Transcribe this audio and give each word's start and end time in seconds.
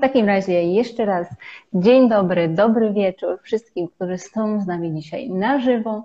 W 0.00 0.02
takim 0.02 0.26
razie 0.26 0.62
jeszcze 0.64 1.04
raz 1.04 1.26
dzień 1.74 2.08
dobry, 2.08 2.48
dobry 2.48 2.92
wieczór 2.92 3.38
wszystkim, 3.42 3.88
którzy 3.88 4.18
są 4.18 4.60
z 4.60 4.66
nami 4.66 4.94
dzisiaj 4.94 5.30
na 5.30 5.58
żywo. 5.60 6.04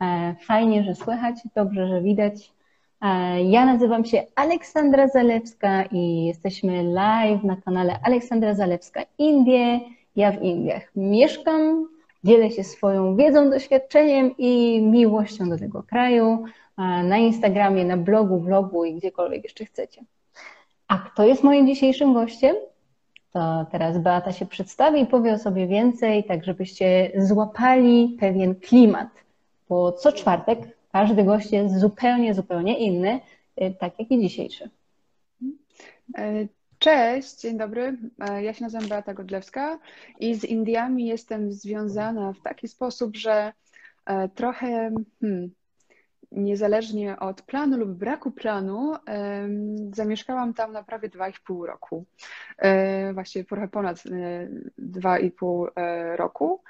E, 0.00 0.34
fajnie, 0.46 0.84
że 0.84 0.94
słychać, 0.94 1.36
dobrze, 1.54 1.88
że 1.88 2.00
widać. 2.00 2.52
E, 3.00 3.42
ja 3.42 3.66
nazywam 3.66 4.04
się 4.04 4.22
Aleksandra 4.34 5.08
Zalewska 5.08 5.82
i 5.82 6.24
jesteśmy 6.24 6.82
live 6.82 7.44
na 7.44 7.56
kanale 7.56 7.98
Aleksandra 8.02 8.54
Zalewska 8.54 9.02
Indie. 9.18 9.80
Ja 10.16 10.32
w 10.32 10.42
Indiach 10.42 10.90
mieszkam, 10.96 11.88
dzielę 12.24 12.50
się 12.50 12.64
swoją 12.64 13.16
wiedzą, 13.16 13.50
doświadczeniem 13.50 14.34
i 14.38 14.82
miłością 14.82 15.48
do 15.48 15.58
tego 15.58 15.82
kraju 15.82 16.44
e, 16.78 16.82
na 17.02 17.18
Instagramie, 17.18 17.84
na 17.84 17.96
blogu, 17.96 18.40
vlogu 18.40 18.84
i 18.84 18.94
gdziekolwiek 18.94 19.44
jeszcze 19.44 19.64
chcecie. 19.64 20.04
A 20.88 20.98
kto 20.98 21.26
jest 21.26 21.42
moim 21.42 21.66
dzisiejszym 21.66 22.14
gościem? 22.14 22.56
To 23.32 23.66
teraz 23.70 23.98
Beata 23.98 24.32
się 24.32 24.46
przedstawi 24.46 25.00
i 25.00 25.06
powie 25.06 25.32
o 25.32 25.38
sobie 25.38 25.66
więcej, 25.66 26.24
tak 26.24 26.44
żebyście 26.44 27.12
złapali 27.16 28.16
pewien 28.20 28.54
klimat, 28.54 29.08
bo 29.68 29.92
co 29.92 30.12
czwartek 30.12 30.58
każdy 30.92 31.24
gość 31.24 31.52
jest 31.52 31.80
zupełnie, 31.80 32.34
zupełnie 32.34 32.78
inny, 32.78 33.20
y, 33.62 33.74
tak 33.80 33.98
jak 33.98 34.10
i 34.10 34.20
dzisiejszy. 34.20 34.70
E, 36.18 36.46
cześć, 36.78 37.40
dzień 37.40 37.58
dobry. 37.58 37.98
E, 38.20 38.42
ja 38.42 38.52
się 38.52 38.64
nazywam 38.64 38.88
Beata 38.88 39.14
Godlewska 39.14 39.78
i 40.20 40.34
z 40.34 40.44
Indiami 40.44 41.06
jestem 41.06 41.52
związana 41.52 42.32
w 42.32 42.40
taki 42.40 42.68
sposób, 42.68 43.16
że 43.16 43.52
e, 44.06 44.28
trochę 44.28 44.90
hmm, 45.20 45.50
niezależnie 46.32 47.18
od 47.18 47.42
planu 47.42 47.78
lub 47.78 47.90
braku 47.90 48.30
planu, 48.30 48.94
zamieszkałam 49.92 50.54
tam 50.54 50.72
na 50.72 50.82
prawie 50.82 51.08
2,5 51.08 51.66
roku. 51.66 52.04
E, 52.58 53.12
właściwie 53.12 53.44
trochę 53.44 53.68
ponad 53.68 53.96
2,5 54.78 55.66
e, 55.66 55.82
e, 55.82 56.16
roku, 56.16 56.62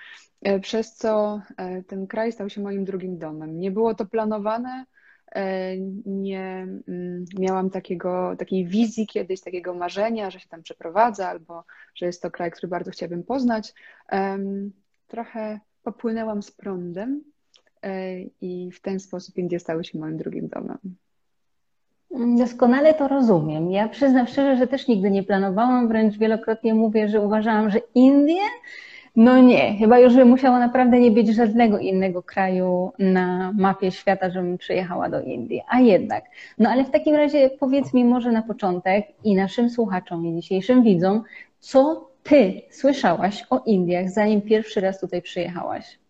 przez 0.62 0.94
co 0.94 1.41
ten 1.86 2.06
kraj 2.06 2.32
stał 2.32 2.50
się 2.50 2.60
moim 2.60 2.84
drugim 2.84 3.19
domem. 3.19 3.60
Nie 3.60 3.70
było 3.70 3.94
to 3.94 4.06
planowane, 4.06 4.84
nie 6.06 6.66
mm, 6.88 7.24
miałam 7.38 7.70
takiego, 7.70 8.34
takiej 8.38 8.66
wizji 8.66 9.06
kiedyś, 9.06 9.41
takiego 9.41 9.74
marzenia, 9.74 10.30
że 10.30 10.41
się 10.41 10.48
tam 10.48 10.62
przeprowadza 10.62 11.28
albo 11.28 11.64
że 11.94 12.06
jest 12.06 12.22
to 12.22 12.30
kraj, 12.30 12.50
który 12.50 12.69
bardzo 12.69 12.91
chciałabym 12.91 13.24
poznać. 13.24 13.74
Trochę 15.08 15.60
popłynęłam 15.82 16.42
z 16.42 16.50
prądem 16.50 17.31
i 18.41 18.70
w 18.72 18.80
ten 18.80 19.00
sposób 19.00 19.38
Indie 19.38 19.58
stały 19.58 19.84
się 19.84 19.98
moim 19.98 20.16
drugim 20.16 20.48
domem. 20.48 20.78
Doskonale 22.38 22.94
to 22.94 23.08
rozumiem. 23.08 23.70
Ja 23.70 23.88
przyznam 23.88 24.27
szczerze, 24.27 24.56
że 24.56 24.66
też 24.66 24.88
nigdy 24.88 25.11
nie 25.11 25.22
planowałam, 25.22 25.88
wręcz 25.88 26.19
wielokrotnie 26.19 26.75
mówię, 26.75 27.08
że 27.08 27.20
uważałam, 27.20 27.70
że 27.70 27.80
Indie, 27.94 28.42
no 29.16 29.38
nie, 29.38 29.77
chyba 29.77 29.98
już 29.98 30.14
by 30.14 30.25
musiało 30.25 30.58
naprawdę 30.58 31.00
nie 31.00 31.10
być 31.10 31.28
żadnego 31.28 31.78
innego 31.78 32.22
kraju 32.22 32.92
na 32.98 33.53
mapie 33.53 33.91
świata, 33.91 34.30
żebym 34.30 34.58
przyjechała 34.58 35.08
do 35.08 35.20
Indii. 35.20 35.62
A 35.69 35.80
jednak. 35.80 36.25
No 36.58 36.70
ale 36.70 36.84
w 36.84 36.91
takim 36.91 37.16
razie 37.16 37.50
powiedz 37.60 37.94
mi 37.94 38.05
może 38.05 38.33
na 38.33 38.42
początek 38.42 39.06
i 39.25 39.34
naszym 39.34 39.70
słuchaczom 39.70 40.27
i 40.27 40.41
dzisiejszym 40.41 40.83
widzom, 40.83 41.22
co 41.60 42.10
ty 42.22 42.62
słyszałaś 42.70 43.44
o 43.50 43.58
Indiach, 43.66 44.10
zanim 44.10 44.42
pierwszy 44.42 44.80
raz 44.80 45.00
tutaj 45.00 45.22
przyjechałaś? 45.22 46.02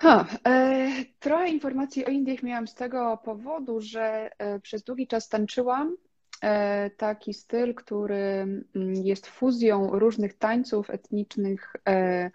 Ha, 0.00 0.26
e, 0.46 1.04
trochę 1.18 1.48
informacji 1.48 2.06
o 2.06 2.08
Indiach 2.08 2.42
miałam 2.42 2.68
z 2.68 2.74
tego 2.74 3.18
powodu, 3.24 3.80
że 3.80 4.30
e, 4.38 4.60
przez 4.60 4.82
długi 4.82 5.06
czas 5.06 5.28
tańczyłam 5.28 5.96
e, 6.42 6.90
taki 6.90 7.34
styl, 7.34 7.74
który 7.74 8.16
mm, 8.16 8.94
jest 8.94 9.26
fuzją 9.26 9.90
różnych 9.98 10.34
tańców 10.34 10.90
etnicznych 10.90 11.76
e, 11.88 12.30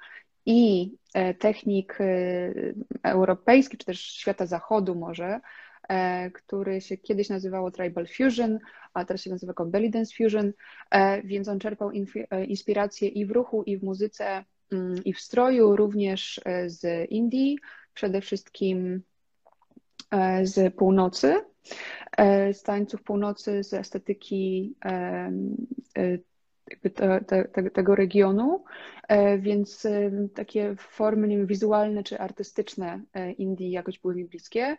i 0.45 0.91
e, 1.13 1.33
technik 1.33 1.97
e, 2.01 2.53
europejskich, 3.03 3.79
czy 3.79 3.85
też 3.85 3.99
świata 3.99 4.45
zachodu 4.45 4.95
może, 4.95 5.39
który 6.33 6.81
się 6.81 6.97
kiedyś 6.97 7.29
nazywało 7.29 7.71
Tribal 7.71 8.07
Fusion, 8.07 8.59
a 8.93 9.05
teraz 9.05 9.21
się 9.21 9.29
nazywa 9.29 9.53
Belly 9.65 9.89
Dance 9.89 10.15
Fusion, 10.17 10.53
więc 11.23 11.47
on 11.47 11.59
czerpał 11.59 11.91
inspiracje 12.47 13.07
i 13.07 13.25
w 13.25 13.31
ruchu, 13.31 13.63
i 13.63 13.77
w 13.77 13.83
muzyce 13.83 14.45
i 15.06 15.13
w 15.13 15.19
stroju, 15.19 15.75
również 15.75 16.41
e, 16.45 16.69
z 16.69 17.11
Indii, 17.11 17.57
przede 17.94 18.22
wszystkim 18.22 19.01
e, 20.11 20.45
z 20.45 20.75
północy, 20.75 21.35
e, 22.17 22.53
z 22.53 22.63
tańców 22.63 23.03
północy, 23.03 23.63
z 23.63 23.73
estetyki 23.73 24.75
te, 26.94 27.22
te, 27.22 27.69
tego 27.73 27.95
regionu, 27.95 28.63
więc 29.39 29.88
takie 30.35 30.75
formy 30.78 31.28
nie 31.28 31.38
wiem, 31.38 31.47
wizualne 31.47 32.03
czy 32.03 32.19
artystyczne 32.19 33.01
Indii 33.38 33.72
jakoś 33.72 34.00
były 34.00 34.16
mi 34.16 34.25
bliskie. 34.25 34.78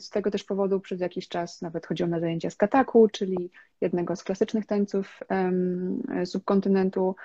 Z 0.00 0.10
tego 0.10 0.30
też 0.30 0.44
powodu 0.44 0.80
przez 0.80 1.00
jakiś 1.00 1.28
czas 1.28 1.62
nawet 1.62 1.86
chodziłam 1.86 2.10
na 2.10 2.20
zajęcia 2.20 2.50
z 2.50 2.56
kataku, 2.56 3.08
czyli 3.08 3.50
jednego 3.80 4.16
z 4.16 4.24
klasycznych 4.24 4.66
tańców 4.66 5.20
subkontynentu. 6.24 7.16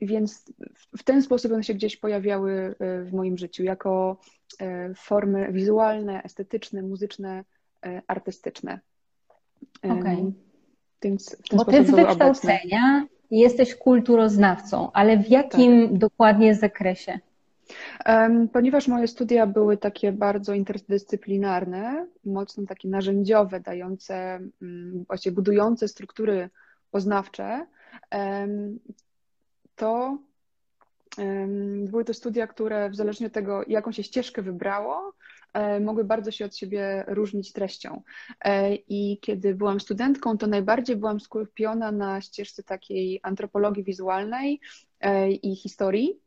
Więc 0.00 0.52
w 0.98 1.02
ten 1.02 1.22
sposób 1.22 1.52
one 1.52 1.62
się 1.64 1.74
gdzieś 1.74 1.96
pojawiały 1.96 2.74
e, 2.78 3.02
w 3.04 3.12
moim 3.12 3.38
życiu 3.38 3.62
jako 3.62 4.16
e, 4.60 4.94
formy 4.94 5.52
wizualne, 5.52 6.22
estetyczne, 6.22 6.82
muzyczne, 6.82 7.44
e, 7.86 8.02
artystyczne. 8.06 8.80
Okej. 9.82 9.98
Okay. 9.98 10.32
Więc 11.02 11.36
w 11.44 11.48
ten 11.48 11.56
Bo 11.56 11.64
ty 11.64 11.84
z 11.84 11.90
wykształcenia 11.90 12.98
obecne. 12.98 13.06
jesteś 13.30 13.74
kulturoznawcą, 13.74 14.92
ale 14.92 15.18
w 15.18 15.28
jakim 15.28 15.88
tak. 15.88 15.98
dokładnie 15.98 16.54
zakresie? 16.54 17.18
Ponieważ 18.52 18.88
moje 18.88 19.08
studia 19.08 19.46
były 19.46 19.76
takie 19.76 20.12
bardzo 20.12 20.54
interdyscyplinarne, 20.54 22.06
mocno 22.24 22.66
takie 22.66 22.88
narzędziowe, 22.88 23.60
dające, 23.60 24.14
mm, 24.62 25.04
właściwie 25.06 25.34
budujące 25.34 25.88
struktury 25.88 26.50
poznawcze, 26.90 27.66
to 29.78 30.18
były 31.86 32.04
to 32.04 32.14
studia, 32.14 32.46
które 32.46 32.90
w 32.90 32.96
zależności 32.96 33.26
od 33.26 33.32
tego, 33.32 33.62
jaką 33.68 33.92
się 33.92 34.02
ścieżkę 34.02 34.42
wybrało, 34.42 35.12
e, 35.54 35.80
mogły 35.80 36.04
bardzo 36.04 36.30
się 36.30 36.44
od 36.44 36.56
siebie 36.56 37.04
różnić 37.06 37.52
treścią. 37.52 38.02
E, 38.44 38.74
I 38.74 39.18
kiedy 39.20 39.54
byłam 39.54 39.80
studentką, 39.80 40.38
to 40.38 40.46
najbardziej 40.46 40.96
byłam 40.96 41.20
skupiona 41.20 41.92
na 41.92 42.20
ścieżce 42.20 42.62
takiej 42.62 43.20
antropologii 43.22 43.84
wizualnej 43.84 44.60
e, 45.00 45.30
i 45.30 45.56
historii. 45.56 46.20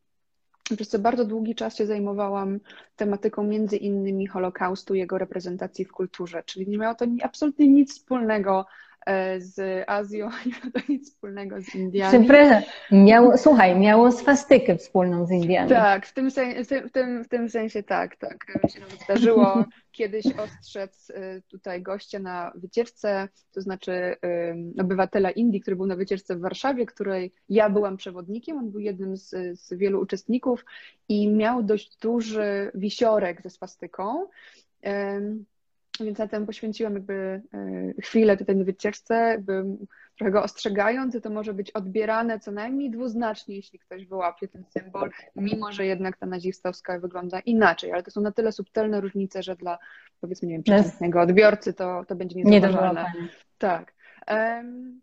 Przez 0.76 0.88
co 0.88 1.00
bardzo 1.00 1.26
długi 1.26 1.56
czas 1.56 1.76
się 1.76 1.86
zajmowałam 1.86 2.60
tematyką 2.96 3.44
między 3.44 3.78
innymi 3.78 4.28
Holokaustu, 4.28 4.96
jego 4.96 5.18
reprezentacji 5.18 5.86
w 5.86 5.92
kulturze, 5.92 6.44
czyli 6.46 6.70
nie 6.70 6.78
miało 6.78 6.96
to 6.96 7.06
absolutnie 7.24 7.68
nic 7.68 7.94
wspólnego 7.94 8.66
z 9.38 9.84
Azją, 9.90 10.30
nie 10.46 10.52
ma 10.64 10.72
to 10.72 10.80
nic 10.90 11.12
wspólnego 11.12 11.62
z 11.62 11.76
Indiami. 11.76 12.20
Przepraszam, 12.20 12.62
miało, 12.92 13.38
słuchaj, 13.38 13.80
miało 13.80 14.12
swastykę 14.12 14.78
wspólną 14.78 15.26
z 15.26 15.32
Indiami. 15.32 15.70
Tak, 15.70 16.06
w 16.06 16.14
tym, 16.14 16.30
w 16.88 16.92
tym, 16.92 17.24
w 17.24 17.28
tym 17.28 17.50
sensie 17.50 17.84
tak, 17.84 18.16
tak. 18.16 18.46
Mi 18.64 18.70
się 18.70 18.80
nawet 18.80 19.02
zdarzyło 19.04 19.66
kiedyś 19.92 20.26
ostrzec 20.26 21.10
y, 21.10 21.42
tutaj 21.48 21.82
gościa 21.82 22.20
na 22.20 22.52
wycieczce, 22.56 23.30
to 23.52 23.62
znaczy 23.62 24.16
obywatela 24.80 25.32
Indii, 25.32 25.62
który 25.62 25.76
był 25.76 25.86
na 25.86 25.96
wycieczce 25.96 26.36
w 26.36 26.42
Warszawie, 26.42 26.86
której 26.86 27.34
ja 27.50 27.70
byłam 27.70 27.98
przewodnikiem, 27.98 28.58
on 28.58 28.72
był 28.72 28.80
jednym 28.80 29.18
z, 29.18 29.60
z 29.60 29.74
wielu 29.74 30.02
uczestników 30.02 30.66
i 31.10 31.28
miał 31.28 31.64
dość 31.64 31.98
duży 31.98 32.72
wisiorek 32.74 33.42
ze 33.42 33.50
swastyką. 33.50 34.28
Więc 36.06 36.18
na 36.18 36.28
tym 36.28 36.46
poświęciłam 36.46 36.94
jakby 36.94 37.42
e, 37.54 38.02
chwilę 38.02 38.38
tutaj 38.38 38.56
na 38.56 38.64
wycieczce, 38.64 39.14
jakby 39.16 39.64
trochę 40.18 40.32
go 40.32 40.44
ostrzegając, 40.44 41.22
to 41.24 41.30
może 41.30 41.54
być 41.54 41.72
odbierane 41.72 42.40
co 42.40 42.52
najmniej 42.52 42.92
dwuznacznie, 42.92 43.56
jeśli 43.56 43.80
ktoś 43.80 44.06
wyłapie 44.06 44.48
ten 44.48 44.64
symbol, 44.70 45.12
mimo 45.36 45.72
że 45.72 45.86
jednak 45.86 46.18
ta 46.18 46.26
nazistowska 46.26 47.00
wygląda 47.00 47.40
inaczej, 47.40 47.92
ale 47.92 48.04
to 48.04 48.12
są 48.12 48.22
na 48.22 48.32
tyle 48.32 48.52
subtelne 48.52 49.02
różnice, 49.02 49.44
że 49.44 49.56
dla 49.56 49.78
powiedzmy, 50.22 50.48
nie 50.48 50.54
wiem, 50.54 50.64
przeciętnego 50.64 51.22
odbiorcy 51.22 51.74
to, 51.74 52.06
to 52.08 52.16
będzie 52.16 52.44
niezauważalne. 52.44 53.06
Nie 53.22 53.28
tak. 53.58 53.94
Um, 54.28 55.02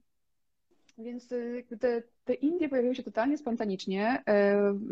więc 0.98 1.32
y, 1.32 1.64
te, 1.80 2.02
te 2.24 2.34
Indie 2.34 2.68
pojawiły 2.68 2.94
się 2.94 3.02
totalnie 3.02 3.38
spontanicznie, 3.38 4.22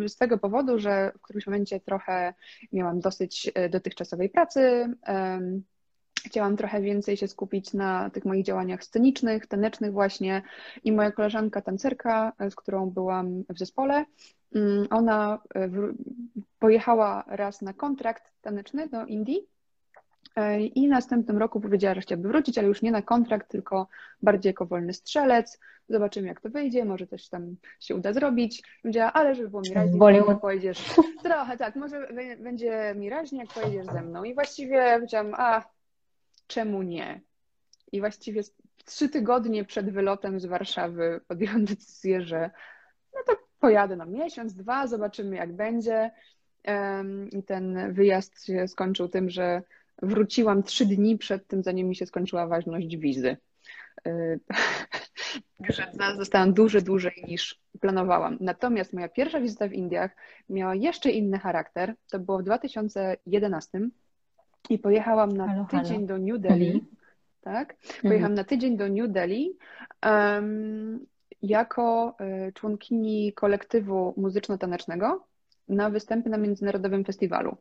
y, 0.04 0.08
z 0.08 0.16
tego 0.16 0.38
powodu, 0.38 0.78
że 0.78 1.12
w 1.18 1.20
którymś 1.20 1.46
momencie 1.46 1.80
trochę 1.80 2.34
miałam 2.72 3.00
dosyć 3.00 3.52
dotychczasowej 3.70 4.30
pracy, 4.30 4.94
Chciałam 6.26 6.56
trochę 6.56 6.80
więcej 6.80 7.16
się 7.16 7.28
skupić 7.28 7.72
na 7.72 8.10
tych 8.10 8.24
moich 8.24 8.44
działaniach 8.44 8.84
scenicznych, 8.84 9.46
tanecznych 9.46 9.92
właśnie 9.92 10.42
i 10.84 10.92
moja 10.92 11.12
koleżanka 11.12 11.60
tancerka, 11.60 12.32
z 12.50 12.54
którą 12.54 12.90
byłam 12.90 13.44
w 13.48 13.58
zespole, 13.58 14.04
mm, 14.54 14.86
ona 14.90 15.38
pojechała 16.58 17.24
raz 17.26 17.62
na 17.62 17.72
kontrakt 17.72 18.32
taneczny 18.40 18.88
do 18.88 19.04
Indii 19.04 19.46
I 20.74 20.88
następnym 20.88 21.38
roku 21.38 21.60
powiedziała, 21.60 21.94
że 21.94 22.00
chciałaby 22.00 22.28
wrócić, 22.28 22.58
ale 22.58 22.68
już 22.68 22.82
nie 22.82 22.92
na 22.92 23.02
kontrakt, 23.02 23.50
tylko 23.50 23.88
bardziej 24.22 24.50
jako 24.50 24.66
wolny 24.66 24.92
strzelec. 24.92 25.60
Zobaczymy, 25.88 26.28
jak 26.28 26.40
to 26.40 26.50
wyjdzie, 26.50 26.84
może 26.84 27.06
coś 27.06 27.28
tam 27.28 27.56
się 27.80 27.94
uda 27.94 28.12
zrobić. 28.12 28.62
Powiedziała, 28.82 29.12
ale 29.12 29.34
żeby 29.34 29.48
było 29.48 29.62
mi 29.62 29.74
raźniej, 29.74 30.24
to 30.26 30.36
pojedziesz. 30.36 30.84
Trochę 31.22 31.56
tak, 31.56 31.76
może 31.76 32.08
będzie 32.38 32.94
mi 32.96 33.10
raźniej, 33.10 33.40
jak 33.40 33.48
pojedziesz 33.48 33.86
ze 33.86 34.02
mną. 34.02 34.24
I 34.24 34.34
właściwie 34.34 34.94
powiedziałam, 34.94 35.34
a 35.36 35.75
czemu 36.46 36.82
nie? 36.82 37.20
I 37.92 38.00
właściwie 38.00 38.42
trzy 38.84 39.08
tygodnie 39.08 39.64
przed 39.64 39.90
wylotem 39.90 40.40
z 40.40 40.46
Warszawy 40.46 41.20
podjęłam 41.28 41.64
decyzję, 41.74 42.22
że 42.22 42.50
no 43.14 43.20
to 43.26 43.36
pojadę 43.60 43.96
na 43.96 44.06
miesiąc, 44.06 44.54
dwa, 44.54 44.86
zobaczymy 44.86 45.36
jak 45.36 45.52
będzie. 45.52 46.10
I 47.32 47.42
ten 47.42 47.94
wyjazd 47.94 48.46
się 48.46 48.68
skończył 48.68 49.08
tym, 49.08 49.30
że 49.30 49.62
wróciłam 50.02 50.62
trzy 50.62 50.86
dni 50.86 51.18
przed 51.18 51.46
tym, 51.46 51.62
zanim 51.62 51.88
mi 51.88 51.96
się 51.96 52.06
skończyła 52.06 52.46
ważność 52.46 52.96
wizy. 52.96 53.36
E, 54.06 55.72
że 55.72 55.92
zostałam 56.16 56.54
dużo 56.54 56.80
dłużej 56.80 57.24
niż 57.28 57.60
planowałam. 57.80 58.38
Natomiast 58.40 58.92
moja 58.92 59.08
pierwsza 59.08 59.40
wizyta 59.40 59.68
w 59.68 59.72
Indiach 59.72 60.16
miała 60.48 60.74
jeszcze 60.74 61.10
inny 61.10 61.38
charakter. 61.38 61.94
To 62.10 62.18
było 62.18 62.38
w 62.38 62.42
2011 62.42 63.88
i 64.70 64.78
pojechałam 64.78 65.32
na 65.32 65.46
halo, 65.48 65.66
tydzień 65.70 65.96
halo. 65.96 66.06
do 66.06 66.18
New 66.18 66.40
Delhi. 66.40 66.84
Tak? 67.40 67.72
Mhm. 67.72 68.02
Pojechałam 68.02 68.32
mhm. 68.32 68.34
na 68.34 68.44
tydzień 68.44 68.76
do 68.76 68.88
New 68.88 69.10
Delhi 69.10 69.56
um, 70.06 71.06
jako 71.42 72.16
e, 72.20 72.52
członkini 72.52 73.32
kolektywu 73.32 74.14
muzyczno-tanecznego 74.16 75.24
na 75.68 75.90
występy 75.90 76.30
na 76.30 76.38
międzynarodowym 76.38 77.04
festiwalu. 77.04 77.56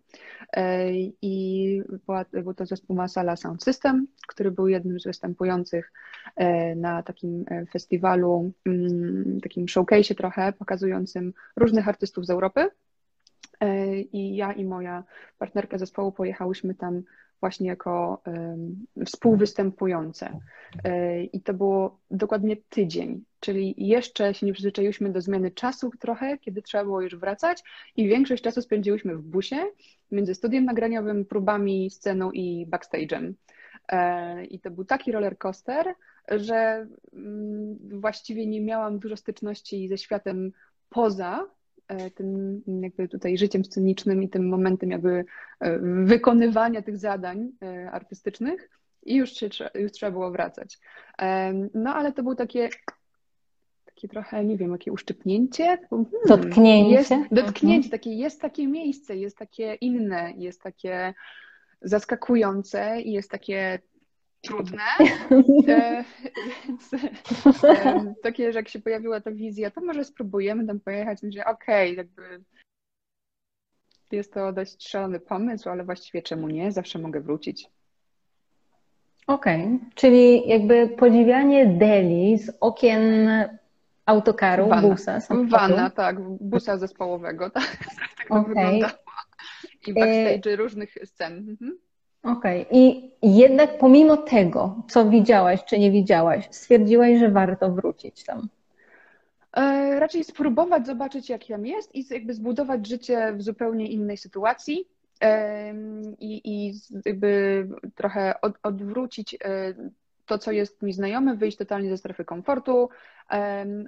E, 0.54 0.92
I 1.22 1.82
była, 2.06 2.26
był 2.32 2.54
to 2.54 2.66
zespół 2.66 2.96
Masala 2.96 3.36
Sound 3.36 3.64
System, 3.64 4.08
który 4.28 4.52
był 4.52 4.68
jednym 4.68 5.00
z 5.00 5.04
występujących 5.04 5.92
e, 6.36 6.76
na 6.76 7.04
takim 7.04 7.46
festiwalu, 7.72 8.52
mm, 8.66 9.40
takim 9.42 9.68
showcase 9.68 10.16
trochę, 10.16 10.54
pokazującym 10.54 11.34
różnych 11.56 11.88
artystów 11.88 12.26
z 12.26 12.30
Europy. 12.30 12.70
I 14.14 14.36
ja 14.36 14.54
i 14.54 14.66
moja 14.66 15.04
partnerka 15.38 15.78
zespołu 15.78 16.12
pojechałyśmy 16.12 16.76
tam 16.76 17.04
właśnie 17.40 17.68
jako 17.68 18.22
współwystępujące. 19.06 20.40
I 21.34 21.42
to 21.42 21.54
było 21.54 22.00
dokładnie 22.12 22.58
tydzień, 22.58 23.24
czyli 23.40 23.76
jeszcze 23.78 24.34
się 24.34 24.46
nie 24.46 24.54
przyzwyczailiśmy 24.54 25.10
do 25.10 25.22
zmiany 25.22 25.52
czasu 25.52 25.92
trochę, 26.00 26.38
kiedy 26.38 26.62
trzeba 26.62 26.84
było 26.84 27.02
już 27.02 27.16
wracać 27.16 27.64
i 27.96 28.08
większość 28.08 28.44
czasu 28.44 28.62
spędziłyśmy 28.62 29.16
w 29.16 29.22
busie 29.22 29.66
między 30.12 30.36
studiem 30.36 30.66
nagraniowym, 30.66 31.26
próbami, 31.26 31.90
sceną 31.90 32.32
i 32.32 32.68
backstage'em. 32.68 33.34
E, 33.88 34.46
I 34.46 34.60
to 34.60 34.72
był 34.72 34.86
taki 34.86 35.12
roller 35.12 35.38
coaster, 35.38 35.94
że 36.32 36.88
mm, 37.14 37.78
właściwie 38.00 38.48
nie 38.48 38.62
miałam 38.62 39.00
dużo 39.00 39.18
styczności 39.18 39.88
ze 39.88 39.98
światem 39.98 40.52
poza 40.90 41.40
e, 41.42 41.48
tym 42.16 42.62
jakby 42.82 43.08
tutaj 43.08 43.38
życiem 43.38 43.66
scenicznym 43.66 44.24
i 44.24 44.30
tym 44.30 44.50
momentem 44.50 44.92
jakby 44.92 45.26
e, 45.60 45.80
wykonywania 46.06 46.82
tych 46.82 46.98
zadań 46.98 47.52
artystycznych 47.92 48.70
i 49.04 49.16
już, 49.16 49.34
się, 49.34 49.50
już 49.76 49.92
trzeba 49.92 50.12
było 50.12 50.32
wracać. 50.32 50.80
No 51.74 51.96
ale 51.96 52.12
to 52.14 52.24
był 52.24 52.36
takie 52.36 52.70
takie 53.96 54.08
trochę, 54.08 54.46
nie 54.46 54.58
wiem, 54.58 54.72
jakie 54.72 54.92
uszczypnięcie. 54.92 55.78
Hmm, 55.90 56.06
dotknięcie. 56.28 57.16
Jest, 57.16 57.34
dotknięcie, 57.34 57.90
takie, 57.90 58.14
jest 58.14 58.42
takie 58.42 58.68
miejsce, 58.68 59.16
jest 59.16 59.38
takie 59.38 59.74
inne, 59.74 60.34
jest 60.38 60.62
takie 60.62 61.14
zaskakujące 61.82 63.02
i 63.02 63.12
jest 63.12 63.32
takie 63.32 63.80
trudne. 64.46 64.84
E, 65.68 66.04
więc 66.68 66.94
e, 67.64 68.14
takie, 68.24 68.52
że 68.54 68.60
jak 68.60 68.70
się 68.70 68.80
pojawiła 68.80 69.22
ta 69.22 69.32
wizja, 69.32 69.72
to 69.72 69.82
może 69.82 70.04
spróbujemy 70.04 70.68
tam 70.68 70.80
pojechać. 70.80 71.24
Myślę, 71.24 71.46
okej, 71.46 71.92
okay, 71.92 71.96
jakby 71.96 72.44
jest 74.12 74.34
to 74.34 74.54
dość 74.54 74.90
szalony 74.90 75.20
pomysł, 75.20 75.70
ale 75.70 75.84
właściwie 75.84 76.22
czemu 76.22 76.48
nie? 76.48 76.72
Zawsze 76.72 77.00
mogę 77.00 77.22
wrócić. 77.22 77.68
Okej, 79.28 79.64
okay. 79.64 79.80
czyli 79.96 80.48
jakby 80.48 80.88
podziwianie 80.88 81.66
Delhi 81.66 82.38
z 82.38 82.52
okien 82.60 83.30
autokaru, 84.06 84.68
Vana. 84.68 84.88
busa, 84.88 85.20
Vana, 85.50 85.90
tak, 85.90 86.22
busa 86.22 86.78
zespołowego, 86.78 87.50
tak, 87.50 87.78
tak 88.18 88.28
to 88.28 88.36
okay. 88.36 88.48
wyglądało. 88.48 88.94
I 89.88 89.94
backstage 89.94 90.54
e... 90.54 90.56
różnych 90.56 90.96
scen. 91.06 91.34
Mhm. 91.50 91.78
Okej, 92.26 92.62
okay. 92.62 92.80
i 92.80 93.12
jednak 93.22 93.78
pomimo 93.78 94.18
tego, 94.18 94.76
co 94.88 95.10
widziałaś 95.10 95.66
czy 95.66 95.80
nie 95.80 95.92
widziałaś, 95.92 96.48
stwierdziłaś, 96.52 97.20
że 97.20 97.30
warto 97.30 97.72
wrócić 97.72 98.24
tam. 98.24 98.48
E, 99.54 100.00
raczej 100.00 100.24
spróbować 100.24 100.86
zobaczyć, 100.86 101.30
jak 101.30 101.46
tam 101.48 101.66
jest 101.66 101.96
i 101.96 102.06
jakby 102.14 102.34
zbudować 102.34 102.88
życie 102.88 103.34
w 103.34 103.42
zupełnie 103.42 103.92
innej 103.92 104.18
sytuacji. 104.18 104.88
E, 105.22 105.74
I, 106.20 106.42
i 106.44 106.74
jakby 107.06 107.68
trochę 107.96 108.42
od, 108.42 108.54
odwrócić 108.64 109.34
e, 109.34 109.38
to, 110.26 110.38
co 110.38 110.52
jest 110.52 110.82
mi 110.82 110.94
znajome, 110.94 111.36
wyjść 111.36 111.58
totalnie 111.58 111.90
ze 111.90 111.98
strefy 111.98 112.26
komfortu, 112.26 112.90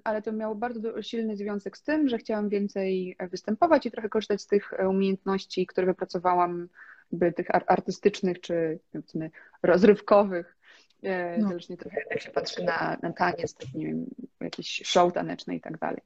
ale 0.03 0.21
to 0.21 0.31
miało 0.31 0.55
bardzo 0.55 1.01
silny 1.01 1.35
związek 1.35 1.77
z 1.77 1.83
tym, 1.83 2.09
że 2.09 2.17
chciałam 2.17 2.49
więcej 2.49 3.17
występować 3.31 3.85
i 3.85 3.91
trochę 3.91 4.09
korzystać 4.09 4.41
z 4.41 4.47
tych 4.47 4.73
umiejętności, 4.89 5.67
które 5.67 5.87
wypracowałam, 5.87 6.67
by 7.11 7.33
tych 7.33 7.47
artystycznych 7.67 8.41
czy 8.41 8.79
powiedzmy 8.91 9.31
rozrywkowych, 9.63 10.57
e, 11.03 11.37
no. 11.37 11.47
zależnie 11.47 11.77
trochę 11.77 11.97
jak 12.09 12.21
się 12.21 12.31
patrzy 12.31 12.63
na, 12.63 12.97
na 13.01 13.13
taniec, 13.13 13.53
tak, 13.53 13.73
nie 13.73 13.85
wiem, 13.85 14.05
jakiś 14.41 14.81
show 14.85 15.13
taneczny 15.13 15.55
i 15.55 15.61
tak 15.61 15.77
dalej. 15.77 16.01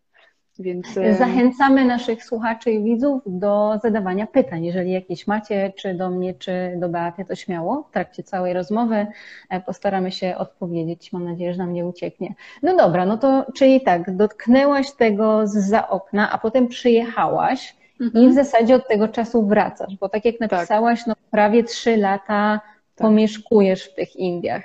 Więc... 0.60 0.98
E, 0.98 1.16
Zachęcamy 1.16 1.86
naszych 1.86 2.24
słuchaczy 2.24 2.72
i 2.72 2.84
widzów 2.84 3.22
do 3.26 3.80
zadawania 3.84 4.28
pytań. 4.28 4.66
Jeżeli 4.66 4.92
jakieś 4.92 5.28
macie, 5.28 5.74
czy 5.78 5.94
do 5.94 6.10
mnie, 6.10 6.34
czy 6.34 6.74
do 6.78 6.90
Beaty, 6.90 7.26
to 7.26 7.36
śmiało. 7.36 7.84
W 7.90 7.92
trakcie 7.94 8.24
całej 8.24 8.54
rozmowy 8.54 9.08
e, 9.50 9.62
postaramy 9.62 10.12
się 10.12 10.36
odpowiedzieć. 10.38 11.14
Mam 11.14 11.26
nadzieję, 11.26 11.54
że 11.54 11.60
nam 11.60 11.74
nie 11.74 11.86
ucieknie. 11.86 12.34
No 12.64 12.78
dobra, 12.78 13.06
no 13.06 13.18
to 13.18 13.46
czyli 13.56 13.82
tak, 13.82 14.16
dotknęłaś 14.16 14.92
tego 14.92 15.42
za 15.46 15.90
okna, 15.90 16.32
a 16.32 16.38
potem 16.38 16.68
przyjechałaś 16.68 17.76
mhm. 18.02 18.26
i 18.26 18.30
w 18.30 18.34
zasadzie 18.34 18.76
od 18.76 18.88
tego 18.88 19.08
czasu 19.08 19.48
wracasz, 19.48 19.96
bo 19.96 20.10
tak 20.10 20.26
jak 20.26 20.38
tak. 20.38 20.52
napisałaś, 20.52 21.00
tak. 21.00 21.08
no 21.08 21.16
prawie 21.32 21.64
trzy 21.64 21.98
lata 21.98 22.62
tak. 22.96 23.08
pomieszkujesz 23.08 23.84
w 23.84 23.96
tych 23.96 24.16
Indiach. 24.16 24.64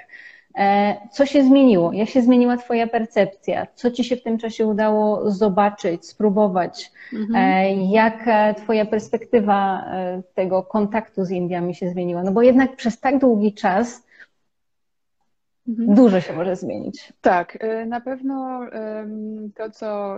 E, 0.59 0.97
co 1.13 1.27
się 1.27 1.45
zmieniło? 1.45 1.93
Jak 1.93 2.09
się 2.09 2.23
zmieniła 2.23 2.57
Twoja 2.57 2.87
percepcja? 2.87 3.67
Co 3.75 3.91
Ci 3.91 4.05
się 4.05 4.17
w 4.17 4.23
tym 4.23 4.39
czasie 4.39 4.67
udało 4.67 5.31
zobaczyć, 5.31 6.07
spróbować? 6.07 6.93
Mhm. 7.13 7.35
E, 7.37 7.85
jak 7.85 8.23
e, 8.27 8.55
Twoja 8.55 8.87
perspektywa 8.87 9.85
tego 10.35 10.63
kontaktu 10.63 11.25
z 11.25 11.31
Indiami 11.31 11.75
się 11.75 11.91
zmieniła? 11.91 12.23
No 12.23 12.33
bo 12.33 12.43
jednak 12.43 12.77
przez 12.77 13.01
tak 13.01 13.19
długi 13.19 13.55
czas 13.55 14.07
mhm. 15.69 15.95
dużo 15.95 16.21
się 16.21 16.33
może 16.33 16.57
zmienić. 16.57 17.13
Tak, 17.21 17.59
na 17.87 18.01
pewno 18.01 18.61
to, 19.55 19.71
co 19.71 20.17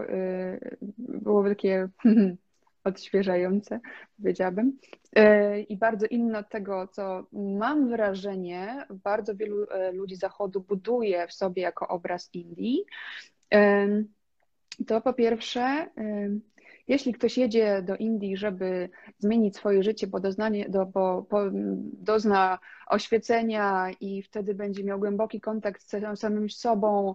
było 0.99 1.45
takie 1.45 1.89
odświeżające, 2.89 3.81
powiedziałabym. 4.19 4.79
E, 5.17 5.61
I 5.61 5.77
bardzo 5.77 6.07
inne 6.07 6.39
od 6.39 6.49
tego, 6.49 6.87
co 6.87 7.27
mam 7.33 7.89
wrażenie, 7.89 8.87
bardzo 8.91 9.37
wielu 9.37 9.65
e, 9.71 9.93
ludzi 9.93 10.17
Zachodu 10.17 10.61
buduje 10.61 11.27
w 11.27 11.33
sobie 11.33 11.63
jako 11.63 11.89
obraz 11.89 12.31
Indii. 12.33 12.85
E, 13.55 13.89
to 14.87 15.01
po 15.01 15.13
pierwsze, 15.13 15.89
jeśli 16.89 17.13
ktoś 17.13 17.39
jedzie 17.39 17.83
do 17.83 17.97
Indii, 17.97 18.37
żeby 18.37 18.89
zmienić 19.19 19.57
swoje 19.57 19.83
życie, 19.83 20.07
bo, 20.07 20.21
doznanie, 20.21 20.69
do, 20.69 20.87
bo, 20.87 21.27
bo 21.31 21.39
dozna 21.93 22.59
oświecenia 22.87 23.91
i 24.01 24.23
wtedy 24.23 24.55
będzie 24.55 24.85
miał 24.85 24.99
głęboki 24.99 25.41
kontakt 25.41 25.83
z 25.83 26.21
samym 26.21 26.51
sobą, 26.51 27.15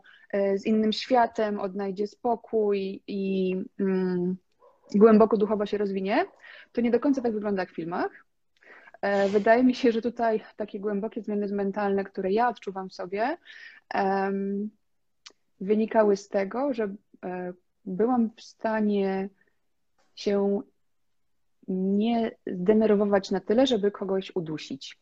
z 0.55 0.65
innym 0.65 0.93
światem, 0.93 1.59
odnajdzie 1.59 2.07
spokój 2.07 3.03
i 3.07 3.55
mm, 3.79 4.37
głęboko 4.95 5.37
duchowo 5.37 5.65
się 5.65 5.77
rozwinie, 5.77 6.25
to 6.71 6.81
nie 6.81 6.91
do 6.91 6.99
końca 6.99 7.21
tak 7.21 7.33
wygląda 7.33 7.61
jak 7.61 7.71
w 7.71 7.75
filmach. 7.75 8.25
E, 9.01 9.29
wydaje 9.29 9.63
mi 9.63 9.75
się, 9.75 9.91
że 9.91 10.01
tutaj 10.01 10.43
takie 10.55 10.79
głębokie 10.79 11.21
zmiany 11.21 11.47
mentalne, 11.47 12.03
które 12.03 12.31
ja 12.31 12.49
odczuwam 12.49 12.89
w 12.89 12.93
sobie, 12.93 13.37
wynikały 15.61 16.17
z 16.17 16.29
tego, 16.29 16.73
że 16.73 16.95
e, 17.25 17.53
byłam 17.85 18.29
w 18.35 18.41
stanie 18.41 19.29
się 20.15 20.61
nie 21.67 22.31
zdenerwować 22.47 23.31
na 23.31 23.39
tyle, 23.39 23.67
żeby 23.67 23.91
kogoś 23.91 24.31
udusić 24.35 24.99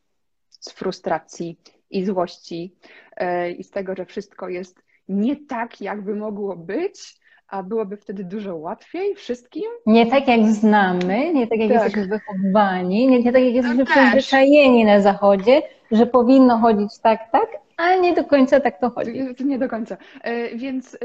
z 0.50 0.72
frustracji 0.72 1.60
i 1.90 2.06
złości 2.06 2.76
e, 3.16 3.52
i 3.52 3.64
z 3.64 3.70
tego, 3.70 3.96
że 3.96 4.06
wszystko 4.06 4.50
jest 4.50 4.82
nie 5.08 5.46
tak, 5.46 5.82
jakby 5.82 6.16
mogło 6.16 6.56
być, 6.56 7.21
a 7.51 7.63
byłoby 7.63 7.98
wtedy 7.98 8.24
dużo 8.24 8.55
łatwiej 8.55 9.15
wszystkim. 9.15 9.63
Nie 9.86 10.05
tak 10.05 10.27
jak 10.27 10.48
znamy, 10.48 11.34
nie 11.34 11.48
tak 11.48 11.60
jak 11.60 11.72
tak. 11.72 11.84
jesteśmy 11.84 12.08
wychowani, 12.08 13.08
nie, 13.08 13.20
nie 13.20 13.34
tak 13.34 13.43
jak 13.43 13.53
jesteśmy 13.53 13.84
no 13.84 13.86
przyzwyczajeni 13.86 14.86
na 14.86 15.01
zachodzie, 15.01 15.62
że 15.91 16.05
powinno 16.05 16.58
chodzić 16.58 17.00
tak, 17.00 17.31
tak, 17.31 17.48
ale 17.82 18.02
nie 18.02 18.14
do 18.14 18.26
końca 18.26 18.60
tak 18.60 18.80
to 18.80 18.90
chodzi. 18.90 19.12
Nie 19.46 19.60
do 19.60 19.70
końca. 19.70 19.98
E, 20.22 20.56
więc 20.56 20.98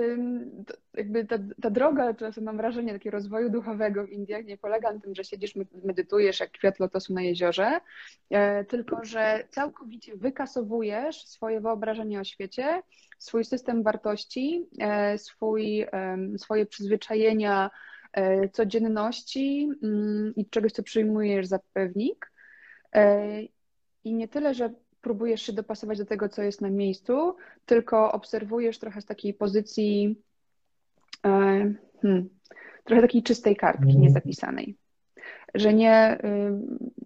jakby 0.95 1.25
ta, 1.25 1.37
ta 1.63 1.71
droga, 1.71 2.15
czasem 2.15 2.45
mam 2.45 2.57
wrażenie, 2.57 2.93
takiego 2.93 3.17
rozwoju 3.17 3.51
duchowego 3.51 4.07
w 4.07 4.11
Indiach 4.11 4.45
nie 4.45 4.57
polega 4.57 4.93
na 4.93 5.01
tym, 5.01 5.15
że 5.15 5.25
siedzisz, 5.25 5.55
medytujesz 5.85 6.41
jak 6.41 6.51
kwiat 6.51 6.81
lotosu 6.81 7.15
na 7.15 7.23
jeziorze, 7.23 7.81
e, 8.31 8.65
tylko 8.65 9.05
że 9.05 9.45
całkowicie 9.51 10.17
wykasowujesz 10.17 11.27
swoje 11.27 11.61
wyobrażenie 11.61 12.21
o 12.21 12.25
świecie, 12.25 12.83
swój 13.19 13.45
system 13.45 13.83
wartości, 13.83 14.67
e, 14.81 15.19
swój, 15.19 15.87
swoje 16.37 16.67
przyzwyczajenia 16.67 17.71
codzienności 18.53 19.71
mm, 19.83 20.33
i 20.37 20.47
czegoś, 20.47 20.73
co 20.73 20.83
przyjmujesz 20.83 21.47
za 21.47 21.59
pewnik. 21.73 22.33
I 24.05 24.15
nie 24.15 24.29
tyle, 24.29 24.55
że 24.55 24.71
próbujesz 25.07 25.43
się 25.43 25.53
dopasować 25.53 25.99
do 25.99 26.07
tego, 26.07 26.29
co 26.29 26.43
jest 26.43 26.61
na 26.61 26.71
miejscu, 26.71 27.37
tylko 27.67 28.13
obserwujesz 28.13 28.79
trochę 28.79 29.01
z 29.01 29.05
takiej 29.05 29.35
pozycji, 29.35 30.21
e, 31.25 31.31
hmm, 32.03 32.29
trochę 32.85 33.03
takiej 33.03 33.23
czystej 33.23 33.57
kartki, 33.57 33.85
mhm. 33.85 34.01
niezapisanej. 34.01 34.77
Że 35.55 35.75
nie, 35.75 36.19
y, 36.25 36.53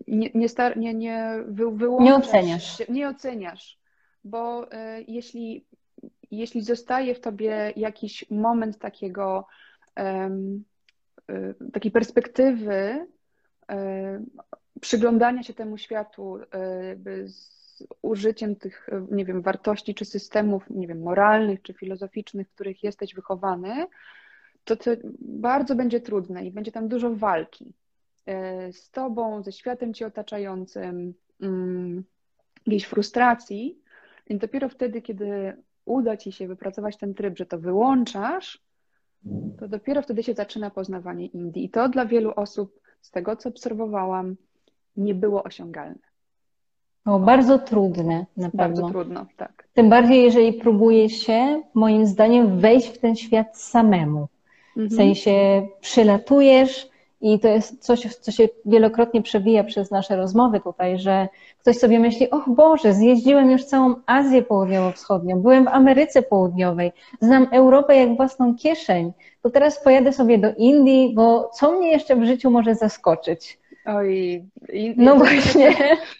nie, 0.08 0.30
nie, 0.34 0.48
star, 0.48 0.76
nie, 0.76 0.94
nie 0.94 1.34
wy, 1.48 1.64
Nie 2.00 2.14
oceniasz. 2.14 2.78
Się, 2.78 2.84
nie 2.88 3.08
oceniasz, 3.08 3.78
bo 4.24 4.64
y, 4.64 5.04
jeśli, 5.08 5.66
jeśli 6.30 6.62
zostaje 6.62 7.14
w 7.14 7.20
tobie 7.20 7.72
jakiś 7.76 8.30
moment 8.30 8.78
takiego, 8.78 9.46
y, 9.98 11.70
takiej 11.72 11.90
perspektywy, 11.90 13.06
przyglądania 14.80 15.42
się 15.42 15.54
temu 15.54 15.78
światu 15.78 16.38
z 17.24 17.59
użyciem 18.02 18.56
tych, 18.56 18.88
nie 19.10 19.24
wiem, 19.24 19.42
wartości 19.42 19.94
czy 19.94 20.04
systemów, 20.04 20.70
nie 20.70 20.86
wiem, 20.86 21.02
moralnych 21.02 21.62
czy 21.62 21.72
filozoficznych, 21.72 22.48
w 22.48 22.54
których 22.54 22.84
jesteś 22.84 23.14
wychowany, 23.14 23.86
to, 24.64 24.76
to 24.76 24.90
bardzo 25.20 25.74
będzie 25.74 26.00
trudne 26.00 26.46
i 26.46 26.50
będzie 26.50 26.72
tam 26.72 26.88
dużo 26.88 27.14
walki 27.14 27.74
e, 28.26 28.72
z 28.72 28.90
tobą, 28.90 29.42
ze 29.42 29.52
światem 29.52 29.94
ci 29.94 30.04
otaczającym, 30.04 31.14
mm, 31.40 32.04
jakiejś 32.66 32.84
frustracji. 32.84 33.78
I 34.26 34.38
dopiero 34.38 34.68
wtedy, 34.68 35.02
kiedy 35.02 35.56
uda 35.84 36.16
ci 36.16 36.32
się 36.32 36.48
wypracować 36.48 36.96
ten 36.96 37.14
tryb, 37.14 37.38
że 37.38 37.46
to 37.46 37.58
wyłączasz, 37.58 38.62
to 39.58 39.68
dopiero 39.68 40.02
wtedy 40.02 40.22
się 40.22 40.34
zaczyna 40.34 40.70
poznawanie 40.70 41.26
Indii. 41.26 41.64
I 41.64 41.70
to 41.70 41.88
dla 41.88 42.06
wielu 42.06 42.32
osób, 42.36 42.80
z 43.00 43.10
tego 43.10 43.36
co 43.36 43.48
obserwowałam, 43.48 44.36
nie 44.96 45.14
było 45.14 45.42
osiągalne. 45.42 46.09
O, 47.10 47.18
bardzo 47.18 47.58
trudne 47.58 48.26
na 48.36 48.50
pewno. 48.50 48.58
Bardzo 48.58 48.88
trudno, 48.88 49.26
tak. 49.36 49.64
Tym 49.74 49.90
bardziej, 49.90 50.22
jeżeli 50.22 50.52
próbuje 50.52 51.10
się, 51.10 51.62
moim 51.74 52.06
zdaniem, 52.06 52.58
wejść 52.58 52.88
w 52.88 52.98
ten 52.98 53.16
świat 53.16 53.58
samemu. 53.58 54.28
W 54.76 54.80
mhm. 54.80 54.96
sensie 54.96 55.66
przylatujesz 55.80 56.90
i 57.20 57.40
to 57.40 57.48
jest 57.48 57.82
coś, 57.82 58.16
co 58.16 58.32
się 58.32 58.48
wielokrotnie 58.66 59.22
przewija 59.22 59.64
przez 59.64 59.90
nasze 59.90 60.16
rozmowy 60.16 60.60
tutaj, 60.60 60.98
że 60.98 61.28
ktoś 61.60 61.78
sobie 61.78 61.98
myśli, 61.98 62.30
och 62.30 62.44
Boże, 62.48 62.94
zjeździłem 62.94 63.50
już 63.50 63.64
całą 63.64 63.94
Azję 64.06 64.42
Południowo-Wschodnią, 64.42 65.42
byłem 65.42 65.64
w 65.64 65.68
Ameryce 65.68 66.22
Południowej, 66.22 66.92
znam 67.20 67.46
Europę 67.52 67.96
jak 67.96 68.16
własną 68.16 68.54
kieszeń, 68.56 69.12
to 69.42 69.50
teraz 69.50 69.84
pojadę 69.84 70.12
sobie 70.12 70.38
do 70.38 70.48
Indii, 70.56 71.12
bo 71.14 71.50
co 71.54 71.72
mnie 71.72 71.90
jeszcze 71.90 72.16
w 72.16 72.24
życiu 72.24 72.50
może 72.50 72.74
zaskoczyć? 72.74 73.59
Oj, 73.84 74.44
i, 74.72 74.94
no 74.96 75.16
właśnie. 75.16 75.76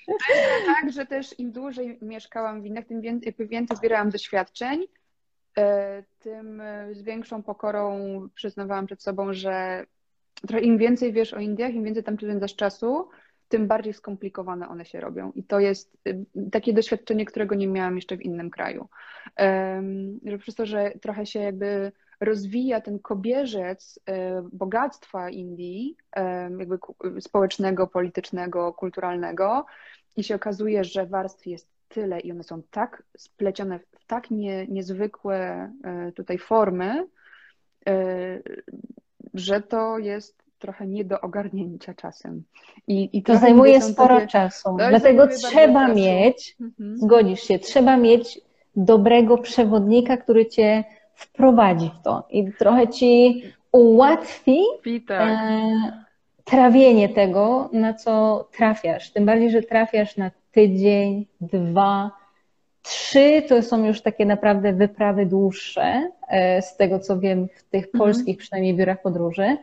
To 0.06 0.34
jest 0.34 0.66
tak, 0.80 0.92
że 0.92 1.06
też 1.06 1.38
im 1.38 1.52
dłużej 1.52 1.98
mieszkałam 2.02 2.62
w 2.62 2.66
Indiach, 2.66 2.84
tym 2.86 3.00
więcej, 3.00 3.34
więcej 3.38 3.76
zbierałam 3.76 4.10
doświadczeń, 4.10 4.84
e, 5.58 6.02
tym 6.18 6.62
z 6.92 7.02
większą 7.02 7.42
pokorą 7.42 7.98
przyznawałam 8.34 8.86
przed 8.86 9.02
sobą, 9.02 9.32
że 9.32 9.86
im 10.62 10.78
więcej 10.78 11.12
wiesz 11.12 11.34
o 11.34 11.40
Indiach, 11.40 11.74
im 11.74 11.84
więcej 11.84 12.04
tam 12.04 12.16
spędzasz 12.16 12.56
czasu, 12.56 13.08
tym 13.48 13.66
bardziej 13.66 13.92
skomplikowane 13.92 14.68
one 14.68 14.84
się 14.84 15.00
robią. 15.00 15.32
I 15.34 15.44
to 15.44 15.60
jest 15.60 15.96
e, 16.06 16.24
takie 16.52 16.72
doświadczenie, 16.72 17.24
którego 17.24 17.54
nie 17.54 17.68
miałam 17.68 17.96
jeszcze 17.96 18.16
w 18.16 18.22
innym 18.22 18.50
kraju. 18.50 18.88
Że 20.24 20.38
przez 20.38 20.54
to, 20.54 20.66
że 20.66 20.92
trochę 21.02 21.26
się 21.26 21.40
jakby 21.40 21.92
rozwija 22.20 22.80
ten 22.80 22.98
kobierzec 22.98 24.00
e, 24.06 24.42
bogactwa 24.52 25.30
Indii, 25.30 25.96
e, 26.16 26.50
jakby 26.58 26.78
społecznego, 27.20 27.86
politycznego, 27.86 28.72
kulturalnego 28.72 29.66
i 30.16 30.24
się 30.24 30.34
okazuje, 30.34 30.84
że 30.84 31.06
warstw 31.06 31.46
jest 31.46 31.68
tyle 31.88 32.20
i 32.20 32.32
one 32.32 32.42
są 32.42 32.62
tak 32.70 33.02
splecione 33.16 33.78
w 33.78 34.04
tak 34.06 34.30
nie, 34.30 34.66
niezwykłe 34.66 35.70
e, 35.84 36.12
tutaj 36.12 36.38
formy, 36.38 37.06
że 39.34 39.60
to 39.60 39.98
jest 39.98 40.42
trochę 40.58 40.86
nie 40.86 41.04
do 41.04 41.20
ogarnięcia 41.20 41.94
czasem. 41.94 42.42
I, 42.86 43.18
i 43.18 43.22
to 43.22 43.38
zajmuje 43.38 43.82
sporo 43.82 44.14
takie... 44.14 44.26
czasu. 44.26 44.76
Dlatego 44.88 45.26
trzeba 45.26 45.88
mieć, 45.88 46.56
mhm. 46.60 46.96
zgodzisz 46.96 47.40
się, 47.40 47.58
trzeba 47.58 47.96
mieć 47.96 48.40
dobrego 48.76 49.38
przewodnika, 49.38 50.16
który 50.16 50.46
cię 50.46 50.84
wprowadzi 51.20 51.90
w 52.00 52.02
to 52.02 52.26
i 52.30 52.52
trochę 52.52 52.88
ci 52.88 53.42
ułatwi 53.72 54.58
e, 55.10 56.04
trawienie 56.44 57.08
tego, 57.08 57.70
na 57.72 57.94
co 57.94 58.44
trafiasz. 58.52 59.10
Tym 59.10 59.26
bardziej, 59.26 59.50
że 59.50 59.62
trafiasz 59.62 60.16
na 60.16 60.30
tydzień, 60.52 61.26
dwa, 61.40 62.10
trzy 62.82 63.42
to 63.48 63.62
są 63.62 63.86
już 63.86 64.00
takie 64.00 64.26
naprawdę 64.26 64.72
wyprawy 64.72 65.26
dłuższe, 65.26 66.10
e, 66.28 66.62
z 66.62 66.76
tego 66.76 66.98
co 66.98 67.18
wiem 67.18 67.48
w 67.56 67.62
tych 67.62 67.84
mhm. 67.84 67.98
polskich 67.98 68.38
przynajmniej 68.38 68.76
biurach 68.76 69.02
podróży. 69.02 69.56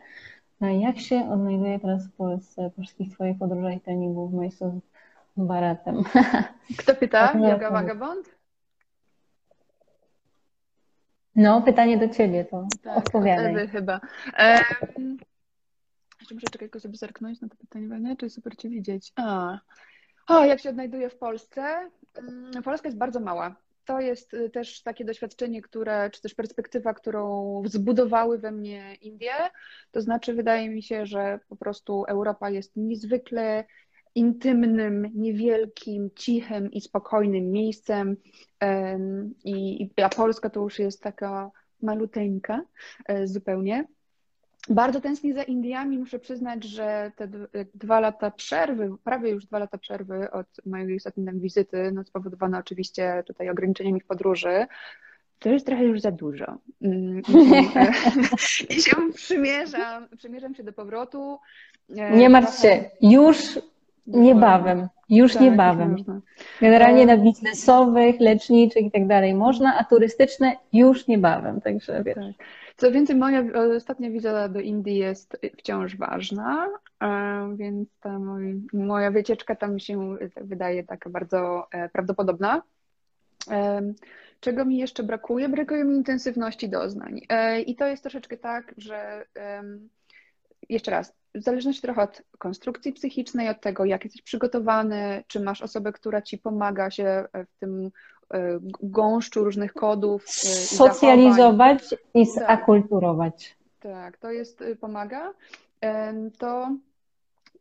No 0.60 0.68
jak 0.68 0.98
się 0.98 1.30
odnajduje 1.32 1.80
teraz 1.80 2.06
w 2.06 2.12
Polsce, 2.12 2.70
polskich 2.76 3.12
Twoich 3.14 3.38
podróżach 3.38 3.74
i 3.74 3.80
treningów 3.80 4.30
w 4.30 4.34
miejscu 4.34 4.80
z 5.36 5.42
Baratem? 5.44 6.02
Kto 6.78 6.94
pyta? 6.94 7.32
Yoga 7.50 7.70
Vagabond? 7.70 8.37
No, 11.38 11.62
pytanie 11.62 11.98
do 11.98 12.08
ciebie 12.08 12.44
to 12.44 12.66
tak, 12.82 12.98
odpowiadaj. 12.98 13.52
Ewy 13.52 13.68
chyba. 13.68 14.00
E, 14.38 14.58
jeszcze 16.20 16.34
muszę 16.34 16.46
czekać, 16.46 16.58
tylko 16.58 16.80
sobie 16.80 16.96
zerknąć 16.96 17.40
na 17.40 17.48
to 17.48 17.56
pytanie, 17.56 17.88
nie? 18.00 18.16
czy 18.16 18.30
super 18.30 18.56
cię 18.56 18.68
widzieć. 18.68 19.12
A. 19.16 19.58
O, 20.28 20.44
jak 20.44 20.60
się 20.60 20.70
odnajduję 20.70 21.10
w 21.10 21.16
Polsce? 21.16 21.90
Mm, 22.18 22.62
Polska 22.62 22.88
jest 22.88 22.98
bardzo 22.98 23.20
mała. 23.20 23.56
To 23.84 24.00
jest 24.00 24.34
y, 24.34 24.50
też 24.50 24.82
takie 24.82 25.04
doświadczenie, 25.04 25.62
które, 25.62 26.10
czy 26.10 26.22
też 26.22 26.34
perspektywa, 26.34 26.94
którą 26.94 27.62
zbudowały 27.66 28.38
we 28.38 28.50
mnie 28.50 28.94
Indie. 28.94 29.34
To 29.90 30.00
znaczy, 30.00 30.34
wydaje 30.34 30.70
mi 30.70 30.82
się, 30.82 31.06
że 31.06 31.40
po 31.48 31.56
prostu 31.56 32.04
Europa 32.08 32.50
jest 32.50 32.76
niezwykle 32.76 33.64
intymnym, 34.18 35.10
niewielkim, 35.14 36.10
cichym 36.16 36.70
i 36.72 36.80
spokojnym 36.80 37.50
miejscem. 37.50 38.16
I, 39.44 39.90
a 40.02 40.08
Polska 40.08 40.50
to 40.50 40.60
już 40.60 40.78
jest 40.78 41.02
taka 41.02 41.50
maluteńka 41.82 42.62
e, 43.06 43.26
zupełnie. 43.26 43.84
Bardzo 44.70 45.00
tęsknię 45.00 45.34
za 45.34 45.42
Indiami. 45.42 45.98
Muszę 45.98 46.18
przyznać, 46.18 46.64
że 46.64 47.12
te 47.16 47.28
dwa 47.74 48.00
lata 48.00 48.30
przerwy, 48.30 48.90
prawie 49.04 49.30
już 49.30 49.46
dwa 49.46 49.58
lata 49.58 49.78
przerwy 49.78 50.30
od 50.30 50.46
mojej 50.66 50.96
ostatniej 50.96 51.40
wizyty, 51.40 51.92
no 51.92 52.04
spowodowane 52.04 52.58
oczywiście 52.58 53.22
tutaj 53.26 53.50
ograniczeniami 53.50 54.00
w 54.00 54.06
podróży, 54.06 54.66
to 55.38 55.48
jest 55.48 55.66
trochę 55.66 55.84
już 55.84 56.00
za 56.00 56.10
dużo. 56.10 56.58
Mm, 56.82 57.22
I 58.76 58.82
się 58.82 58.96
przymierzam, 59.14 60.08
przymierzam 60.16 60.54
się 60.54 60.64
do 60.64 60.72
powrotu. 60.72 61.38
E, 61.96 62.16
Nie 62.16 62.28
martw 62.28 62.60
się, 62.62 62.90
już 63.00 63.58
Niebawem, 64.08 64.88
już 65.08 65.32
tak, 65.32 65.42
niebawem. 65.42 65.96
Generalnie 66.60 67.06
na 67.06 67.16
biznesowych, 67.16 68.20
leczniczych 68.20 68.82
i 68.82 68.90
tak 68.90 69.06
dalej 69.06 69.34
można, 69.34 69.78
a 69.78 69.84
turystyczne 69.84 70.56
już 70.72 71.06
niebawem, 71.06 71.60
także 71.60 72.02
wiesz. 72.04 72.14
Tak. 72.14 72.46
Co 72.76 72.92
więcej, 72.92 73.16
moja 73.16 73.44
ostatnia 73.76 74.10
wizyta 74.10 74.48
do 74.48 74.60
Indii 74.60 74.96
jest 74.96 75.36
wciąż 75.58 75.96
ważna, 75.96 76.68
e, 77.02 77.56
więc 77.56 77.88
ta 78.00 78.18
moja 78.72 79.10
wycieczka 79.10 79.56
tam 79.56 79.78
się 79.78 80.16
wydaje 80.40 80.84
taka 80.84 81.10
bardzo 81.10 81.66
e, 81.70 81.88
prawdopodobna. 81.88 82.62
E, 83.50 83.82
czego 84.40 84.64
mi 84.64 84.78
jeszcze 84.78 85.02
brakuje? 85.02 85.48
Brakuje 85.48 85.84
mi 85.84 85.96
intensywności 85.96 86.68
doznań. 86.68 87.20
I 87.66 87.76
to 87.76 87.86
jest 87.86 88.02
troszeczkę 88.02 88.36
tak, 88.36 88.74
że 88.76 89.24
jeszcze 90.68 90.90
raz, 90.90 91.17
w 91.34 91.42
zależności 91.42 91.82
trochę 91.82 92.02
od 92.02 92.22
konstrukcji 92.38 92.92
psychicznej, 92.92 93.48
od 93.48 93.60
tego, 93.60 93.84
jak 93.84 94.04
jesteś 94.04 94.22
przygotowany, 94.22 95.24
czy 95.26 95.40
masz 95.40 95.62
osobę, 95.62 95.92
która 95.92 96.22
ci 96.22 96.38
pomaga 96.38 96.90
się 96.90 97.24
w 97.34 97.58
tym 97.60 97.90
gąszczu 98.82 99.44
różnych 99.44 99.72
kodów. 99.72 100.28
Socjalizować 100.30 101.94
i, 102.14 102.22
i 102.22 102.26
tak. 102.26 102.48
zakulturować. 102.48 103.56
Tak, 103.80 103.92
tak, 103.92 104.16
to 104.16 104.30
jest, 104.30 104.64
pomaga. 104.80 105.32
To 106.38 106.76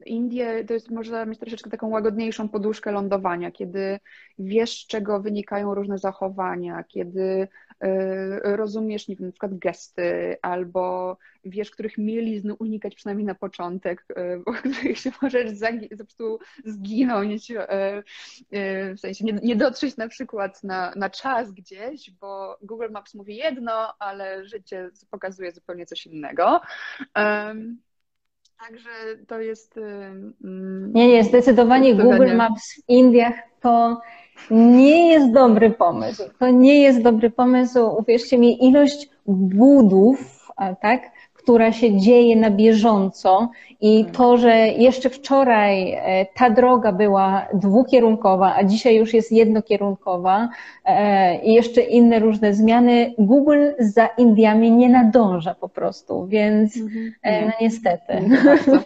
Indie 0.05 0.65
to 0.65 0.73
jest, 0.73 0.91
można 0.91 1.25
mieć 1.25 1.39
troszeczkę 1.39 1.69
taką 1.69 1.89
łagodniejszą 1.89 2.49
poduszkę 2.49 2.91
lądowania, 2.91 3.51
kiedy 3.51 3.99
wiesz, 4.39 4.83
z 4.83 4.87
czego 4.87 5.19
wynikają 5.19 5.75
różne 5.75 5.97
zachowania, 5.97 6.83
kiedy 6.83 7.21
y, 7.21 7.47
rozumiesz, 8.43 9.07
nie 9.07 9.15
wiem, 9.15 9.25
na 9.25 9.31
przykład 9.31 9.57
gesty, 9.57 10.37
albo 10.41 11.17
wiesz, 11.45 11.71
których 11.71 11.97
mielizn 11.97 12.53
unikać 12.59 12.95
przynajmniej 12.95 13.25
na 13.25 13.35
początek, 13.35 14.05
y, 14.11 14.15
bo 14.45 14.53
których 14.53 14.99
się 14.99 15.11
możesz 15.21 15.51
po 15.89 15.97
prostu 15.97 16.39
zginąć, 16.65 17.51
y, 17.51 17.55
w 18.95 18.99
sensie 18.99 19.25
nie, 19.25 19.33
nie 19.33 19.55
dotrzeć 19.55 19.97
na 19.97 20.07
przykład 20.07 20.63
na, 20.63 20.93
na 20.95 21.09
czas 21.09 21.51
gdzieś, 21.51 22.11
bo 22.11 22.57
Google 22.61 22.91
Maps 22.91 23.13
mówi 23.13 23.35
jedno, 23.35 23.93
ale 23.99 24.45
życie 24.45 24.89
pokazuje 25.09 25.51
zupełnie 25.51 25.85
coś 25.85 26.05
innego. 26.05 26.61
Także 28.59 28.89
to 29.27 29.39
jest. 29.39 29.79
Nie, 30.93 31.07
nie, 31.07 31.23
zdecydowanie 31.23 31.95
Google 31.95 32.35
Maps 32.35 32.75
w 32.75 32.89
Indiach 32.89 33.35
to 33.61 34.01
nie 34.51 35.11
jest 35.11 35.31
dobry 35.31 35.71
pomysł. 35.71 36.23
To 36.39 36.49
nie 36.49 36.81
jest 36.81 37.01
dobry 37.01 37.29
pomysł. 37.29 37.97
Uwierzcie 37.99 38.37
mi, 38.37 38.65
ilość 38.65 39.09
budów, 39.25 40.49
tak, 40.81 41.01
która 41.47 41.71
się 41.71 41.97
dzieje 41.97 42.35
na 42.35 42.51
bieżąco 42.51 43.51
i 43.81 43.97
mhm. 43.97 44.15
to, 44.15 44.37
że 44.37 44.55
jeszcze 44.67 45.09
wczoraj 45.09 45.91
e, 45.91 46.25
ta 46.35 46.49
droga 46.49 46.91
była 46.91 47.47
dwukierunkowa, 47.53 48.55
a 48.55 48.63
dzisiaj 48.63 48.95
już 48.95 49.13
jest 49.13 49.31
jednokierunkowa 49.31 50.49
e, 50.85 51.41
i 51.43 51.53
jeszcze 51.53 51.81
inne 51.81 52.19
różne 52.19 52.53
zmiany, 52.53 53.13
Google 53.17 53.65
za 53.79 54.05
Indiami 54.05 54.71
nie 54.71 54.89
nadąża 54.89 55.55
po 55.55 55.69
prostu, 55.69 56.27
więc 56.27 56.77
mhm. 56.77 57.13
e, 57.21 57.45
no 57.45 57.51
niestety. 57.61 58.13
Nie 58.21 58.37
za 58.37 58.43
bardzo. 58.43 58.79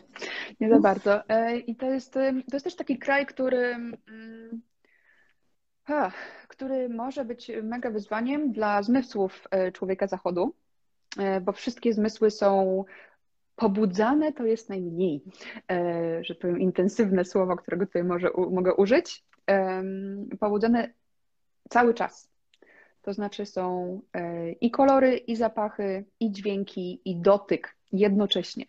Nie 0.59 0.69
za 0.69 0.79
bardzo. 0.89 1.19
I 1.67 1.75
to 1.75 1.85
jest, 1.85 2.13
to 2.13 2.53
jest 2.53 2.63
też 2.63 2.75
taki 2.75 2.97
kraj, 2.97 3.25
który 3.25 3.65
mm, 3.65 4.61
który 6.47 6.89
może 6.89 7.25
być 7.25 7.51
mega 7.63 7.89
wyzwaniem 7.89 8.51
dla 8.51 8.83
zmysłów 8.83 9.47
człowieka 9.73 10.07
zachodu, 10.07 10.53
bo 11.41 11.51
wszystkie 11.51 11.93
zmysły 11.93 12.31
są 12.31 12.83
pobudzane, 13.55 14.33
to 14.33 14.45
jest 14.45 14.69
najmniej, 14.69 15.23
e, 15.71 16.23
że 16.23 16.35
powiem, 16.35 16.59
intensywne 16.59 17.25
słowo, 17.25 17.55
którego 17.55 17.85
tutaj 17.85 18.03
może, 18.03 18.29
mogę 18.51 18.73
użyć. 18.73 19.23
Pobudzane 20.39 20.93
cały 21.69 21.93
czas. 21.93 22.31
To 23.01 23.13
znaczy 23.13 23.45
są 23.45 24.01
e, 24.13 24.51
i 24.51 24.71
kolory, 24.71 25.17
i 25.17 25.35
zapachy, 25.35 26.05
i 26.19 26.31
dźwięki, 26.31 27.01
i 27.05 27.21
dotyk 27.21 27.75
jednocześnie. 27.91 28.65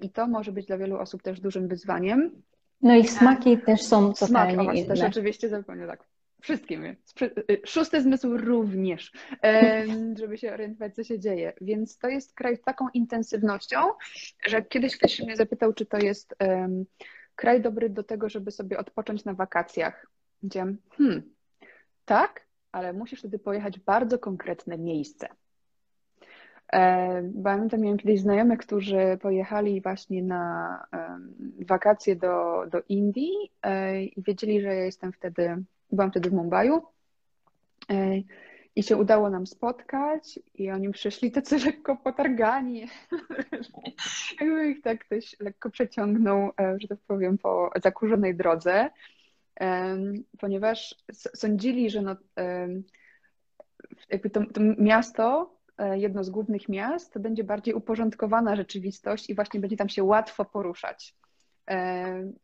I 0.00 0.10
to 0.10 0.26
może 0.26 0.52
być 0.52 0.66
dla 0.66 0.78
wielu 0.78 0.98
osób 0.98 1.22
też 1.22 1.40
dużym 1.40 1.68
wyzwaniem. 1.68 2.42
No 2.82 2.94
i 2.94 3.08
smaki 3.08 3.58
też 3.58 3.82
są 3.82 4.12
totalnie 4.12 4.54
Smaki, 4.54 4.78
inne. 4.78 4.88
też 4.88 5.00
oczywiście 5.00 5.48
zupełnie 5.48 5.86
tak. 5.86 6.09
Wszystkim. 6.42 6.84
Y, 6.84 6.96
szósty 7.64 8.02
zmysł 8.02 8.36
również, 8.36 9.12
żeby 10.18 10.38
się 10.38 10.52
orientować, 10.52 10.94
co 10.94 11.04
się 11.04 11.18
dzieje. 11.18 11.52
Więc 11.60 11.98
to 11.98 12.08
jest 12.08 12.34
kraj 12.34 12.56
z 12.56 12.62
taką 12.62 12.88
intensywnością, 12.94 13.78
że 14.46 14.62
kiedyś 14.62 14.96
ktoś 14.96 15.20
mnie 15.20 15.36
zapytał, 15.36 15.72
czy 15.72 15.86
to 15.86 15.98
jest 15.98 16.34
um, 16.40 16.84
kraj 17.34 17.60
dobry 17.60 17.90
do 17.90 18.02
tego, 18.02 18.28
żeby 18.28 18.50
sobie 18.50 18.78
odpocząć 18.78 19.24
na 19.24 19.34
wakacjach. 19.34 20.06
Powiedziałam, 20.40 20.76
hmm, 20.90 21.22
tak, 22.04 22.46
ale 22.72 22.92
musisz 22.92 23.18
wtedy 23.18 23.38
pojechać 23.38 23.78
w 23.78 23.84
bardzo 23.84 24.18
konkretne 24.18 24.78
miejsce. 24.78 25.28
Pamiętam, 27.44 27.80
miałem 27.80 27.98
kiedyś 27.98 28.20
znajomych, 28.20 28.58
którzy 28.58 29.18
pojechali 29.22 29.80
właśnie 29.80 30.22
na 30.22 30.84
wakacje 31.66 32.16
do, 32.16 32.64
do 32.70 32.82
Indii 32.88 33.32
e, 33.62 34.02
i 34.02 34.22
wiedzieli, 34.22 34.60
że 34.60 34.68
ja 34.68 34.84
jestem 34.84 35.12
wtedy 35.12 35.64
byłam 35.92 36.10
wtedy 36.10 36.30
w 36.30 36.32
Mumbai 36.32 36.68
e, 36.68 38.22
i 38.76 38.82
się 38.82 38.96
udało 38.96 39.30
nam 39.30 39.46
spotkać 39.46 40.38
i 40.54 40.70
oni 40.70 40.90
przyszli 40.90 41.32
tacy 41.32 41.58
lekko 41.66 41.96
potargani. 41.96 42.86
Jakby 44.40 44.70
ich 44.70 44.82
tak 44.82 45.04
ktoś 45.04 45.36
lekko 45.40 45.70
przeciągnął, 45.70 46.50
e, 46.60 46.76
że 46.80 46.88
tak 46.88 46.98
powiem, 47.06 47.38
po 47.38 47.70
zakurzonej 47.82 48.36
drodze, 48.36 48.90
ponieważ 50.38 50.94
sądzili, 51.12 51.90
że 51.90 52.02
no, 52.02 52.16
jakby 54.10 54.30
to, 54.30 54.40
to 54.46 54.60
miasto, 54.78 55.56
e, 55.78 55.98
jedno 55.98 56.24
z 56.24 56.30
głównych 56.30 56.68
miast, 56.68 57.12
to 57.12 57.20
będzie 57.20 57.44
bardziej 57.44 57.74
uporządkowana 57.74 58.56
rzeczywistość 58.56 59.30
i 59.30 59.34
właśnie 59.34 59.60
będzie 59.60 59.76
tam 59.76 59.88
się 59.88 60.04
łatwo 60.04 60.44
poruszać. 60.44 61.14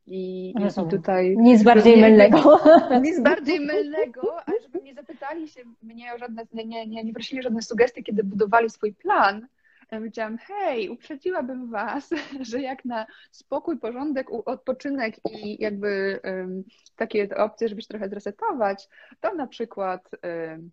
I, 0.06 0.50
i 0.50 0.90
tutaj. 0.90 1.36
Nic 1.38 1.62
bardziej 1.62 2.00
mylnego. 2.00 2.60
Nic 3.02 3.20
bardziej 3.20 3.60
mylnego, 3.60 4.36
ale 4.46 4.60
żeby 4.60 4.80
nie 4.82 4.94
zapytali 4.94 5.48
się 5.48 5.60
mnie 5.82 6.14
o 6.14 6.18
żadne, 6.18 6.44
nie, 6.54 6.86
nie, 6.86 7.04
nie 7.04 7.12
prosili 7.12 7.40
o 7.40 7.42
żadne 7.42 7.62
sugestie, 7.62 8.02
kiedy 8.02 8.24
budowali 8.24 8.70
swój 8.70 8.92
plan. 8.92 9.46
Ja 9.90 9.98
powiedziałam, 9.98 10.38
hej, 10.38 10.88
uprzedziłabym 10.88 11.70
Was, 11.70 12.10
że 12.50 12.60
jak 12.60 12.84
na 12.84 13.06
spokój, 13.30 13.78
porządek, 13.78 14.26
odpoczynek 14.46 15.14
i 15.32 15.62
jakby 15.62 16.20
um, 16.24 16.64
takie 16.96 17.36
opcje, 17.36 17.68
żeby 17.68 17.82
się 17.82 17.88
trochę 17.88 18.08
zresetować, 18.08 18.88
to 19.20 19.34
na 19.34 19.46
przykład 19.46 20.10
um, 20.48 20.70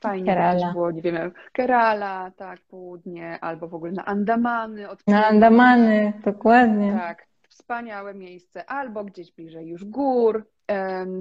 fajnie 0.00 0.26
Kerala. 0.26 0.72
było, 0.72 0.90
nie 0.90 1.02
wiem, 1.02 1.32
Kerala, 1.52 2.32
tak, 2.36 2.60
południe, 2.60 3.38
albo 3.40 3.68
w 3.68 3.74
ogóle 3.74 3.92
na 3.92 4.04
Andamany. 4.04 4.86
Na 5.06 5.26
Andamany, 5.26 6.12
dokładnie. 6.24 6.92
Tak, 6.92 7.26
wspaniałe 7.56 8.14
miejsce, 8.14 8.70
albo 8.70 9.04
gdzieś 9.04 9.32
bliżej 9.32 9.66
już 9.66 9.84
gór. 9.84 10.46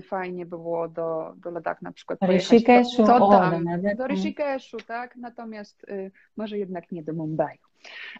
Fajnie 0.08 0.46
by 0.46 0.58
było 0.58 0.88
do, 0.88 1.34
do 1.38 1.52
Ladakh 1.52 1.82
na 1.82 1.92
przykład 1.92 2.20
Rishikeshu, 2.22 3.06
to, 3.06 3.20
to 3.20 3.30
tam, 3.30 3.66
do 3.98 4.08
Rishikeshu, 4.08 4.78
tak? 4.78 5.16
Natomiast 5.16 5.84
y, 5.90 6.12
może 6.38 6.58
jednak 6.58 6.92
nie 6.92 7.04
do 7.04 7.14
Mumbai. 7.14 7.58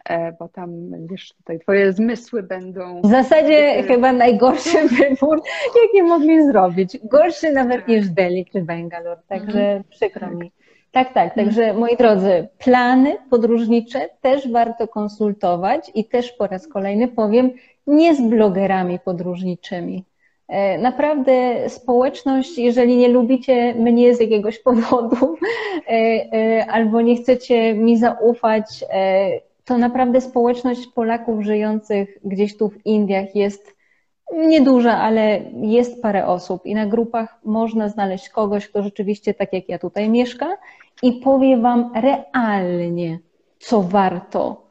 E, 0.04 0.32
bo 0.32 0.48
tam, 0.48 0.70
wiesz, 1.06 1.32
tutaj 1.32 1.58
twoje 1.60 1.92
zmysły 1.92 2.42
będą... 2.42 3.02
W 3.02 3.06
zasadzie 3.06 3.82
chyba 3.82 4.12
najgorszy 4.12 4.88
wybór, 4.98 5.42
jaki 5.82 6.02
mogli 6.02 6.46
zrobić. 6.46 6.98
Gorszy 7.04 7.52
nawet 7.52 7.76
tak. 7.76 7.88
niż 7.88 8.08
Delhi 8.08 8.46
czy 8.52 8.62
Bangalore, 8.62 9.20
także 9.28 9.60
mhm. 9.60 9.84
przykro 9.90 10.30
mi. 10.30 10.52
Tak, 10.92 11.12
tak. 11.12 11.34
Także 11.34 11.74
moi 11.74 11.96
drodzy, 11.96 12.48
plany 12.58 13.16
podróżnicze 13.30 14.08
też 14.20 14.52
warto 14.52 14.88
konsultować 14.88 15.90
i 15.94 16.04
też 16.04 16.32
po 16.32 16.46
raz 16.46 16.68
kolejny 16.68 17.08
powiem, 17.08 17.50
nie 17.86 18.14
z 18.14 18.20
blogerami 18.20 18.98
podróżniczymi. 18.98 20.04
E, 20.48 20.78
naprawdę 20.78 21.68
społeczność, 21.68 22.58
jeżeli 22.58 22.96
nie 22.96 23.08
lubicie 23.08 23.74
mnie 23.74 24.14
z 24.14 24.20
jakiegoś 24.20 24.58
powodu 24.58 25.16
e, 25.88 25.92
e, 26.32 26.66
albo 26.70 27.00
nie 27.00 27.16
chcecie 27.16 27.74
mi 27.74 27.98
zaufać, 27.98 28.84
to 29.64 29.78
naprawdę 29.78 30.20
społeczność 30.20 30.86
Polaków 30.86 31.44
żyjących 31.44 32.18
gdzieś 32.24 32.56
tu 32.56 32.68
w 32.68 32.86
Indiach 32.86 33.34
jest 33.34 33.76
nieduża, 34.32 34.98
ale 34.98 35.40
jest 35.62 36.02
parę 36.02 36.26
osób 36.26 36.66
i 36.66 36.74
na 36.74 36.86
grupach 36.86 37.38
można 37.44 37.88
znaleźć 37.88 38.28
kogoś, 38.28 38.68
kto 38.68 38.82
rzeczywiście 38.82 39.34
tak 39.34 39.52
jak 39.52 39.68
ja 39.68 39.78
tutaj 39.78 40.08
mieszka 40.08 40.56
i 41.02 41.12
powie 41.12 41.56
Wam 41.56 41.92
realnie, 41.94 43.18
co 43.58 43.82
warto 43.82 44.65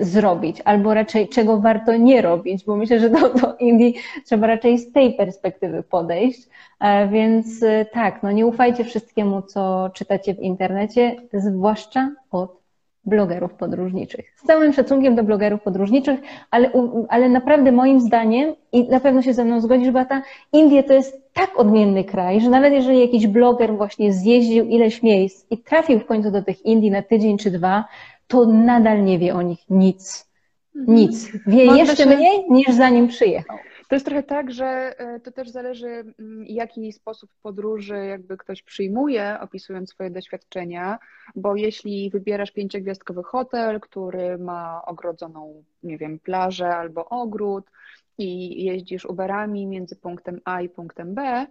zrobić, 0.00 0.62
albo 0.64 0.94
raczej 0.94 1.28
czego 1.28 1.60
warto 1.60 1.96
nie 1.96 2.22
robić, 2.22 2.64
bo 2.64 2.76
myślę, 2.76 3.00
że 3.00 3.10
do, 3.10 3.34
do 3.34 3.56
Indii 3.56 3.94
trzeba 4.24 4.46
raczej 4.46 4.78
z 4.78 4.92
tej 4.92 5.14
perspektywy 5.14 5.82
podejść. 5.82 6.48
E, 6.80 7.08
więc 7.08 7.62
e, 7.62 7.84
tak, 7.84 8.22
no 8.22 8.32
nie 8.32 8.46
ufajcie 8.46 8.84
wszystkiemu, 8.84 9.42
co 9.42 9.90
czytacie 9.94 10.34
w 10.34 10.40
internecie, 10.40 11.16
zwłaszcza 11.32 12.10
od 12.30 12.64
blogerów 13.06 13.54
podróżniczych. 13.54 14.32
Z 14.36 14.46
całym 14.46 14.72
szacunkiem 14.72 15.14
do 15.14 15.24
blogerów 15.24 15.62
podróżniczych, 15.62 16.20
ale, 16.50 16.70
ale 17.08 17.28
naprawdę 17.28 17.72
moim 17.72 18.00
zdaniem, 18.00 18.54
i 18.72 18.88
na 18.88 19.00
pewno 19.00 19.22
się 19.22 19.34
ze 19.34 19.44
mną 19.44 19.60
zgodzisz, 19.60 19.92
ta 20.08 20.22
Indie 20.52 20.82
to 20.82 20.92
jest 20.92 21.24
tak 21.32 21.58
odmienny 21.58 22.04
kraj, 22.04 22.40
że 22.40 22.50
nawet 22.50 22.72
jeżeli 22.72 23.00
jakiś 23.00 23.26
bloger 23.26 23.76
właśnie 23.76 24.12
zjeździł 24.12 24.64
ileś 24.64 25.02
miejsc 25.02 25.46
i 25.50 25.58
trafił 25.58 25.98
w 25.98 26.06
końcu 26.06 26.30
do 26.30 26.42
tych 26.42 26.66
Indii 26.66 26.90
na 26.90 27.02
tydzień 27.02 27.38
czy 27.38 27.50
dwa, 27.50 27.84
to 28.26 28.46
nadal 28.46 29.04
nie 29.04 29.18
wie 29.18 29.34
o 29.34 29.42
nich 29.42 29.70
nic. 29.70 30.34
Mhm. 30.76 30.98
Nic. 30.98 31.32
Wie 31.46 31.64
jeszcze 31.64 32.06
mniej 32.06 32.50
niż 32.50 32.68
zanim 32.68 33.08
przyjechał. 33.08 33.58
To 33.88 33.96
jest 33.96 34.06
trochę 34.06 34.22
tak, 34.22 34.52
że 34.52 34.94
e, 34.98 35.20
to 35.20 35.32
też 35.32 35.48
zależy, 35.48 35.86
mm, 35.86 36.44
jaki 36.46 36.92
sposób 36.92 37.30
podróży 37.42 38.06
jakby 38.06 38.36
ktoś 38.36 38.62
przyjmuje, 38.62 39.36
opisując 39.40 39.90
swoje 39.90 40.10
doświadczenia, 40.10 40.98
bo 41.36 41.56
jeśli 41.56 42.10
wybierasz 42.10 42.50
pięciogwiazdkowy 42.50 43.22
hotel, 43.22 43.80
który 43.80 44.38
ma 44.38 44.82
ogrodzoną, 44.86 45.64
nie 45.82 45.98
wiem, 45.98 46.18
plażę 46.18 46.76
albo 46.76 47.08
ogród 47.08 47.70
i 48.18 48.64
jeździsz 48.64 49.04
Uberami 49.04 49.66
między 49.66 49.96
punktem 49.96 50.40
A 50.44 50.60
i 50.60 50.68
punktem 50.68 51.14
B, 51.14 51.46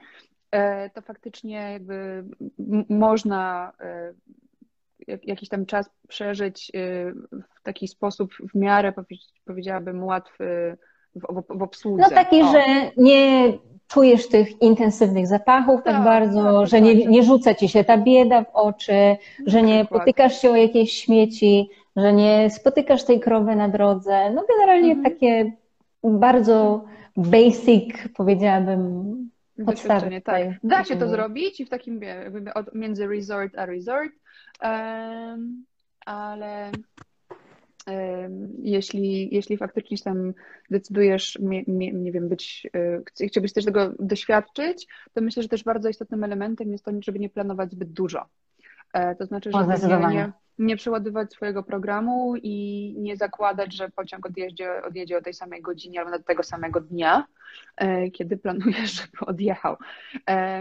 e, 0.52 0.90
to 0.90 1.02
faktycznie 1.02 1.72
jakby 1.72 2.24
można 2.90 3.74
jakiś 5.24 5.50
tam 5.50 5.66
czas 5.66 5.90
przeżyć 6.08 6.72
w 7.32 7.62
taki 7.64 7.88
sposób 7.88 8.34
w 8.54 8.56
miarę, 8.56 8.94
powiedziałabym, 9.46 10.04
łatwy 10.04 10.78
w, 11.16 11.44
w 11.50 11.62
obsłudze. 11.62 12.04
No 12.04 12.10
taki, 12.10 12.42
o. 12.42 12.52
że 12.52 12.62
nie 12.98 13.54
czujesz 13.88 14.28
tych 14.28 14.62
intensywnych 14.62 15.28
zapachów 15.28 15.84
tak, 15.84 15.94
tak 15.94 16.04
bardzo, 16.04 16.60
tak, 16.60 16.68
że 16.68 16.82
nie, 16.82 16.96
nie 17.06 17.24
rzuca 17.24 17.56
ci 17.56 17.70
się 17.70 17.84
ta 17.84 17.98
bieda 17.98 18.44
w 18.44 18.50
oczy, 18.54 19.18
że 19.46 19.62
nie 19.62 19.86
potykasz 19.86 20.42
się 20.42 20.52
o 20.52 20.56
jakieś 20.56 20.92
śmieci, 20.92 21.70
że 21.96 22.14
nie 22.14 22.50
spotykasz 22.50 23.04
tej 23.04 23.20
krowy 23.20 23.56
na 23.56 23.70
drodze. 23.70 24.32
No 24.32 24.44
generalnie 24.50 24.92
mhm. 24.92 25.14
takie 25.14 25.52
bardzo 26.04 26.86
basic, 27.18 27.96
powiedziałabym, 28.16 29.30
podstawy. 29.66 30.22
Tak. 30.22 30.44
Da 30.64 30.84
się 30.84 30.96
to 30.96 31.08
zrobić 31.08 31.60
i 31.60 31.66
w 31.66 31.70
takim 31.70 32.00
między 32.74 33.08
resort 33.08 33.58
a 33.58 33.66
resort, 33.66 34.12
ale 36.06 36.72
jeśli, 38.60 39.36
jeśli 39.36 39.58
faktycznie 39.58 39.98
tam 39.98 40.34
decydujesz, 40.70 41.38
nie 41.94 42.12
wiem, 42.12 42.30
być, 42.30 42.68
e, 42.76 43.28
chciałbyś 43.28 43.54
też 43.54 43.66
tego 43.66 43.94
doświadczyć, 44.00 44.88
to 45.14 45.22
myślę, 45.22 45.44
że 45.44 45.50
też 45.50 45.64
bardzo 45.64 45.90
istotnym 45.90 46.24
elementem 46.24 46.72
jest 46.72 46.86
to, 46.86 46.92
żeby 47.00 47.20
nie 47.20 47.30
planować 47.30 47.72
zbyt 47.72 47.92
dużo. 47.92 48.26
E, 48.94 49.16
to 49.16 49.26
znaczy, 49.26 49.52
żeby 49.52 50.08
nie, 50.08 50.32
nie 50.58 50.76
przeładować 50.76 51.34
swojego 51.34 51.64
programu 51.64 52.36
i 52.36 52.96
nie 52.98 53.18
zakładać, 53.18 53.76
że 53.76 53.90
pociąg 53.90 54.26
odjedzie, 54.26 54.84
odjedzie 54.84 55.18
o 55.18 55.22
tej 55.22 55.34
samej 55.34 55.62
godzinie 55.62 56.00
albo 56.00 56.12
do 56.12 56.24
tego 56.24 56.44
samego 56.44 56.82
dnia, 56.82 57.26
e, 57.78 58.12
kiedy 58.12 58.38
planujesz, 58.38 58.92
żeby 59.02 59.26
odjechał. 59.26 59.76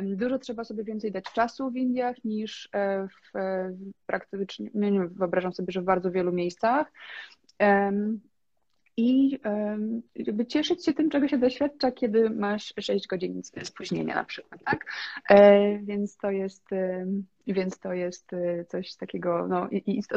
Dużo 0.02 0.38
trzeba 0.38 0.64
sobie 0.64 0.84
więcej 0.84 1.12
dać 1.12 1.24
czasu 1.24 1.70
w 1.70 1.76
Indiach 1.76 2.24
niż 2.24 2.68
e, 2.74 3.08
w 3.08 3.38
praktycznie, 4.06 4.70
nie, 4.74 4.90
nie 4.90 5.08
wyobrażam 5.08 5.52
sobie, 5.52 5.72
że 5.72 5.80
w 5.80 5.84
bardzo 5.84 6.10
wielu 6.10 6.32
miejscach 6.32 6.92
i 8.96 9.38
żeby 10.26 10.46
cieszyć 10.46 10.84
się 10.84 10.92
tym, 10.92 11.10
czego 11.10 11.28
się 11.28 11.38
doświadcza, 11.38 11.92
kiedy 11.92 12.30
masz 12.30 12.74
6 12.80 13.06
godzin 13.06 13.42
spóźnienia 13.62 14.14
na 14.14 14.24
przykład, 14.24 14.60
tak? 14.64 14.86
E, 15.30 15.78
więc 15.78 16.16
to 16.16 16.30
jest, 16.30 16.64
więc 17.46 17.78
to 17.78 17.92
jest 17.92 18.32
e, 18.32 18.64
coś 18.64 18.96
takiego 18.96 19.48
no, 19.48 19.68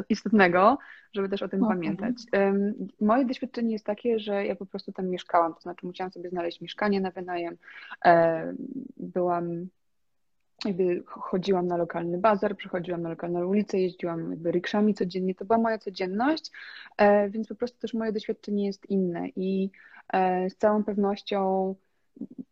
istotnego, 0.09 0.77
żeby 1.13 1.29
też 1.29 1.41
o 1.41 1.47
tym 1.47 1.63
okay. 1.63 1.75
pamiętać. 1.75 2.15
Moje 3.01 3.25
doświadczenie 3.25 3.73
jest 3.73 3.85
takie, 3.85 4.19
że 4.19 4.45
ja 4.45 4.55
po 4.55 4.65
prostu 4.65 4.91
tam 4.91 5.09
mieszkałam, 5.09 5.53
to 5.53 5.59
znaczy 5.59 5.85
musiałam 5.85 6.11
sobie 6.11 6.29
znaleźć 6.29 6.61
mieszkanie 6.61 7.01
na 7.01 7.11
wynajem. 7.11 7.57
E, 8.05 8.53
byłam 8.97 9.67
jakby 10.65 11.03
chodziłam 11.05 11.67
na 11.67 11.77
lokalny 11.77 12.17
bazar, 12.17 12.57
przechodziłam 12.57 13.01
na 13.01 13.09
lokalną 13.09 13.45
ulicę, 13.45 13.79
jeździłam 13.79 14.29
jakby 14.29 14.51
rikszami 14.51 14.93
codziennie, 14.93 15.35
to 15.35 15.45
była 15.45 15.59
moja 15.59 15.77
codzienność, 15.77 16.51
e, 16.97 17.29
więc 17.29 17.47
po 17.47 17.55
prostu 17.55 17.79
też 17.79 17.93
moje 17.93 18.11
doświadczenie 18.11 18.65
jest 18.65 18.89
inne 18.89 19.27
i 19.35 19.69
e, 20.13 20.49
z 20.49 20.57
całą 20.57 20.83
pewnością, 20.83 21.75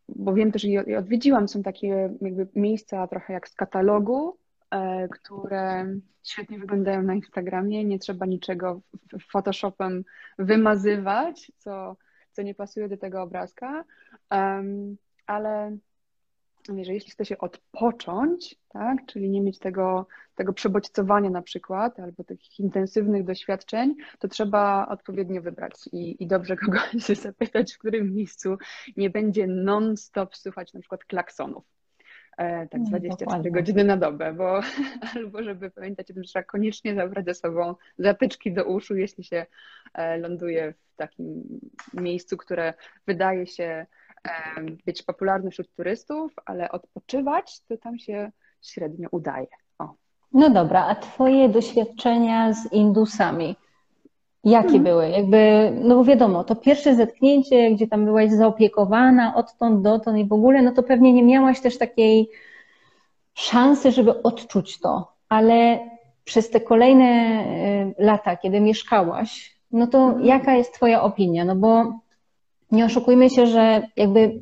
bo 0.10 0.34
wiem 0.34 0.52
też 0.52 0.64
i 0.64 0.96
odwiedziłam, 0.96 1.48
są 1.48 1.64
takie 1.64 1.88
jakby 2.22 2.48
miejsca 2.56 3.08
trochę 3.08 3.34
jak 3.34 3.50
z 3.50 3.56
katalogu, 3.56 4.38
e, 4.72 5.08
które 5.08 5.96
świetnie 6.24 6.60
wyglądają 6.60 7.02
na 7.02 7.16
Instagramie, 7.16 7.86
nie 7.86 8.00
trzeba 8.00 8.26
niczego 8.26 8.82
Photoshopem 9.32 10.04
wymazywać, 10.40 11.52
co, 11.58 11.96
co 12.32 12.42
nie 12.42 12.56
pasuje 12.56 12.90
do 12.90 12.98
tego 12.98 13.22
obrazka, 13.22 13.84
ale 15.26 15.78
że 16.84 16.94
jeśli 16.94 17.12
chce 17.12 17.26
się 17.26 17.38
odpocząć, 17.38 18.56
tak, 18.70 18.98
czyli 19.06 19.30
nie 19.30 19.42
mieć 19.42 19.60
tego, 19.60 20.08
tego 20.36 20.54
przebodźcowania 20.54 21.30
na 21.30 21.42
przykład, 21.42 22.00
albo 22.00 22.24
takich 22.24 22.60
intensywnych 22.60 23.24
doświadczeń, 23.24 23.96
to 24.20 24.28
trzeba 24.28 24.88
odpowiednio 24.88 25.42
wybrać 25.42 25.74
i, 25.92 26.24
i 26.24 26.28
dobrze 26.28 26.56
kogoś 26.56 26.94
zapytać, 27.22 27.74
w 27.74 27.78
którym 27.78 28.14
miejscu 28.14 28.58
nie 28.98 29.10
będzie 29.10 29.48
non-stop 29.48 30.36
słuchać 30.36 30.74
na 30.74 30.80
przykład 30.80 31.06
klaksonów. 31.06 31.64
E, 32.38 32.68
tak 32.68 32.84
24 32.84 33.02
mm, 33.02 33.18
Dokładnie. 33.18 33.52
godziny 33.52 33.84
na 33.84 33.98
dobę, 33.98 34.34
bo 34.34 34.62
albo 35.16 35.44
żeby 35.44 35.72
pamiętać 35.72 36.12
o 36.12 36.14
tym, 36.14 36.24
że 36.24 36.30
trzeba 36.30 36.44
koniecznie 36.44 36.96
zabrać 36.96 37.26
ze 37.26 37.34
sobą 37.34 37.76
zatyczki 37.98 38.54
do 38.54 38.66
uszu, 38.66 38.96
jeśli 38.96 39.24
się 39.24 39.46
e, 39.94 40.18
ląduje 40.18 40.74
w 40.94 40.96
takim 40.96 41.44
miejscu, 41.94 42.38
które 42.38 42.74
wydaje 43.08 43.48
się 43.48 43.86
być 44.86 45.04
popularny 45.04 45.52
wśród 45.52 45.76
turystów, 45.76 46.34
ale 46.46 46.72
odpoczywać 46.72 47.62
to 47.62 47.78
tam 47.78 48.00
się 48.00 48.32
średnio 48.62 49.08
udaje. 49.12 49.48
O. 49.80 49.94
No 50.34 50.50
dobra, 50.50 50.86
a 50.86 50.96
Twoje 50.96 51.50
doświadczenia 51.50 52.54
z 52.54 52.74
Indusami? 52.74 53.56
Jakie 54.44 54.68
hmm. 54.68 54.84
były? 54.84 55.10
Jakby, 55.10 55.72
no 55.82 55.96
bo 55.96 56.04
wiadomo, 56.04 56.44
to 56.44 56.56
pierwsze 56.56 56.96
zetknięcie, 56.96 57.72
gdzie 57.72 57.88
tam 57.88 58.06
byłaś 58.06 58.32
zaopiekowana 58.32 59.36
odtąd 59.36 59.82
dotąd 59.82 60.18
i 60.18 60.26
w 60.26 60.34
ogóle, 60.34 60.62
no 60.62 60.72
to 60.72 60.84
pewnie 60.84 61.14
nie 61.14 61.24
miałaś 61.24 61.60
też 61.62 61.78
takiej 61.78 62.30
szansy, 63.34 63.92
żeby 63.92 64.24
odczuć 64.24 64.80
to, 64.80 65.14
ale 65.30 65.80
przez 66.24 66.50
te 66.50 66.62
kolejne 66.62 67.06
y, 68.00 68.04
lata, 68.04 68.38
kiedy 68.38 68.60
mieszkałaś, 68.60 69.60
no 69.72 69.88
to 69.88 69.98
hmm. 69.98 70.26
jaka 70.26 70.56
jest 70.56 70.74
Twoja 70.74 71.04
opinia? 71.04 71.46
No 71.46 71.56
bo 71.56 72.00
nie 72.74 72.86
oszukujmy 72.86 73.30
się, 73.30 73.48
że 73.48 73.82
jakby 73.96 74.42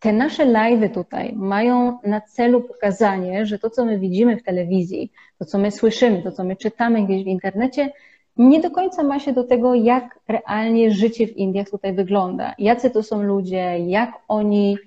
te 0.00 0.12
nasze 0.12 0.46
live'y 0.46 0.90
tutaj 0.90 1.32
mają 1.36 1.98
na 2.04 2.20
celu 2.20 2.60
pokazanie, 2.60 3.46
że 3.46 3.58
to, 3.58 3.70
co 3.70 3.84
my 3.84 3.98
widzimy 3.98 4.36
w 4.36 4.42
telewizji, 4.42 5.12
to, 5.38 5.44
co 5.44 5.58
my 5.58 5.70
słyszymy, 5.70 6.22
to, 6.22 6.32
co 6.32 6.44
my 6.44 6.56
czytamy 6.56 7.02
gdzieś 7.02 7.24
w 7.24 7.26
internecie, 7.26 7.92
nie 8.36 8.60
do 8.60 8.70
końca 8.70 9.02
ma 9.02 9.18
się 9.18 9.32
do 9.32 9.44
tego, 9.44 9.74
jak 9.74 10.18
realnie 10.28 10.90
życie 10.90 11.26
w 11.26 11.36
Indiach 11.36 11.70
tutaj 11.70 11.92
wygląda. 11.92 12.54
Jacy 12.58 12.90
to 12.90 13.02
są 13.02 13.22
ludzie, 13.22 13.78
jak 13.78 14.12
oni 14.28 14.78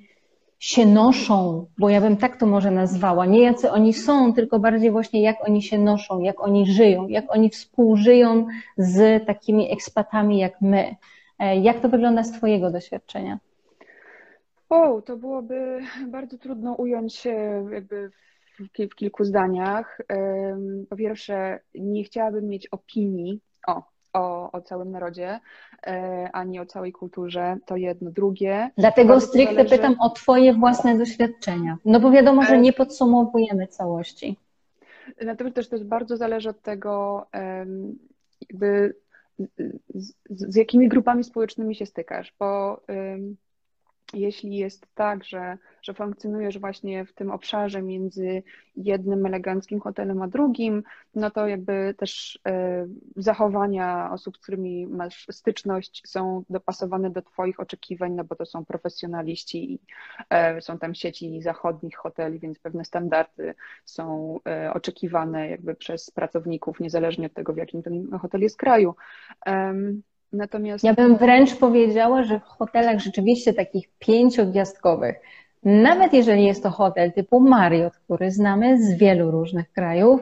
się 0.59 0.85
noszą, 0.85 1.65
bo 1.77 1.89
ja 1.89 2.01
bym 2.01 2.17
tak 2.17 2.37
to 2.37 2.45
może 2.45 2.71
nazwała. 2.71 3.25
Nie 3.25 3.41
jacy 3.41 3.71
oni 3.71 3.93
są, 3.93 4.33
tylko 4.33 4.59
bardziej 4.59 4.91
właśnie 4.91 5.21
jak 5.21 5.47
oni 5.47 5.61
się 5.61 5.77
noszą, 5.77 6.19
jak 6.19 6.41
oni 6.41 6.71
żyją, 6.71 7.07
jak 7.07 7.25
oni 7.35 7.49
współżyją 7.49 8.47
z 8.77 9.25
takimi 9.25 9.71
ekspatami 9.71 10.37
jak 10.37 10.61
my. 10.61 10.95
E, 11.39 11.57
jak 11.57 11.79
to 11.79 11.89
wygląda 11.89 12.23
z 12.23 12.31
Twojego 12.31 12.71
doświadczenia? 12.71 13.39
O, 14.69 15.01
to 15.01 15.17
byłoby 15.17 15.79
bardzo 16.07 16.37
trudno 16.37 16.73
ująć 16.73 17.25
jakby 17.71 18.11
w 18.59 18.95
kilku 18.95 19.23
zdaniach. 19.23 20.01
Po 20.89 20.95
pierwsze, 20.95 21.59
nie 21.75 22.03
chciałabym 22.03 22.47
mieć 22.47 22.67
opinii 22.67 23.41
o, 23.67 23.83
o, 24.13 24.51
o 24.51 24.61
całym 24.61 24.91
narodzie, 24.91 25.39
e, 25.87 26.29
ani 26.33 26.59
o 26.59 26.65
całej 26.65 26.91
kulturze. 26.91 27.57
To 27.65 27.75
jedno. 27.75 28.11
Drugie. 28.11 28.69
Dlatego 28.77 29.19
stricte 29.19 29.55
zależy... 29.55 29.75
pytam 29.75 29.95
o 29.99 30.09
Twoje 30.09 30.53
własne 30.53 30.97
doświadczenia. 30.97 31.77
No 31.85 31.99
bo 31.99 32.11
wiadomo, 32.11 32.41
że 32.41 32.53
e, 32.53 32.57
nie 32.57 32.73
podsumowujemy 32.73 33.67
całości. 33.67 34.37
Natomiast 35.25 35.55
też 35.55 35.69
to 35.69 35.75
jest 35.75 35.87
bardzo 35.87 36.17
zależy 36.17 36.49
od 36.49 36.61
tego, 36.61 37.25
jakby 38.49 38.95
z, 39.95 40.13
z, 40.29 40.55
jakimi 40.55 40.89
grupami 40.89 41.23
społecznymi 41.23 41.75
się 41.75 41.85
stykasz, 41.85 42.33
bo 42.39 42.81
jeśli 44.13 44.57
jest 44.57 44.87
tak, 44.95 45.23
że, 45.23 45.57
że 45.81 45.93
funkcjonujesz 45.93 46.59
właśnie 46.59 47.05
w 47.05 47.13
tym 47.13 47.31
obszarze 47.31 47.81
między 47.81 48.43
jednym 48.75 49.25
eleganckim 49.25 49.79
hotelem 49.79 50.21
a 50.21 50.27
drugim, 50.27 50.83
no 51.15 51.31
to 51.31 51.47
jakby 51.47 51.95
też 51.97 52.39
e, 52.47 52.87
zachowania 53.15 54.11
osób, 54.11 54.37
z 54.37 54.39
którymi 54.39 54.87
masz 54.87 55.27
styczność, 55.31 56.01
są 56.05 56.43
dopasowane 56.49 57.09
do 57.09 57.21
Twoich 57.21 57.59
oczekiwań, 57.59 58.13
no 58.13 58.23
bo 58.23 58.35
to 58.35 58.45
są 58.45 58.65
profesjonaliści 58.65 59.73
i 59.73 59.79
e, 60.29 60.61
są 60.61 60.79
tam 60.79 60.95
sieci 60.95 61.41
zachodnich 61.41 61.97
hoteli, 61.97 62.39
więc 62.39 62.59
pewne 62.59 62.85
standardy 62.85 63.55
są 63.85 64.35
e, 64.47 64.73
oczekiwane 64.73 65.49
jakby 65.49 65.75
przez 65.75 66.11
pracowników, 66.11 66.79
niezależnie 66.79 67.27
od 67.27 67.33
tego, 67.33 67.53
w 67.53 67.57
jakim 67.57 67.83
ten 67.83 68.11
hotel 68.19 68.41
jest 68.41 68.57
kraju. 68.57 68.95
Natomiast... 70.33 70.83
Ja 70.83 70.93
bym 70.93 71.17
wręcz 71.17 71.55
powiedziała, 71.55 72.23
że 72.23 72.39
w 72.39 72.43
hotelach 72.43 72.99
rzeczywiście 72.99 73.53
takich 73.53 73.89
pięciogwiazdkowych, 73.99 75.15
nawet 75.63 76.13
jeżeli 76.13 76.45
jest 76.45 76.63
to 76.63 76.69
hotel 76.69 77.13
typu 77.13 77.39
Marriott, 77.39 77.97
który 77.97 78.31
znamy 78.31 78.83
z 78.83 78.97
wielu 78.97 79.31
różnych 79.31 79.71
krajów, 79.71 80.21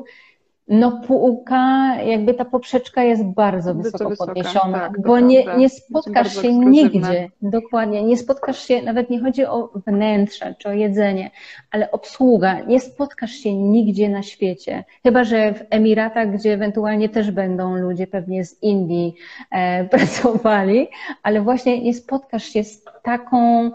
no 0.67 1.01
półka, 1.07 1.95
jakby 1.95 2.33
ta 2.33 2.45
poprzeczka 2.45 3.03
jest 3.03 3.23
bardzo 3.23 3.75
wysoko, 3.75 4.17
podniesiona, 4.17 4.79
tak, 4.79 5.01
bo 5.01 5.19
nie, 5.19 5.45
nie 5.57 5.69
spotkasz 5.69 6.41
się 6.41 6.53
nigdzie, 6.53 7.29
dokładnie, 7.41 8.03
nie 8.03 8.17
spotkasz 8.17 8.67
się, 8.67 8.81
nawet 8.81 9.09
nie 9.09 9.21
chodzi 9.21 9.45
o 9.45 9.69
wnętrze 9.87 10.55
czy 10.57 10.69
o 10.69 10.71
jedzenie, 10.71 11.31
ale 11.71 11.91
obsługa, 11.91 12.59
nie 12.59 12.79
spotkasz 12.79 13.31
się 13.31 13.53
nigdzie 13.53 14.09
na 14.09 14.23
świecie, 14.23 14.83
chyba 15.03 15.23
że 15.23 15.53
w 15.53 15.63
Emiratach, 15.69 16.31
gdzie 16.31 16.53
ewentualnie 16.53 17.09
też 17.09 17.31
będą 17.31 17.75
ludzie 17.75 18.07
pewnie 18.07 18.45
z 18.45 18.63
Indii 18.63 19.15
e, 19.51 19.83
pracowali, 19.97 20.87
ale 21.23 21.41
właśnie 21.41 21.81
nie 21.81 21.93
spotkasz 21.93 22.43
się 22.43 22.63
z 22.63 22.83
taką 23.03 23.71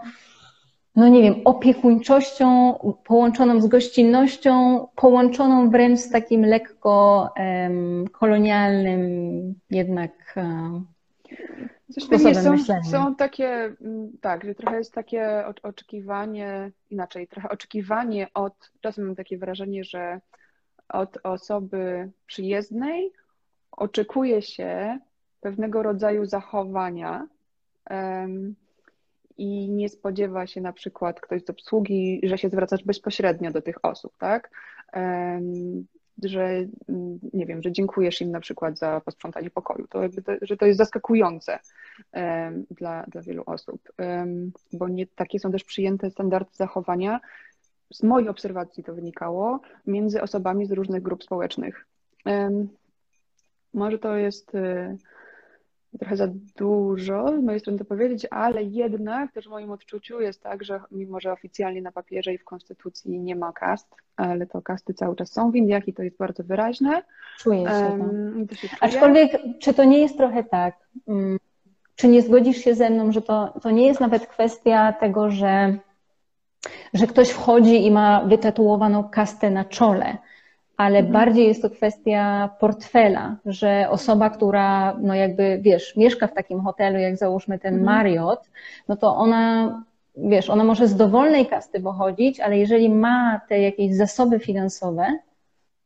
no 0.99 1.09
nie 1.09 1.23
wiem, 1.23 1.35
opiekuńczością 1.45 2.75
połączoną 3.05 3.61
z 3.61 3.67
gościnnością, 3.67 4.87
połączoną 4.97 5.71
wręcz 5.71 6.01
z 6.01 6.11
takim 6.11 6.45
lekko 6.47 7.31
em, 7.37 8.05
kolonialnym 8.13 9.55
jednak 9.71 10.35
Zresztą 11.89 12.19
nie, 12.19 12.35
są, 12.35 12.53
myślenia. 12.53 12.83
są 12.83 13.15
takie, 13.15 13.49
mm, 13.81 14.13
tak, 14.21 14.45
że 14.45 14.55
trochę 14.55 14.79
jest 14.79 14.95
takie 14.95 15.45
oczekiwanie, 15.63 16.71
inaczej, 16.91 17.29
trochę 17.29 17.49
oczekiwanie 17.49 18.27
od, 18.35 18.71
czasem 18.81 19.07
mam 19.07 19.17
takie 19.17 19.39
wrażenie, 19.39 19.85
że 19.85 20.21
od 20.89 21.19
osoby 21.23 22.11
przyjezdnej 22.27 23.13
oczekuje 23.73 24.43
się 24.43 24.99
pewnego 25.41 25.83
rodzaju 25.83 26.25
zachowania 26.25 27.27
em, 27.85 28.55
i 29.39 29.71
nie 29.71 29.89
spodziewa 29.89 30.47
się 30.47 30.61
na 30.61 30.73
przykład 30.73 31.21
ktoś 31.21 31.45
z 31.45 31.51
obsługi, 31.51 32.21
że 32.23 32.39
się 32.39 32.49
zwracasz 32.49 32.85
bezpośrednio 32.85 33.51
do 33.51 33.63
tych 33.63 33.85
osób, 33.85 34.13
tak? 34.19 34.51
Że 36.25 36.45
mm, 36.89 37.19
nie 37.33 37.47
wiem, 37.47 37.63
że 37.63 37.73
dziękujesz 37.73 38.21
im 38.21 38.31
na 38.31 38.41
przykład 38.41 38.79
za 38.79 39.01
posprzątanie 39.01 39.51
pokoju. 39.51 39.87
To 39.89 40.01
że 40.43 40.57
to 40.57 40.67
jest 40.67 40.79
zaskakujące 40.79 41.59
dla, 42.71 43.03
dla 43.03 43.23
wielu 43.23 43.43
osób, 43.47 43.93
bo 44.73 44.89
nie 44.89 45.07
takie 45.07 45.39
są 45.39 45.53
też 45.53 45.65
przyjęte 45.65 46.11
standardy 46.11 46.51
zachowania. 46.53 47.21
Z 47.93 48.03
mojej 48.03 48.29
obserwacji 48.29 48.85
to 48.85 48.95
wynikało 48.95 49.61
między 49.87 50.23
osobami 50.23 50.67
z 50.67 50.73
różnych 50.73 51.03
grup 51.03 51.25
społecznych. 51.25 51.87
Może 53.75 53.99
to 53.99 54.17
jest 54.17 54.55
y, 54.55 54.97
trochę 55.99 56.17
za 56.17 56.29
dużo 56.57 57.29
z 57.39 57.45
mojej 57.45 57.61
strony 57.61 57.79
to 57.79 57.85
powiedzieć, 57.85 58.27
ale 58.31 58.63
jednak 58.63 59.33
też 59.33 59.47
w 59.47 59.51
moim 59.51 59.71
odczuciu 59.71 60.21
jest 60.21 60.43
tak, 60.43 60.65
że 60.65 60.81
mimo, 60.91 61.21
że 61.21 61.33
oficjalnie 61.33 61.83
na 61.83 61.93
papierze 61.93 62.35
i 62.35 62.39
w 62.39 62.45
konstytucji 62.45 63.21
nie 63.21 63.37
ma 63.37 63.53
kast, 63.53 63.95
ale 64.17 64.47
to 64.47 64.63
kasty 64.63 64.95
cały 64.95 65.17
czas 65.17 65.33
są 65.33 65.51
w 65.51 65.57
Indiach 65.57 65.89
i 65.89 65.93
to 65.93 66.03
jest 66.03 66.17
bardzo 66.17 66.45
wyraźne. 66.45 67.03
Czuję 67.39 67.65
się. 67.65 67.71
Em, 67.71 68.47
to 68.49 68.55
się 68.55 68.69
czuje. 68.69 68.81
Aczkolwiek, 68.81 69.41
czy 69.61 69.75
to 69.75 69.85
nie 69.85 70.01
jest 70.01 70.17
trochę 70.17 70.45
tak, 70.45 70.77
mm, 71.09 71.39
czy 71.95 72.09
nie 72.09 72.23
zgodzisz 72.23 72.57
się 72.57 72.75
ze 72.75 72.91
mną, 72.91 73.13
że 73.13 73.23
to, 73.23 73.55
to 73.63 73.71
nie 73.71 73.87
jest 73.87 74.01
nawet 74.01 74.27
kwestia 74.27 74.93
tego, 74.93 75.31
że, 75.31 75.79
że 76.95 77.07
ktoś 77.07 77.29
wchodzi 77.29 77.87
i 77.87 77.91
ma 77.91 78.25
wytatuowaną 78.25 79.09
kastę 79.09 79.51
na 79.51 79.65
czole, 79.65 80.19
ale 80.79 80.99
Mhm. 80.99 81.13
bardziej 81.13 81.47
jest 81.49 81.63
to 81.63 81.71
kwestia 81.71 82.51
portfela, 82.61 83.37
że 83.47 83.87
osoba, 83.91 84.31
która, 84.31 84.97
no 85.01 85.15
jakby, 85.15 85.59
wiesz, 85.63 85.97
mieszka 85.97 86.27
w 86.27 86.35
takim 86.35 86.61
hotelu, 86.61 86.99
jak 86.99 87.17
załóżmy 87.17 87.59
ten 87.59 87.75
Mhm. 87.75 87.97
Marriott, 87.97 88.41
no 88.89 88.97
to 88.97 89.17
ona, 89.17 89.83
wiesz, 90.17 90.51
ona 90.51 90.65
może 90.65 90.89
z 90.89 90.97
dowolnej 90.97 91.47
kasty 91.47 91.81
pochodzić, 91.81 92.41
ale 92.41 92.59
jeżeli 92.59 92.91
ma 92.91 93.41
te 93.49 93.61
jakieś 93.61 93.95
zasoby 93.97 94.39
finansowe, 94.39 95.03
e, 95.05 95.19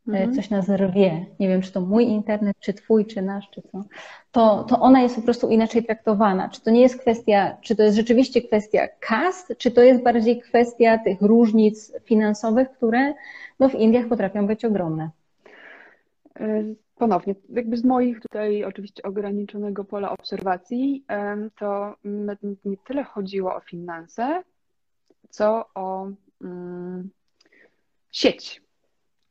Mhm. 0.06 0.34
coś 0.34 0.50
nas 0.50 0.68
rwie, 0.68 1.26
nie 1.40 1.48
wiem, 1.48 1.62
czy 1.62 1.72
to 1.72 1.80
mój 1.80 2.04
internet, 2.04 2.56
czy 2.60 2.72
twój, 2.74 3.06
czy 3.06 3.22
nasz, 3.22 3.50
czy 3.50 3.62
co, 3.62 3.84
to, 4.32 4.64
to 4.68 4.80
ona 4.80 5.02
jest 5.02 5.16
po 5.16 5.22
prostu 5.22 5.48
inaczej 5.48 5.84
traktowana. 5.84 6.48
Czy 6.48 6.60
to 6.60 6.70
nie 6.70 6.80
jest 6.80 7.00
kwestia, 7.00 7.56
czy 7.60 7.76
to 7.76 7.82
jest 7.82 7.96
rzeczywiście 7.96 8.42
kwestia 8.42 8.88
kast, 9.00 9.52
czy 9.58 9.70
to 9.70 9.82
jest 9.82 10.02
bardziej 10.02 10.40
kwestia 10.40 10.98
tych 10.98 11.20
różnic 11.22 11.92
finansowych, 12.04 12.70
które 12.70 13.14
no, 13.62 13.68
w 13.68 13.74
Indiach 13.74 14.08
potrafią 14.08 14.46
być 14.46 14.64
ogromne. 14.64 15.10
Y, 16.40 16.76
Ponownie, 16.96 17.34
jakby 17.48 17.76
z 17.76 17.84
moich 17.84 18.20
tutaj 18.20 18.64
oczywiście 18.64 19.02
ograniczonego 19.02 19.84
pola 19.84 20.10
obserwacji, 20.10 21.04
em, 21.08 21.50
to 21.58 21.96
nie 22.64 22.76
tyle 22.76 23.04
chodziło 23.04 23.54
o 23.54 23.60
finanse, 23.60 24.42
co 25.30 25.64
o 25.74 26.10
mm, 26.42 27.10
sieć, 28.10 28.62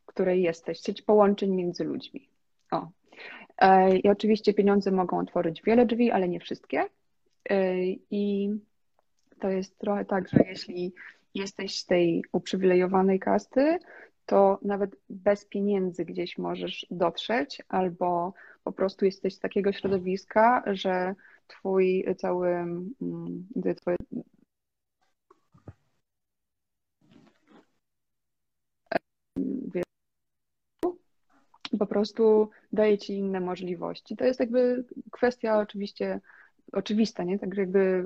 której 0.06 0.41
jesteś, 0.41 0.80
sieć 0.80 1.02
połączeń 1.02 1.56
między 1.56 1.84
ludźmi. 1.84 2.28
O. 2.72 2.88
E, 3.58 3.98
I 3.98 4.10
oczywiście 4.10 4.54
pieniądze 4.54 4.91
mogą 4.91 5.20
otworzyć 5.20 5.62
wiele 5.62 5.86
drzwi, 5.86 6.12
ale 6.12 6.30
nie 6.30 6.39
wszystkie. 6.39 6.86
E, 7.50 7.76
I 8.12 8.50
to 9.39 9.50
jest 9.50 9.78
trochę 9.78 10.06
tak, 10.06 10.30
że 10.30 10.39
jeśli 10.50 10.94
jesteś 11.36 11.80
z 11.80 11.86
tej 11.86 12.24
uprzywilejowanej 12.32 13.20
kasty, 13.20 13.80
to 14.32 14.60
nawet 14.62 14.96
bez 15.10 15.46
pieniędzy 15.46 16.06
gdzieś 16.06 16.38
możesz 16.38 16.86
dotrzeć, 16.91 17.62
albo 17.70 18.34
po 18.63 18.72
prostu 18.72 19.06
jesteś 19.06 19.36
z 19.36 19.39
takiego 19.39 19.72
środowiska, 19.72 20.63
że 20.67 21.15
twój 21.48 22.06
cały, 22.17 22.48
mm, 22.48 23.48
twoje, 23.76 23.98
po 31.80 31.86
prostu 31.86 32.50
daje 32.74 32.98
ci 32.98 33.13
inne 33.13 33.39
możliwości. 33.39 34.15
To 34.15 34.26
jest 34.26 34.39
jakby 34.39 34.86
kwestia 35.12 35.60
oczywiście 35.60 36.20
oczywista, 36.72 37.24
nie? 37.24 37.39
Także 37.39 37.62
jakby 37.62 38.06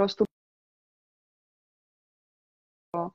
prostu 0.00 0.24
do, 2.94 3.10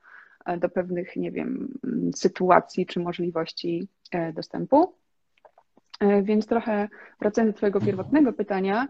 do 0.58 0.68
pewnych, 0.68 1.16
nie 1.16 1.32
wiem, 1.32 1.78
sytuacji 2.14 2.86
czy 2.86 3.00
możliwości 3.00 3.88
e, 4.10 4.32
dostępu. 4.32 4.94
E, 6.00 6.22
Więc 6.22 6.46
trochę 6.46 6.88
wracając 7.20 7.54
do 7.54 7.56
Twojego 7.56 7.80
pierwotnego 7.80 8.32
pytania, 8.32 8.88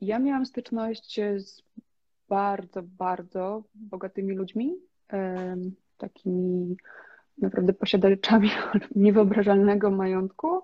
ja 0.00 0.18
miałam 0.18 0.46
styczność 0.46 1.20
z 1.36 1.62
bardzo, 2.28 2.82
bardzo 2.82 3.62
bogatymi 3.74 4.34
ludźmi, 4.34 4.76
takimi 5.98 6.76
naprawdę 7.38 7.72
posiadaczami 7.72 8.50
niewyobrażalnego 8.96 9.90
majątku, 9.90 10.62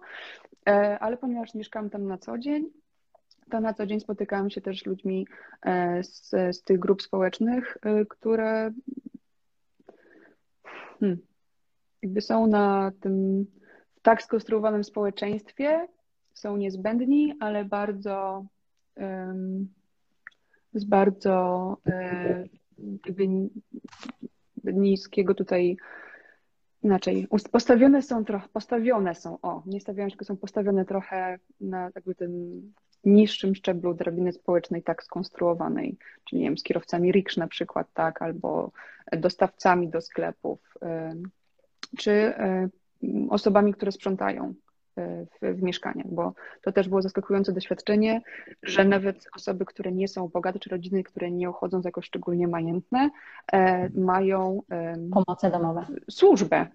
e, 0.69 0.99
ale 0.99 1.17
ponieważ 1.17 1.55
mieszkałam 1.55 1.91
tam 1.91 2.07
na 2.07 2.19
co 2.19 2.39
dzień, 2.39 2.71
to 3.51 3.61
na 3.61 3.75
co 3.75 3.87
dzień 3.87 4.01
spotykałam 4.01 4.51
się 4.51 4.61
też 4.61 4.83
z 4.83 4.87
ludźmi 4.87 5.27
e, 5.63 6.05
z, 6.05 6.31
z 6.31 6.63
tych 6.63 6.79
grup 6.79 7.03
społecznych, 7.03 7.79
e, 7.83 8.05
które 8.05 8.73
hmm, 11.01 11.19
jakby 12.03 12.21
są 12.21 12.47
na 12.47 12.93
tym 13.01 13.47
w 13.97 14.01
tak 14.03 14.23
skonstruowanym 14.23 14.85
społeczeństwie, 14.85 15.89
są 16.35 16.57
niezbędni, 16.57 17.35
ale 17.41 17.65
bardzo 17.65 18.47
em, 18.97 19.69
z 20.75 20.85
bardzo 20.85 21.77
jakby 23.07 23.29
niskiego 24.65 25.35
tutaj 25.35 25.77
inaczej. 26.83 27.29
Postawione 27.53 28.03
są 28.03 28.25
trochę, 28.25 28.49
postawione 28.49 29.15
są, 29.15 29.39
o, 29.43 29.63
nie 29.67 29.81
stawiają 29.81 30.09
się, 30.09 30.13
tylko 30.13 30.25
są 30.25 30.37
postawione 30.37 30.85
trochę 30.85 31.39
na 31.61 31.91
jakby 31.95 32.15
tym 32.15 32.63
niższym 33.07 33.55
szczeblu 33.55 33.95
drabiny 33.95 34.33
społecznej, 34.33 34.83
tak 34.83 35.03
skonstruowanej, 35.03 35.97
czyli 36.25 36.43
nie 36.43 36.49
wiem, 36.49 36.59
z 36.59 36.63
kierowcami 36.63 37.13
riksz 37.13 37.37
na 37.37 37.49
przykład, 37.49 37.87
tak, 37.95 38.23
albo 38.23 38.71
dostawcami 39.13 39.89
do 39.89 40.01
sklepów, 40.01 40.75
czy 41.99 42.35
osobami, 43.31 43.75
które 43.75 43.93
sprzątają 43.93 44.55
w, 44.97 45.57
w 45.59 45.63
mieszkaniach, 45.63 46.07
bo 46.07 46.33
to 46.63 46.73
też 46.73 46.89
było 46.89 47.03
zaskakujące 47.03 47.53
doświadczenie, 47.53 48.23
że 48.63 48.85
nawet 48.85 49.27
osoby, 49.37 49.65
które 49.65 49.93
nie 49.93 50.09
są 50.09 50.29
bogate, 50.29 50.59
czy 50.59 50.71
rodziny, 50.71 51.03
które 51.03 51.31
nie 51.31 51.51
uchodzą 51.51 51.83
za 51.83 51.89
jakoś 51.89 52.07
szczególnie 52.07 52.49
majętne, 52.49 53.11
mają 53.95 54.63
Pomoce 55.13 55.51
domowe. 55.51 55.87
służbę. 56.11 56.67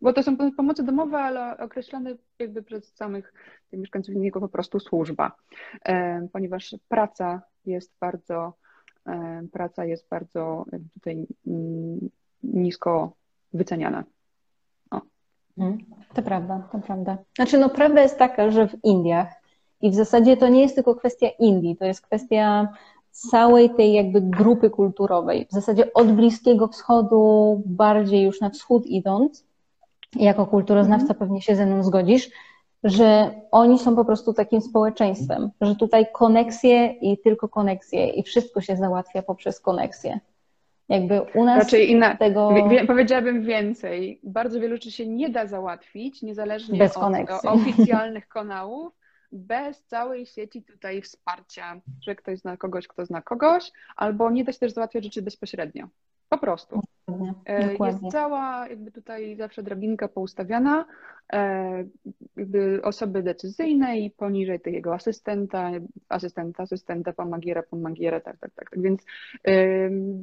Bo 0.00 0.12
to 0.12 0.22
są 0.22 0.36
pomoce 0.56 0.82
domowe, 0.82 1.18
ale 1.18 1.58
określane 1.58 2.14
jakby 2.38 2.62
przez 2.62 2.94
samych 2.94 3.34
mieszkańców 3.72 4.14
jako 4.24 4.40
po 4.40 4.48
prostu 4.48 4.80
służba, 4.80 5.32
ponieważ 6.32 6.76
praca 6.88 7.42
jest 7.66 7.92
bardzo, 8.00 8.52
praca 9.52 9.84
jest 9.84 10.08
bardzo 10.08 10.64
tutaj 10.94 11.26
nisko 12.42 13.12
wyceniana. 13.52 14.04
To 16.14 16.22
prawda, 16.22 16.68
to 16.72 16.78
prawda. 16.78 17.18
Znaczy, 17.36 17.58
no 17.58 17.68
prawda 17.68 18.00
jest 18.00 18.18
taka, 18.18 18.50
że 18.50 18.68
w 18.68 18.84
Indiach 18.84 19.28
I 19.80 19.90
w 19.90 19.94
zasadzie 19.94 20.36
to 20.36 20.48
nie 20.48 20.62
jest 20.62 20.74
tylko 20.74 20.94
kwestia 20.94 21.28
Indii, 21.38 21.76
to 21.76 21.84
jest 21.84 22.00
kwestia 22.00 22.68
całej 23.10 23.70
tej 23.70 23.92
jakby 23.92 24.20
grupy 24.20 24.70
kulturowej. 24.70 25.46
W 25.46 25.52
zasadzie 25.52 25.92
od 25.94 26.12
Bliskiego 26.12 26.68
Wschodu 26.68 27.62
bardziej 27.66 28.22
już 28.22 28.40
na 28.40 28.50
wschód 28.50 28.86
idąc, 28.86 29.44
jako 30.16 30.46
kulturoznawca 30.46 31.04
mm. 31.04 31.16
pewnie 31.16 31.42
się 31.42 31.56
ze 31.56 31.66
mną 31.66 31.82
zgodzisz, 31.82 32.30
że 32.84 33.30
oni 33.50 33.78
są 33.78 33.96
po 33.96 34.04
prostu 34.04 34.32
takim 34.32 34.60
społeczeństwem, 34.60 35.50
że 35.60 35.76
tutaj 35.76 36.06
koneksje 36.12 36.86
i 36.86 37.18
tylko 37.18 37.48
koneksje 37.48 38.08
i 38.08 38.22
wszystko 38.22 38.60
się 38.60 38.76
załatwia 38.76 39.22
poprzez 39.22 39.60
koneksje. 39.60 40.20
Jakby 40.88 41.22
u 41.34 41.44
nas 41.44 41.58
Raczej 41.58 41.90
inna, 41.90 42.16
tego... 42.16 42.68
Wie, 42.70 42.84
powiedziałabym 42.86 43.42
więcej. 43.42 44.20
Bardzo 44.22 44.60
wielu 44.60 44.76
rzeczy 44.76 44.90
się 44.90 45.06
nie 45.06 45.30
da 45.30 45.46
załatwić, 45.46 46.22
niezależnie 46.22 46.78
Bez 46.78 46.96
od 46.96 47.02
koneksji. 47.02 47.48
oficjalnych 47.48 48.28
kanałów, 48.38 48.92
bez 49.32 49.84
całej 49.84 50.26
sieci 50.26 50.62
tutaj 50.62 51.02
wsparcia, 51.02 51.80
że 52.02 52.14
ktoś 52.14 52.38
zna 52.38 52.56
kogoś, 52.56 52.88
kto 52.88 53.06
zna 53.06 53.22
kogoś, 53.22 53.72
albo 53.96 54.30
nie 54.30 54.44
da 54.44 54.52
się 54.52 54.58
też 54.58 54.72
załatwiać 54.72 55.04
rzeczy 55.04 55.22
bezpośrednio. 55.22 55.88
Po 56.34 56.38
prostu. 56.38 56.80
Dokładnie, 57.08 57.34
e, 57.44 57.70
dokładnie. 57.70 58.00
Jest 58.02 58.12
cała 58.12 58.68
jakby 58.68 58.90
tutaj 58.92 59.36
zawsze 59.36 59.62
drabinka 59.62 60.08
poustawiana, 60.08 60.84
e, 61.32 61.84
jakby 62.36 62.80
osoby 62.82 63.22
decyzyjne 63.22 63.98
i 63.98 64.10
poniżej 64.10 64.60
tego 64.60 64.94
asystenta, 64.94 65.70
asystenta, 66.08 66.62
asystenta, 66.62 67.12
pomagiera, 67.12 67.62
pomagiera, 67.62 68.20
tak, 68.20 68.38
tak, 68.38 68.54
tak. 68.54 68.70
tak. 68.70 68.82
Więc 68.82 69.02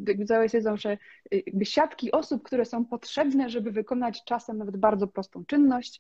jakby 0.08 0.26
całe 0.26 0.50
siedzą, 0.50 0.78
że 0.78 0.98
jakby 1.32 1.66
siatki 1.66 2.12
osób, 2.12 2.44
które 2.44 2.66
są 2.66 2.86
potrzebne, 2.86 3.50
żeby 3.50 3.72
wykonać 3.72 4.24
czasem 4.24 4.58
nawet 4.58 4.78
bardzo 4.78 5.08
prostą 5.08 5.46
czynność, 5.46 6.00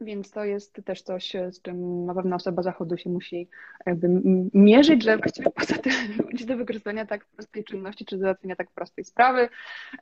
więc 0.00 0.30
to 0.30 0.44
jest 0.44 0.80
też 0.84 1.02
coś, 1.02 1.32
z 1.50 1.62
czym 1.62 2.06
na 2.06 2.14
pewno 2.14 2.36
osoba 2.36 2.62
zachodu 2.62 2.96
się 2.96 3.10
musi 3.10 3.48
jakby 3.86 4.08
mierzyć, 4.54 5.02
że 5.02 5.18
właściwie 5.18 5.50
po 5.50 5.66
co 5.66 5.74
ludzi 6.30 6.46
do 6.46 6.56
wykorzystania 6.56 7.06
tak 7.06 7.24
prostej 7.24 7.64
czynności, 7.64 8.04
czy 8.04 8.18
załatwienia 8.18 8.56
tak 8.56 8.70
prostej 8.70 9.04
sprawy. 9.04 9.48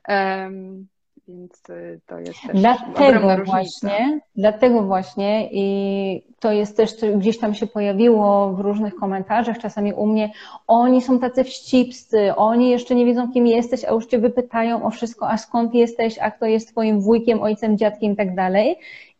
Um, 0.07 0.87
więc 1.27 1.69
y, 1.69 1.99
to 2.05 2.19
jest 2.19 2.41
też 2.47 2.61
dlatego 2.61 3.45
właśnie, 3.45 4.19
dlatego 4.35 4.83
właśnie 4.83 5.49
i 5.51 6.23
to 6.39 6.51
jest 6.51 6.77
też 6.77 6.91
gdzieś 7.15 7.39
tam 7.39 7.53
się 7.53 7.67
pojawiło 7.67 8.53
w 8.53 8.59
różnych 8.59 8.95
komentarzach, 8.95 9.57
czasami 9.57 9.93
u 9.93 10.07
mnie, 10.07 10.31
oni 10.67 11.01
są 11.01 11.19
tacy 11.19 11.43
wścibscy, 11.43 12.35
oni 12.35 12.69
jeszcze 12.69 12.95
nie 12.95 13.05
wiedzą 13.05 13.31
kim 13.31 13.47
jesteś, 13.47 13.85
a 13.85 13.93
już 13.93 14.05
cię 14.05 14.19
wypytają 14.19 14.85
o 14.85 14.89
wszystko, 14.89 15.29
a 15.29 15.37
skąd 15.37 15.73
jesteś, 15.73 16.19
a 16.19 16.31
kto 16.31 16.45
jest 16.45 16.69
twoim 16.71 17.01
wujkiem, 17.01 17.41
ojcem, 17.41 17.77
dziadkiem 17.77 18.13
i 18.13 18.15
tak 18.15 18.35
dalej. 18.35 18.75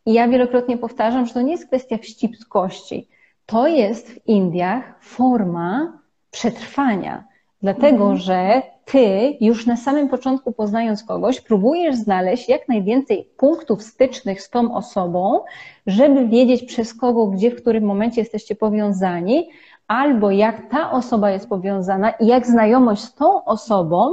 I 0.06 0.12
ja 0.12 0.28
wielokrotnie 0.28 0.78
powtarzam, 0.78 1.26
że 1.26 1.34
to 1.34 1.42
nie 1.42 1.52
jest 1.52 1.66
kwestia 1.66 1.98
wścibskości. 1.98 3.08
To 3.46 3.66
jest 3.66 4.10
w 4.10 4.26
Indiach 4.26 4.94
forma 5.00 5.98
przetrwania. 6.30 7.24
Dlatego, 7.62 8.04
mm. 8.04 8.16
że 8.16 8.62
ty 8.84 9.36
już 9.40 9.66
na 9.66 9.76
samym 9.76 10.08
początku 10.08 10.52
poznając 10.52 11.04
kogoś, 11.04 11.40
próbujesz 11.40 11.96
znaleźć 11.96 12.48
jak 12.48 12.68
najwięcej 12.68 13.28
punktów 13.36 13.82
stycznych 13.82 14.42
z 14.42 14.50
tą 14.50 14.74
osobą, 14.74 15.40
żeby 15.86 16.28
wiedzieć 16.28 16.62
przez 16.62 16.94
kogo, 16.94 17.26
gdzie, 17.26 17.50
w 17.50 17.56
którym 17.56 17.84
momencie 17.84 18.20
jesteście 18.20 18.54
powiązani, 18.54 19.48
albo 19.88 20.30
jak 20.30 20.70
ta 20.70 20.90
osoba 20.90 21.30
jest 21.30 21.48
powiązana 21.48 22.10
i 22.10 22.26
jak 22.26 22.46
znajomość 22.46 23.02
z 23.02 23.14
tą 23.14 23.44
osobą 23.44 24.10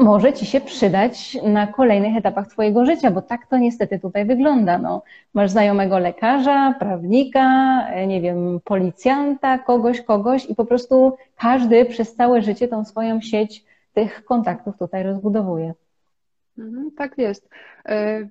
może 0.00 0.32
ci 0.32 0.46
się 0.46 0.60
przydać 0.60 1.38
na 1.42 1.66
kolejnych 1.66 2.16
etapach 2.16 2.48
twojego 2.48 2.86
życia, 2.86 3.10
bo 3.10 3.22
tak 3.22 3.46
to 3.46 3.58
niestety 3.58 3.98
tutaj 3.98 4.26
wygląda. 4.26 4.78
No, 4.78 5.02
masz 5.34 5.50
znajomego 5.50 5.98
lekarza, 5.98 6.74
prawnika, 6.78 7.86
nie 8.06 8.20
wiem, 8.20 8.60
policjanta, 8.64 9.58
kogoś, 9.58 10.00
kogoś 10.00 10.50
i 10.50 10.54
po 10.54 10.64
prostu 10.64 11.16
każdy 11.36 11.84
przez 11.84 12.14
całe 12.14 12.42
życie 12.42 12.68
tą 12.68 12.84
swoją 12.84 13.20
sieć 13.20 13.64
tych 13.92 14.24
kontaktów 14.24 14.78
tutaj 14.78 15.02
rozbudowuje. 15.02 15.74
Mhm, 16.58 16.90
tak 16.96 17.18
jest. 17.18 17.48
E, 17.86 18.28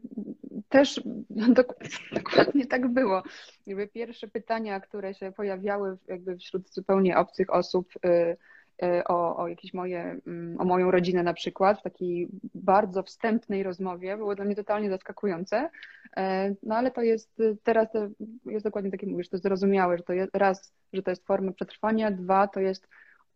też 0.69 1.01
dokładnie 2.13 2.65
tak 2.65 2.88
było. 2.88 3.23
Jakby 3.67 3.88
pierwsze 3.88 4.27
pytania, 4.27 4.79
które 4.79 5.13
się 5.13 5.32
pojawiały 5.32 5.97
jakby 6.08 6.38
wśród 6.38 6.73
zupełnie 6.73 7.17
obcych 7.17 7.53
osób, 7.53 7.88
e, 8.05 8.10
E, 8.10 8.36
o, 9.07 9.37
o 9.37 9.47
jakieś 9.47 9.73
moje, 9.73 10.19
mm, 10.27 10.61
o 10.61 10.65
moją 10.65 10.91
rodzinę 10.91 11.23
na 11.23 11.33
przykład, 11.33 11.79
w 11.79 11.83
takiej 11.83 12.27
bardzo 12.55 13.03
wstępnej 13.03 13.63
rozmowie, 13.63 14.17
było 14.17 14.35
dla 14.35 14.45
mnie 14.45 14.55
totalnie 14.55 14.89
zaskakujące. 14.89 15.69
E, 16.17 16.55
no 16.63 16.75
ale 16.75 16.91
to 16.91 17.01
jest 17.01 17.41
teraz 17.63 17.91
to 17.91 18.07
jest 18.45 18.65
dokładnie 18.65 18.91
tak 18.91 19.01
jak 19.01 19.11
mówisz, 19.11 19.29
to 19.29 19.37
zrozumiałe, 19.37 19.97
że 19.97 20.03
to 20.03 20.13
jest 20.13 20.35
raz, 20.35 20.73
że 20.93 21.03
to 21.03 21.11
jest 21.11 21.25
forma 21.25 21.51
przetrwania, 21.51 22.11
dwa, 22.11 22.47
to 22.47 22.59
jest 22.59 22.87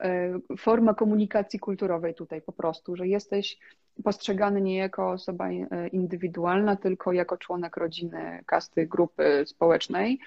e, 0.03 0.39
forma 0.57 0.93
komunikacji 0.93 1.59
kulturowej 1.59 2.15
tutaj 2.15 2.41
po 2.41 2.51
prostu, 2.51 2.95
że 2.95 3.07
jesteś 3.07 3.57
postrzegany 4.03 4.61
nie 4.61 4.77
jako 4.77 5.11
osoba 5.11 5.51
indywidualna, 5.91 6.75
tylko 6.75 7.11
jako 7.11 7.37
członek 7.37 7.77
rodziny, 7.77 8.43
kasty, 8.45 8.87
grupy 8.87 9.43
społecznej. 9.45 10.19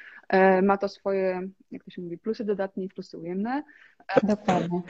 Ma 0.62 0.76
to 0.76 0.88
swoje, 0.88 1.48
jak 1.70 1.85
to 1.85 1.90
się 1.90 2.02
mówi, 2.02 2.18
plusy 2.18 2.44
dodatnie 2.44 2.85
i 2.85 2.88
plusy 2.88 3.18
ujemne. 3.18 3.62
Dokładnie. 4.22 4.83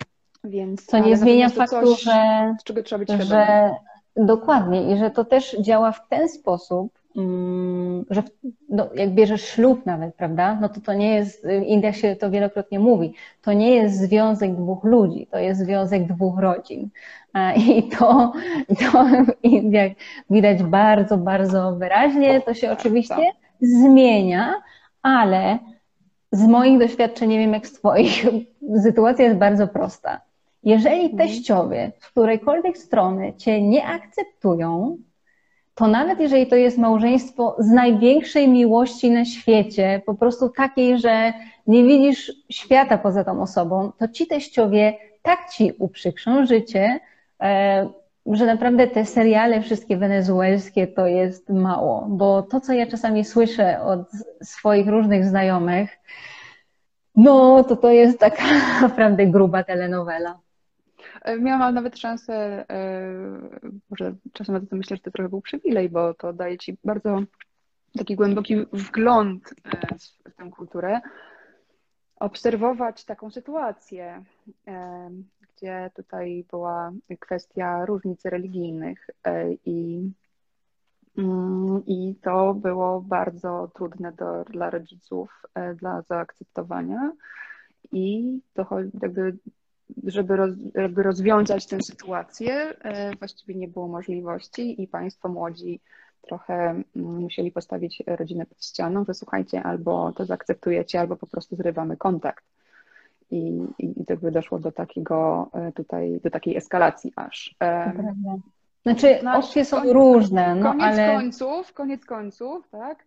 Więc, 0.46 0.87
Co 0.87 0.98
nie 0.98 1.16
zmienia 1.16 1.48
faktu, 1.48 1.87
coś, 1.87 2.02
że, 2.02 2.54
z 2.61 2.64
czego 2.64 2.82
trzeba 2.82 2.98
być 2.98 3.11
że 3.22 3.70
dokładnie 4.16 4.92
i 4.92 4.96
że 4.98 5.11
to 5.11 5.24
też 5.24 5.56
działa 5.61 5.92
w 5.92 6.09
ten 6.09 6.28
sposób, 6.28 6.98
mm, 7.16 8.04
że 8.11 8.22
no, 8.68 8.88
jak 8.94 9.11
bierzesz 9.11 9.44
ślub 9.44 9.87
nawet, 9.87 10.14
prawda, 10.14 10.59
no 10.61 10.68
to 10.68 10.80
to 10.80 10.92
nie 10.92 11.14
jest, 11.14 11.46
w 11.46 11.66
Indiach 11.66 11.96
się 11.96 12.16
to 12.16 12.30
wielokrotnie 12.30 12.78
mówi, 12.78 13.14
to 13.42 13.52
nie 13.52 13.74
jest 13.74 13.98
związek 14.00 14.54
dwóch 14.56 14.85
ludzi, 14.85 15.26
to 15.30 15.38
jest 15.38 15.61
związek 15.61 16.06
dwóch 16.06 16.38
rodzin. 16.38 16.88
I 17.68 17.88
to, 17.88 18.32
to 18.68 19.04
w 19.04 19.44
Indiach 19.44 19.92
widać 20.30 20.62
bardzo, 20.62 21.18
bardzo 21.18 21.76
wyraźnie, 21.76 22.40
to 22.40 22.54
się 22.54 22.72
oczywiście 22.72 23.14
tak. 23.14 23.35
zmienia, 23.61 24.54
ale 25.02 25.59
z 26.32 26.46
moich 26.46 26.78
doświadczeń, 26.78 27.30
nie 27.30 27.38
wiem 27.38 27.52
jak 27.52 27.66
z 27.66 27.72
Twoich, 27.72 28.26
sytuacja 28.85 29.24
jest 29.24 29.38
bardzo 29.38 29.68
prosta. 29.68 30.20
Jeżeli 30.66 31.05
mhm. 31.05 31.16
teściowie 31.18 31.92
z 32.00 32.07
którejkolwiek 32.07 32.79
strony 32.79 33.35
cię 33.37 33.62
nie 33.62 33.87
akceptują, 33.87 34.96
to 35.74 35.87
nawet 35.87 36.20
jeżeli 36.20 36.46
to 36.46 36.57
jest 36.57 36.79
małżeństwo 36.79 37.57
z 37.59 37.70
największej 37.70 38.48
miłości 38.48 39.11
na 39.11 39.24
świecie, 39.24 40.02
po 40.07 40.14
prostu 40.14 40.48
takiej, 40.48 40.98
że 40.98 41.33
nie 41.66 41.85
widzisz 41.85 42.33
świata 42.50 42.98
poza 42.98 43.24
tą 43.24 43.42
osobą, 43.42 43.92
to 43.98 44.09
ci 44.09 44.26
teściowie 44.26 44.94
tak 45.22 45.50
ci 45.50 45.72
uprzykrzą 45.79 46.46
życie, 46.46 47.00
e, 47.40 47.88
że 48.26 48.46
naprawdę 48.46 48.87
te 48.87 49.05
seriale 49.05 49.62
wszystkie 49.62 49.96
wenezuelskie 49.96 50.87
to 50.87 51.07
jest 51.07 51.50
mało, 51.50 52.07
bo 52.09 52.42
to, 52.42 52.61
co 52.61 52.72
ja 52.72 52.87
czasami 52.87 53.24
słyszę 53.24 53.83
od 53.83 54.00
swoich 54.42 54.88
różnych 54.88 55.24
znajomych, 55.24 55.98
no 57.16 57.64
to 57.64 57.76
to 57.76 57.90
jest 57.90 58.18
taka 58.18 58.44
naprawdę 58.83 59.26
gruba 59.26 59.64
telenowela. 59.64 60.45
E, 61.26 61.38
miałam 61.38 61.74
nawet 61.74 61.98
szansę, 61.98 62.34
e, 62.70 63.12
może 63.90 64.14
czasem 64.32 64.52
nawet 64.52 64.72
myślę, 64.72 64.96
że 64.96 65.02
to 65.02 65.10
trochę 65.10 65.28
był 65.28 65.40
przywilej, 65.40 65.88
bo 65.88 66.14
to 66.14 66.32
daje 66.32 66.58
ci 66.58 66.78
bardzo 66.84 67.22
taki 67.98 68.16
głęboki 68.16 68.56
wgląd 68.72 69.54
e, 69.64 70.30
w 70.30 70.34
tę 70.34 70.50
kulturę, 70.50 71.00
obserwować 72.16 73.04
taką 73.04 73.30
sytuację, 73.30 74.24
gdzie 75.56 75.90
tutaj 75.96 76.44
była 76.50 76.92
kwestia 77.20 77.86
różnic 77.86 78.24
religijnych 78.24 79.06
i, 79.64 80.10
mm, 81.18 81.82
i 81.86 82.14
to 82.22 82.54
było 82.54 83.00
bardzo 83.00 83.70
trudne 83.74 84.12
do, 84.12 84.44
dla 84.44 84.70
rodziców, 84.70 85.42
dla 85.76 86.02
zaakceptowania. 86.02 87.12
I 87.92 88.38
to 88.54 88.66
jakby 89.02 89.36
żeby, 90.05 90.37
roz, 90.37 90.51
żeby 90.75 91.03
rozwiązać 91.03 91.66
tę 91.66 91.83
sytuację, 91.83 92.55
e, 92.55 93.16
właściwie 93.16 93.55
nie 93.55 93.68
było 93.68 93.88
możliwości 93.88 94.83
i 94.83 94.88
Państwo 94.88 95.29
młodzi 95.29 95.81
trochę 96.22 96.55
mm, 96.55 96.85
musieli 96.94 97.53
postawić 97.53 98.03
rodzinę 98.07 98.46
pod 98.46 98.64
ścianą, 98.64 99.05
że 99.05 99.14
słuchajcie, 99.14 99.62
albo 99.62 100.12
to 100.12 100.25
zaakceptujecie, 100.25 101.01
albo 101.01 101.16
po 101.16 101.27
prostu 101.27 101.57
zrywamy 101.57 101.96
kontakt. 101.96 102.44
I, 103.31 103.62
i, 103.79 104.03
i 104.03 104.05
tak 104.05 104.20
by 104.20 104.31
doszło 104.31 104.59
do 104.59 104.72
takiego 104.72 105.49
e, 105.53 105.72
tutaj, 105.72 106.20
do 106.25 106.31
takiej 106.31 106.57
eskalacji 106.57 107.12
aż. 107.16 107.57
E, 107.62 107.92
znaczy, 108.83 109.20
opcje 109.35 109.64
są 109.64 109.77
koniec, 109.77 109.92
różne, 109.92 110.55
no 110.55 110.70
koniec 110.70 110.85
ale... 110.85 111.14
końców, 111.14 111.72
koniec 111.72 112.05
końców, 112.05 112.68
tak? 112.68 113.05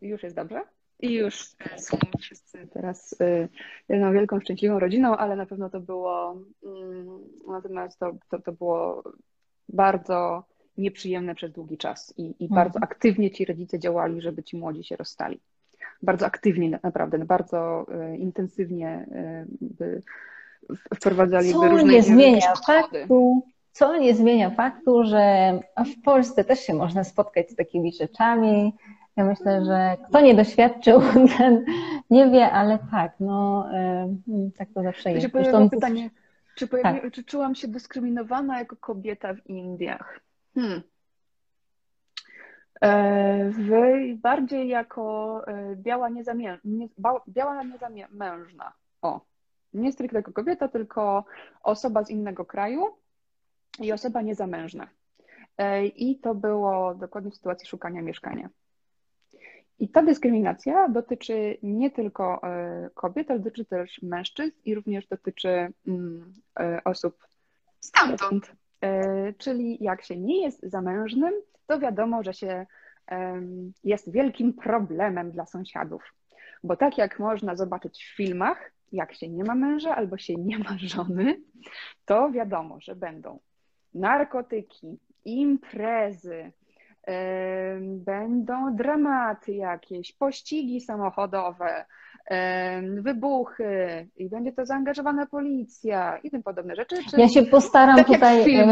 Już 0.00 0.22
jest 0.22 0.36
dobrze? 0.36 0.62
I 1.02 1.14
już 1.14 1.44
są 1.76 1.98
wszyscy 2.20 2.66
teraz 2.72 3.12
y, 3.20 3.48
jedną 3.88 4.12
wielką, 4.12 4.40
szczęśliwą 4.40 4.78
rodziną, 4.78 5.16
ale 5.16 5.36
na 5.36 5.46
pewno 5.46 5.70
to 5.70 5.80
było, 5.80 6.36
mm, 6.64 7.18
natomiast 7.48 7.98
to, 7.98 8.12
to, 8.28 8.38
to 8.38 8.52
było 8.52 9.02
bardzo 9.68 10.44
nieprzyjemne 10.78 11.34
przez 11.34 11.52
długi 11.52 11.78
czas 11.78 12.14
i, 12.16 12.22
i 12.22 12.44
mhm. 12.44 12.48
bardzo 12.50 12.78
aktywnie 12.82 13.30
ci 13.30 13.44
rodzice 13.44 13.78
działali, 13.78 14.20
żeby 14.20 14.42
ci 14.42 14.56
młodzi 14.56 14.84
się 14.84 14.96
rozstali. 14.96 15.40
bardzo 16.02 16.26
aktywnie 16.26 16.80
naprawdę, 16.82 17.18
bardzo 17.18 17.86
intensywnie 18.18 19.06
wprowadzali 20.94 21.52
Co 21.52 21.68
różne 21.68 21.92
nie 21.92 22.02
zmienia 22.02 22.54
faktu, 22.66 23.42
co 23.72 23.96
nie 23.96 24.14
zmienia 24.14 24.50
faktu, 24.50 25.04
że 25.04 25.52
w 25.86 26.02
Polsce 26.02 26.44
też 26.44 26.60
się 26.60 26.74
można 26.74 27.04
spotkać 27.04 27.50
z 27.50 27.56
takimi 27.56 27.92
rzeczami. 27.92 28.74
Ja 29.20 29.26
myślę, 29.26 29.64
że 29.64 29.96
kto 30.08 30.20
nie 30.20 30.34
doświadczył, 30.34 31.00
ten 31.38 31.64
nie 32.10 32.30
wie, 32.30 32.50
ale 32.50 32.78
tak, 32.90 33.12
no 33.20 33.68
tak 34.56 34.68
to 34.74 34.82
zawsze 34.82 35.12
jest. 35.12 35.32
Zresztą 35.32 35.70
pytanie, 35.70 36.10
czy, 36.54 36.66
pojawi, 36.66 37.00
tak. 37.00 37.12
czy 37.12 37.24
czułam 37.24 37.54
się 37.54 37.68
dyskryminowana 37.68 38.58
jako 38.58 38.76
kobieta 38.76 39.34
w 39.34 39.46
Indiach? 39.46 40.20
Hmm. 40.54 40.82
E, 42.80 43.50
w, 43.50 43.70
bardziej 44.20 44.68
jako 44.68 45.42
e, 45.46 45.76
biała, 45.76 46.08
niezamię, 46.08 46.58
nie, 46.64 46.88
biała 47.28 47.62
niezamężna. 47.62 48.72
O, 49.02 49.20
nie 49.74 49.92
stricte 49.92 50.16
jako 50.16 50.32
kobieta, 50.32 50.68
tylko 50.68 51.24
osoba 51.62 52.04
z 52.04 52.10
innego 52.10 52.44
kraju 52.44 52.86
i 53.80 53.92
osoba 53.92 54.22
niezamężna. 54.22 54.88
E, 55.58 55.86
I 55.86 56.18
to 56.18 56.34
było 56.34 56.94
dokładnie 56.94 57.30
w 57.30 57.34
sytuacji 57.34 57.68
szukania 57.68 58.02
mieszkania. 58.02 58.48
I 59.80 59.88
ta 59.88 60.02
dyskryminacja 60.02 60.88
dotyczy 60.88 61.58
nie 61.62 61.90
tylko 61.90 62.42
e, 62.42 62.90
kobiet, 62.94 63.30
ale 63.30 63.40
dotyczy 63.40 63.64
też 63.64 64.02
mężczyzn 64.02 64.56
i 64.64 64.74
również 64.74 65.06
dotyczy 65.06 65.72
mm, 65.86 66.32
e, 66.60 66.80
osób 66.84 67.26
stamtąd. 67.80 68.52
Czyli 69.38 69.78
jak 69.80 70.04
się 70.04 70.16
nie 70.16 70.42
jest 70.42 70.62
zamężnym, 70.62 71.32
to 71.66 71.78
wiadomo, 71.78 72.22
że 72.22 72.34
się 72.34 72.66
jest 73.84 74.12
wielkim 74.12 74.52
problemem 74.52 75.30
dla 75.30 75.46
sąsiadów. 75.46 76.14
Bo 76.64 76.76
tak 76.76 76.98
jak 76.98 77.18
można 77.18 77.56
zobaczyć 77.56 78.04
w 78.04 78.16
filmach, 78.16 78.72
jak 78.92 79.14
się 79.14 79.28
nie 79.28 79.44
ma 79.44 79.54
męża 79.54 79.96
albo 79.96 80.18
się 80.18 80.34
nie 80.34 80.58
ma 80.58 80.78
żony, 80.78 81.40
to 82.04 82.30
wiadomo, 82.30 82.80
że 82.80 82.96
będą 82.96 83.38
narkotyki, 83.94 84.98
imprezy, 85.24 86.52
będą 87.86 88.76
dramaty 88.76 89.52
jakieś, 89.52 90.12
pościgi 90.12 90.80
samochodowe, 90.80 91.84
wybuchy 93.00 94.06
i 94.16 94.28
będzie 94.28 94.52
to 94.52 94.66
zaangażowana 94.66 95.26
policja 95.26 96.18
i 96.18 96.30
tym 96.30 96.42
podobne 96.42 96.76
rzeczy. 96.76 96.96
Ja 97.16 97.28
się 97.28 97.42
postaram 97.42 97.96
tak 97.96 98.06
tutaj 98.06 98.54
e, 98.56 98.62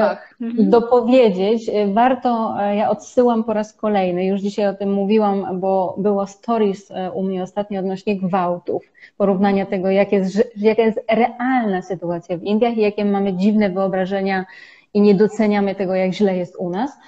mhm. 0.40 0.70
dopowiedzieć. 0.70 1.68
E, 1.68 1.92
warto, 1.92 2.56
e, 2.60 2.76
ja 2.76 2.90
odsyłam 2.90 3.44
po 3.44 3.52
raz 3.52 3.72
kolejny, 3.72 4.26
już 4.26 4.40
dzisiaj 4.40 4.66
o 4.66 4.74
tym 4.74 4.92
mówiłam, 4.92 5.60
bo 5.60 5.94
było 5.98 6.26
stories 6.26 6.92
u 7.14 7.22
mnie 7.22 7.42
ostatnio 7.42 7.80
odnośnie 7.80 8.16
gwałtów, 8.16 8.82
porównania 9.16 9.66
tego, 9.66 9.90
jak 9.90 10.12
jest, 10.12 10.56
jaka 10.56 10.82
jest 10.82 11.00
realna 11.10 11.82
sytuacja 11.82 12.36
w 12.36 12.42
Indiach 12.42 12.76
i 12.76 12.80
jakie 12.80 13.04
mamy 13.04 13.32
dziwne 13.32 13.70
wyobrażenia 13.70 14.44
i 14.94 15.00
nie 15.00 15.14
doceniamy 15.14 15.74
tego, 15.74 15.94
jak 15.94 16.12
źle 16.12 16.36
jest 16.36 16.56
u 16.56 16.70
nas. 16.70 16.98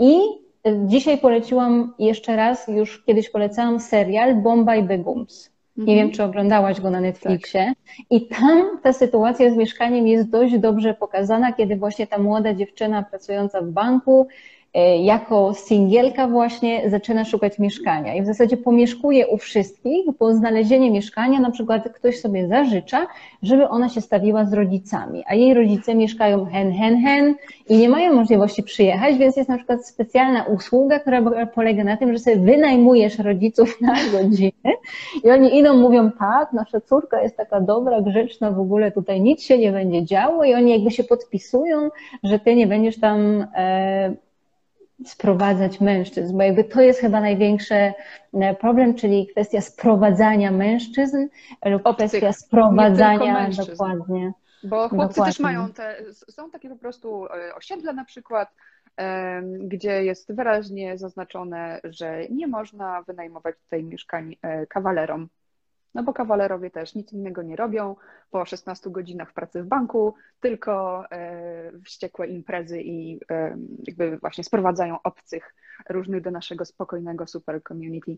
I 0.00 0.45
dzisiaj 0.74 1.18
poleciłam 1.18 1.94
jeszcze 1.98 2.36
raz, 2.36 2.68
już 2.68 3.04
kiedyś 3.04 3.30
polecałam 3.30 3.80
serial 3.80 4.34
Bombay 4.34 4.82
Begums. 4.82 5.50
Nie 5.76 5.96
wiem, 5.96 6.04
mhm. 6.04 6.10
czy 6.10 6.24
oglądałaś 6.24 6.80
go 6.80 6.90
na 6.90 7.00
Netflixie. 7.00 7.64
Tak. 7.64 8.06
I 8.10 8.26
tam 8.26 8.78
ta 8.82 8.92
sytuacja 8.92 9.50
z 9.50 9.56
mieszkaniem 9.56 10.06
jest 10.06 10.30
dość 10.30 10.58
dobrze 10.58 10.94
pokazana, 10.94 11.52
kiedy 11.52 11.76
właśnie 11.76 12.06
ta 12.06 12.18
młoda 12.18 12.54
dziewczyna 12.54 13.02
pracująca 13.02 13.62
w 13.62 13.70
banku 13.70 14.28
jako 15.02 15.54
singielka 15.54 16.28
właśnie 16.28 16.90
zaczyna 16.90 17.24
szukać 17.24 17.58
mieszkania. 17.58 18.14
I 18.14 18.22
w 18.22 18.26
zasadzie 18.26 18.56
pomieszkuje 18.56 19.26
u 19.26 19.36
wszystkich, 19.36 20.06
bo 20.18 20.34
znalezienie 20.34 20.90
mieszkania 20.90 21.40
na 21.40 21.50
przykład 21.50 21.88
ktoś 21.94 22.20
sobie 22.20 22.48
zażycza, 22.48 23.06
żeby 23.42 23.68
ona 23.68 23.88
się 23.88 24.00
stawiła 24.00 24.44
z 24.44 24.52
rodzicami, 24.52 25.24
a 25.26 25.34
jej 25.34 25.54
rodzice 25.54 25.94
mieszkają 25.94 26.44
hen, 26.44 26.72
hen, 26.72 27.02
hen 27.04 27.34
i 27.68 27.76
nie 27.76 27.88
mają 27.88 28.14
możliwości 28.14 28.62
przyjechać, 28.62 29.18
więc 29.18 29.36
jest 29.36 29.48
na 29.48 29.56
przykład 29.56 29.86
specjalna 29.86 30.44
usługa, 30.44 30.98
która 30.98 31.46
polega 31.46 31.84
na 31.84 31.96
tym, 31.96 32.12
że 32.12 32.18
sobie 32.18 32.36
wynajmujesz 32.36 33.18
rodziców 33.18 33.80
na 33.80 33.94
godzinę 34.12 34.72
i 35.24 35.30
oni 35.30 35.58
idą, 35.58 35.76
mówią 35.76 36.10
tak, 36.18 36.52
nasza 36.52 36.80
córka 36.80 37.22
jest 37.22 37.36
taka 37.36 37.60
dobra, 37.60 38.00
grzeczna, 38.00 38.50
w 38.50 38.60
ogóle 38.60 38.92
tutaj 38.92 39.20
nic 39.20 39.42
się 39.42 39.58
nie 39.58 39.72
będzie 39.72 40.04
działo. 40.04 40.44
I 40.44 40.54
oni 40.54 40.72
jakby 40.72 40.90
się 40.90 41.04
podpisują, 41.04 41.90
że 42.22 42.38
ty 42.38 42.54
nie 42.54 42.66
będziesz 42.66 43.00
tam 43.00 43.46
e, 43.54 44.25
sprowadzać 45.04 45.80
mężczyzn, 45.80 46.36
bo 46.36 46.42
jakby 46.42 46.64
to 46.64 46.80
jest 46.80 47.00
chyba 47.00 47.20
największy 47.20 47.74
e, 47.74 48.54
problem, 48.54 48.94
czyli 48.94 49.26
kwestia 49.26 49.60
sprowadzania 49.60 50.50
mężczyzn 50.50 51.28
lub 51.64 51.86
Obcych, 51.86 52.06
kwestia 52.08 52.32
sprowadzania 52.32 53.50
dokładnie. 53.66 54.32
Bo 54.64 54.88
chłopcy 54.88 55.08
dokładnie. 55.08 55.32
też 55.32 55.40
mają 55.40 55.72
te, 55.72 55.96
są 56.12 56.50
takie 56.50 56.68
po 56.68 56.76
prostu 56.76 57.26
e, 57.26 57.54
osiedla 57.54 57.92
na 57.92 58.04
przykład, 58.04 58.48
gdzie 59.58 60.04
jest 60.04 60.34
wyraźnie 60.34 60.98
zaznaczone, 60.98 61.80
że 61.84 62.28
nie 62.30 62.46
można 62.46 63.02
wynajmować 63.02 63.56
tutaj 63.64 63.84
mieszkań 63.84 64.36
e, 64.42 64.66
kawalerom 64.66 65.28
no 65.96 66.02
bo 66.02 66.12
kawalerowie 66.12 66.70
też 66.70 66.94
nic 66.94 67.12
innego 67.12 67.42
nie 67.42 67.56
robią 67.56 67.96
po 68.30 68.44
16 68.44 68.90
godzinach 68.90 69.32
pracy 69.32 69.62
w 69.62 69.66
banku, 69.66 70.14
tylko 70.40 71.04
e, 71.10 71.72
wściekłe 71.84 72.26
imprezy 72.26 72.82
i 72.82 73.20
e, 73.30 73.56
jakby 73.86 74.18
właśnie 74.18 74.44
sprowadzają 74.44 74.96
obcych 75.04 75.54
różnych 75.88 76.22
do 76.22 76.30
naszego 76.30 76.64
spokojnego 76.64 77.26
super 77.26 77.62
community. 77.62 78.16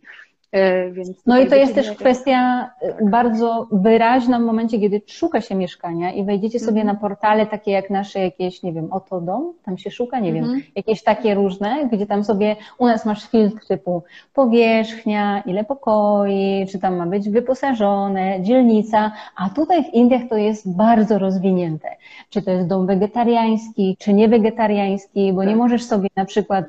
E, 0.52 0.90
więc 0.90 1.26
no 1.26 1.40
i 1.40 1.46
to 1.46 1.54
jest 1.54 1.74
też 1.74 1.90
kwestia 1.90 2.70
bardzo 3.10 3.68
wyraźna 3.72 4.38
w 4.38 4.42
momencie, 4.42 4.80
kiedy 4.80 5.02
szuka 5.06 5.40
się 5.40 5.54
mieszkania 5.54 6.12
i 6.12 6.24
wejdziecie 6.24 6.60
sobie 6.60 6.80
mm 6.80 6.94
-hmm. 6.94 7.00
na 7.00 7.08
portale 7.08 7.46
takie 7.46 7.70
jak 7.70 7.90
nasze 7.90 8.20
jakieś, 8.20 8.62
nie 8.62 8.72
wiem, 8.72 8.92
oto 8.92 9.20
dom, 9.20 9.52
tam 9.62 9.78
się 9.78 9.90
szuka, 9.90 10.20
nie 10.20 10.30
mm 10.30 10.42
-hmm. 10.42 10.46
wiem, 10.46 10.54
mhm. 10.54 10.72
jakieś 10.76 11.02
takie 11.02 11.34
różne, 11.34 11.88
gdzie 11.92 12.06
tam 12.06 12.24
sobie, 12.24 12.56
u 12.78 12.86
nas 12.86 13.06
masz 13.06 13.30
filtr 13.30 13.66
typu 13.66 14.02
powierzchnia, 14.34 15.42
ile 15.46 15.64
pokoi, 15.64 16.66
czy 16.72 16.78
tam 16.78 16.96
ma 16.96 17.06
być 17.06 17.30
wyposażone, 17.68 18.42
dzielnica, 18.42 19.12
a 19.36 19.50
tutaj 19.50 19.84
w 19.84 19.94
Indiach 19.94 20.22
to 20.30 20.36
jest 20.36 20.76
bardzo 20.76 21.18
rozwinięte. 21.18 21.88
Czy 22.30 22.42
to 22.42 22.50
jest 22.50 22.68
dom 22.68 22.86
wegetariański, 22.86 23.96
czy 23.98 24.12
nie 24.12 24.28
wegetariański, 24.28 25.32
bo 25.32 25.44
nie 25.44 25.50
tak. 25.50 25.58
możesz 25.58 25.84
sobie 25.84 26.08
na 26.16 26.24
przykład 26.24 26.64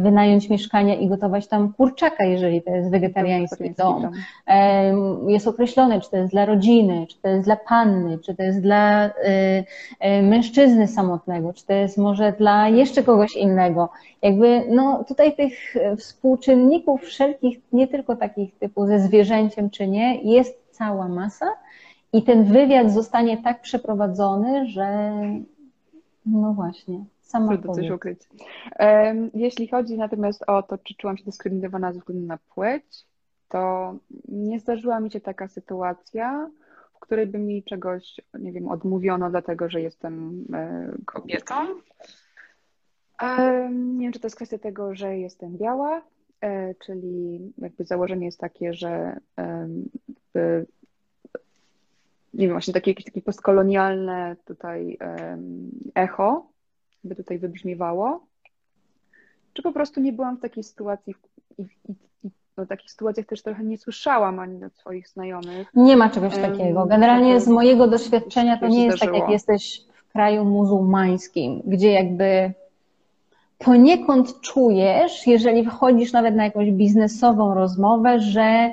wynająć 0.00 0.48
mieszkania 0.48 0.94
i 0.94 1.08
gotować 1.08 1.46
tam 1.46 1.72
kurczaka, 1.72 2.24
jeżeli 2.24 2.62
to 2.62 2.70
jest 2.70 2.90
wegetariański 2.90 3.70
dom. 3.70 4.10
Jest 5.26 5.46
określone, 5.48 6.00
czy 6.00 6.10
to 6.10 6.16
jest 6.16 6.32
dla 6.32 6.44
rodziny, 6.46 7.06
czy 7.06 7.18
to 7.22 7.28
jest 7.28 7.44
dla 7.44 7.56
panny, 7.56 8.18
czy 8.18 8.34
to 8.34 8.42
jest 8.42 8.60
dla 8.60 9.04
e, 9.04 9.10
e, 10.00 10.22
mężczyzny 10.22 10.88
samotnego, 10.88 11.52
czy 11.52 11.66
to 11.66 11.72
jest 11.72 11.98
może 11.98 12.32
dla 12.32 12.68
jeszcze 12.68 13.02
kogoś 13.02 13.36
innego. 13.36 13.88
Jakby 14.22 14.64
no 14.68 15.04
tutaj 15.04 15.36
tych 15.36 15.74
współczynników 15.98 17.02
wszelkich, 17.02 17.58
nie 17.72 17.88
tylko 17.88 18.16
takich 18.16 18.58
typu 18.58 18.86
ze 18.86 18.98
zwierzęciem 18.98 19.70
czy 19.70 19.88
nie, 19.88 20.22
jest 20.22 20.64
cała 20.70 21.08
masa 21.08 21.46
i 22.12 22.22
ten 22.22 22.44
wywiad 22.44 22.90
zostanie 22.90 23.42
tak 23.42 23.60
przeprowadzony, 23.60 24.66
że 24.66 25.12
no 26.26 26.52
właśnie, 26.52 27.04
Sama 27.34 27.58
coś 27.58 27.90
ukryć. 27.90 28.20
Jeśli 29.34 29.68
chodzi 29.68 29.98
natomiast 29.98 30.44
o 30.46 30.62
to, 30.62 30.78
czy 30.78 30.94
czułam 30.94 31.16
się 31.16 31.24
dyskryminowana 31.24 31.92
ze 31.92 31.98
względu 31.98 32.26
na 32.26 32.38
płeć, 32.54 32.84
to 33.48 33.94
nie 34.28 34.60
zdarzyła 34.60 35.00
mi 35.00 35.10
się 35.10 35.20
taka 35.20 35.48
sytuacja, 35.48 36.50
w 36.94 36.98
której 36.98 37.26
by 37.26 37.38
mi 37.38 37.62
czegoś, 37.62 38.20
nie 38.38 38.52
wiem, 38.52 38.68
odmówiono 38.68 39.30
dlatego, 39.30 39.68
że 39.68 39.80
jestem 39.80 40.44
e, 40.54 40.92
kobietą. 41.04 41.54
Nie 43.72 44.04
wiem, 44.04 44.12
czy 44.12 44.20
to 44.20 44.26
jest 44.26 44.36
kwestia 44.36 44.58
tego, 44.58 44.94
że 44.94 45.18
jestem 45.18 45.56
biała, 45.56 46.02
e, 46.40 46.74
czyli 46.74 47.40
jakby 47.58 47.84
założenie 47.84 48.26
jest 48.26 48.40
takie, 48.40 48.74
że 48.74 49.16
nie 52.34 52.46
wiem, 52.46 52.50
właśnie 52.50 52.74
takie 52.74 52.90
jakieś 52.90 53.04
takie 53.04 53.22
postkolonialne 53.22 54.36
tutaj 54.44 54.98
echo 55.94 56.53
by 57.04 57.14
tutaj 57.14 57.38
wybrzmiewało, 57.38 58.20
czy 59.52 59.62
po 59.62 59.72
prostu 59.72 60.00
nie 60.00 60.12
byłam 60.12 60.36
w 60.36 60.40
takiej 60.40 60.64
sytuacji 60.64 61.14
i, 61.58 61.62
i, 61.62 61.94
i 62.24 62.30
o 62.56 62.66
takich 62.66 62.90
sytuacjach 62.90 63.26
też 63.26 63.42
trochę 63.42 63.64
nie 63.64 63.78
słyszałam 63.78 64.38
ani 64.38 64.64
od 64.64 64.76
swoich 64.76 65.08
znajomych. 65.08 65.68
Nie 65.74 65.96
ma 65.96 66.10
czegoś 66.10 66.36
takiego. 66.36 66.86
Generalnie 66.86 67.40
z 67.40 67.48
mojego 67.48 67.86
doświadczenia 67.86 68.58
to 68.58 68.68
nie 68.68 68.84
jest 68.84 68.98
tak, 68.98 69.14
jak 69.14 69.30
jesteś 69.30 69.82
w 69.94 70.12
kraju 70.12 70.44
muzułmańskim, 70.44 71.62
gdzie 71.64 71.92
jakby 71.92 72.52
poniekąd 73.58 74.40
czujesz, 74.40 75.26
jeżeli 75.26 75.64
wchodzisz 75.64 76.12
nawet 76.12 76.34
na 76.34 76.44
jakąś 76.44 76.70
biznesową 76.70 77.54
rozmowę, 77.54 78.20
że 78.20 78.72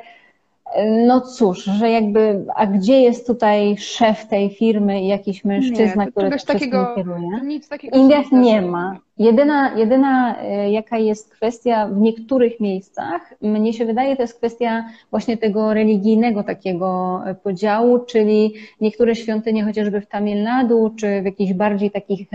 no 1.07 1.21
cóż, 1.21 1.63
że 1.63 1.89
jakby, 1.89 2.45
a 2.55 2.67
gdzie 2.67 3.01
jest 3.01 3.27
tutaj 3.27 3.77
szef 3.77 4.27
tej 4.27 4.49
firmy 4.49 5.01
i 5.01 5.07
jakiś 5.07 5.45
mężczyzna, 5.45 6.05
nie, 6.05 6.11
który 6.11 6.29
wszystkim 6.29 6.59
takiego, 6.59 6.95
kieruje? 6.95 7.27
Nic 7.43 7.69
takiego 7.69 7.97
Indiach 7.97 8.31
nie 8.31 8.61
ma. 8.61 8.97
Jedyna, 9.21 9.77
jedyna 9.77 10.41
e, 10.41 10.71
jaka 10.71 10.97
jest 10.97 11.31
kwestia 11.31 11.87
w 11.87 12.01
niektórych 12.01 12.59
miejscach, 12.59 13.33
mnie 13.41 13.73
się 13.73 13.85
wydaje, 13.85 14.15
to 14.15 14.21
jest 14.21 14.37
kwestia 14.37 14.85
właśnie 15.11 15.37
tego 15.37 15.73
religijnego 15.73 16.43
takiego 16.43 17.21
podziału, 17.43 17.99
czyli 17.99 18.53
niektóre 18.81 19.15
świątynie, 19.15 19.63
chociażby 19.63 20.01
w 20.01 20.07
Tamil 20.07 20.43
Nadu, 20.43 20.93
czy 20.97 21.21
w 21.21 21.25
jakichś 21.25 21.53
bardziej 21.53 21.91
takich 21.91 22.27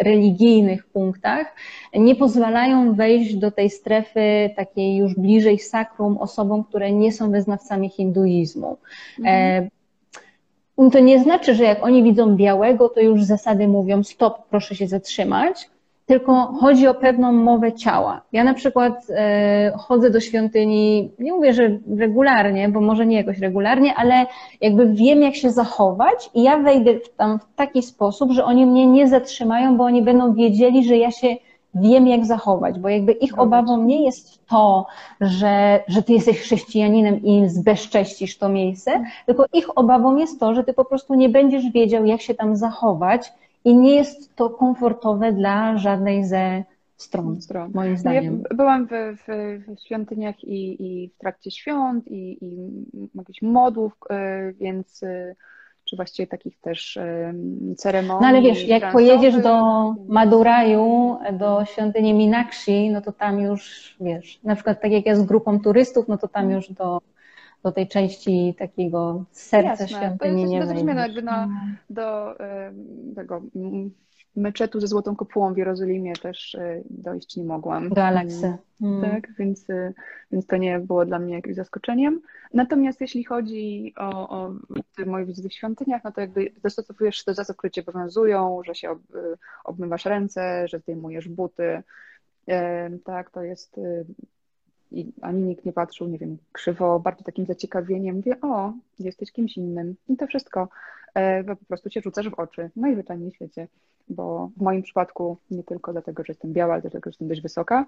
religijnych 0.00 0.86
punktach, 0.86 1.54
nie 1.94 2.14
pozwalają 2.14 2.94
wejść 2.94 3.36
do 3.36 3.50
tej 3.50 3.70
strefy 3.70 4.50
takiej 4.56 4.96
już 4.96 5.14
bliżej 5.14 5.58
sakrum 5.58 6.18
osobom, 6.18 6.64
które 6.64 6.92
nie 6.92 7.12
są 7.12 7.30
wyznawcami 7.30 7.88
hinduizmu. 7.88 8.76
Mhm. 9.18 9.70
To 10.92 10.98
nie 10.98 11.20
znaczy, 11.20 11.54
że 11.54 11.64
jak 11.64 11.84
oni 11.84 12.02
widzą 12.02 12.36
białego, 12.36 12.88
to 12.88 13.00
już 13.00 13.24
zasady 13.24 13.68
mówią 13.68 14.02
stop, 14.02 14.48
proszę 14.50 14.74
się 14.74 14.86
zatrzymać, 14.86 15.73
tylko 16.06 16.46
chodzi 16.60 16.88
o 16.88 16.94
pewną 16.94 17.32
mowę 17.32 17.72
ciała. 17.72 18.20
Ja 18.32 18.44
na 18.44 18.54
przykład 18.54 19.06
e, 19.10 19.72
chodzę 19.78 20.10
do 20.10 20.20
świątyni, 20.20 21.10
nie 21.18 21.32
mówię, 21.32 21.52
że 21.52 21.78
regularnie, 21.98 22.68
bo 22.68 22.80
może 22.80 23.06
nie 23.06 23.16
jakoś 23.16 23.38
regularnie, 23.38 23.94
ale 23.94 24.26
jakby 24.60 24.92
wiem, 24.92 25.22
jak 25.22 25.34
się 25.34 25.50
zachować 25.50 26.30
i 26.34 26.42
ja 26.42 26.58
wejdę 26.58 26.94
tam 27.16 27.38
w 27.38 27.54
taki 27.56 27.82
sposób, 27.82 28.32
że 28.32 28.44
oni 28.44 28.66
mnie 28.66 28.86
nie 28.86 29.08
zatrzymają, 29.08 29.76
bo 29.76 29.84
oni 29.84 30.02
będą 30.02 30.34
wiedzieli, 30.34 30.84
że 30.84 30.96
ja 30.96 31.10
się 31.10 31.36
wiem, 31.74 32.06
jak 32.06 32.26
zachować, 32.26 32.78
bo 32.78 32.88
jakby 32.88 33.12
ich 33.12 33.38
obawą 33.38 33.84
nie 33.84 34.04
jest 34.04 34.46
to, 34.46 34.86
że, 35.20 35.84
że 35.88 36.02
ty 36.02 36.12
jesteś 36.12 36.40
chrześcijaninem 36.40 37.22
i 37.22 37.48
zbezcześcisz 37.48 38.38
to 38.38 38.48
miejsce, 38.48 39.04
tylko 39.26 39.44
ich 39.52 39.78
obawą 39.78 40.16
jest 40.16 40.40
to, 40.40 40.54
że 40.54 40.64
ty 40.64 40.72
po 40.72 40.84
prostu 40.84 41.14
nie 41.14 41.28
będziesz 41.28 41.70
wiedział, 41.70 42.04
jak 42.04 42.20
się 42.20 42.34
tam 42.34 42.56
zachować 42.56 43.32
i 43.64 43.76
nie 43.76 43.94
jest 43.94 44.36
to 44.36 44.50
komfortowe 44.50 45.32
dla 45.32 45.76
żadnej 45.76 46.24
ze 46.24 46.64
stron, 46.96 47.42
stron. 47.42 47.70
moim 47.74 47.96
zdaniem. 47.96 48.36
No 48.42 48.48
ja 48.50 48.56
byłam 48.56 48.86
w, 48.86 48.90
w, 48.90 49.26
w 49.76 49.80
świątyniach 49.86 50.44
i, 50.44 50.82
i, 50.82 51.08
w 51.08 51.18
trakcie 51.18 51.50
świąt 51.50 52.08
i, 52.08 52.44
i 52.44 52.70
jakichś 53.14 53.42
modłów, 53.42 53.92
e, 54.10 54.52
więc 54.52 55.02
e, 55.02 55.34
czy 55.84 55.96
właściwie 55.96 56.26
takich 56.26 56.60
też 56.60 56.98
ceremonii. 57.76 58.22
No 58.22 58.28
ale 58.28 58.42
wiesz, 58.42 58.68
jak 58.68 58.92
pojedziesz 58.92 59.42
do 59.42 59.60
Maduraju, 60.08 61.18
do 61.32 61.64
świątyni 61.64 62.14
Minakshi, 62.14 62.90
no 62.90 63.00
to 63.00 63.12
tam 63.12 63.40
już, 63.40 63.96
wiesz, 64.00 64.40
na 64.44 64.54
przykład 64.54 64.80
tak 64.80 64.92
jak 64.92 65.06
ja 65.06 65.16
z 65.16 65.22
grupą 65.22 65.60
turystów, 65.60 66.08
no 66.08 66.18
to 66.18 66.28
tam 66.28 66.50
już 66.50 66.72
do 66.72 67.00
do 67.64 67.72
tej 67.72 67.88
części 67.88 68.54
takiego 68.58 69.24
serca 69.30 69.68
Jasne, 69.68 69.88
świątyni 69.88 70.44
nie 70.44 70.66
wejdziesz. 70.66 70.96
jakby 70.96 71.22
na, 71.22 71.44
mhm. 71.44 71.76
do 71.90 72.34
tego 73.16 73.42
meczetu 74.36 74.80
ze 74.80 74.86
Złotą 74.86 75.16
Kopułą 75.16 75.54
w 75.54 75.56
Jerozolimie 75.56 76.12
też 76.12 76.54
e, 76.54 76.82
dojść 76.90 77.36
nie 77.36 77.44
mogłam. 77.44 77.88
Do 77.88 78.04
Aleksy. 78.04 78.56
Mm. 78.82 79.10
Tak, 79.10 79.34
więc, 79.38 79.70
e, 79.70 79.92
więc 80.32 80.46
to 80.46 80.56
nie 80.56 80.78
było 80.78 81.06
dla 81.06 81.18
mnie 81.18 81.34
jakimś 81.34 81.56
zaskoczeniem. 81.56 82.20
Natomiast 82.54 83.00
jeśli 83.00 83.24
chodzi 83.24 83.94
o, 83.96 84.28
o 84.28 84.54
moje 85.06 85.24
wizyty 85.24 85.48
w 85.48 85.54
świątyniach, 85.54 86.04
no 86.04 86.12
to 86.12 86.20
jakby 86.20 86.52
dostosowujesz 86.62 87.16
się 87.16 87.22
do 87.26 87.34
zasad, 87.34 87.56
które 87.56 87.70
cię 87.70 87.82
obowiązują, 87.86 88.60
że 88.64 88.74
się 88.74 88.90
ob, 88.90 88.98
e, 89.14 89.36
obmywasz 89.64 90.04
ręce, 90.04 90.68
że 90.68 90.78
zdejmujesz 90.78 91.28
buty. 91.28 91.82
Tak, 93.04 93.30
to 93.30 93.42
jest 93.42 93.80
i 94.94 95.12
ani 95.22 95.42
nikt 95.42 95.64
nie 95.64 95.72
patrzył, 95.72 96.08
nie 96.08 96.18
wiem, 96.18 96.38
krzywo, 96.52 97.00
bardzo 97.00 97.24
takim 97.24 97.46
zaciekawieniem, 97.46 98.20
wie, 98.20 98.40
o, 98.40 98.72
jesteś 98.98 99.32
kimś 99.32 99.56
innym. 99.56 99.96
I 100.08 100.16
to 100.16 100.26
wszystko 100.26 100.68
e, 101.14 101.44
po 101.44 101.56
prostu 101.56 101.90
się 101.90 102.00
rzucasz 102.00 102.28
w 102.28 102.34
oczy, 102.34 102.70
najzwyczajniej 102.76 103.30
w 103.30 103.34
świecie, 103.34 103.68
bo 104.08 104.50
w 104.56 104.62
moim 104.62 104.82
przypadku 104.82 105.36
nie 105.50 105.64
tylko 105.64 105.92
dlatego, 105.92 106.24
że 106.24 106.30
jestem 106.32 106.52
biała, 106.52 106.72
ale 106.72 106.82
dlatego, 106.82 107.10
że 107.10 107.10
jestem 107.10 107.28
dość 107.28 107.40
wysoka, 107.40 107.86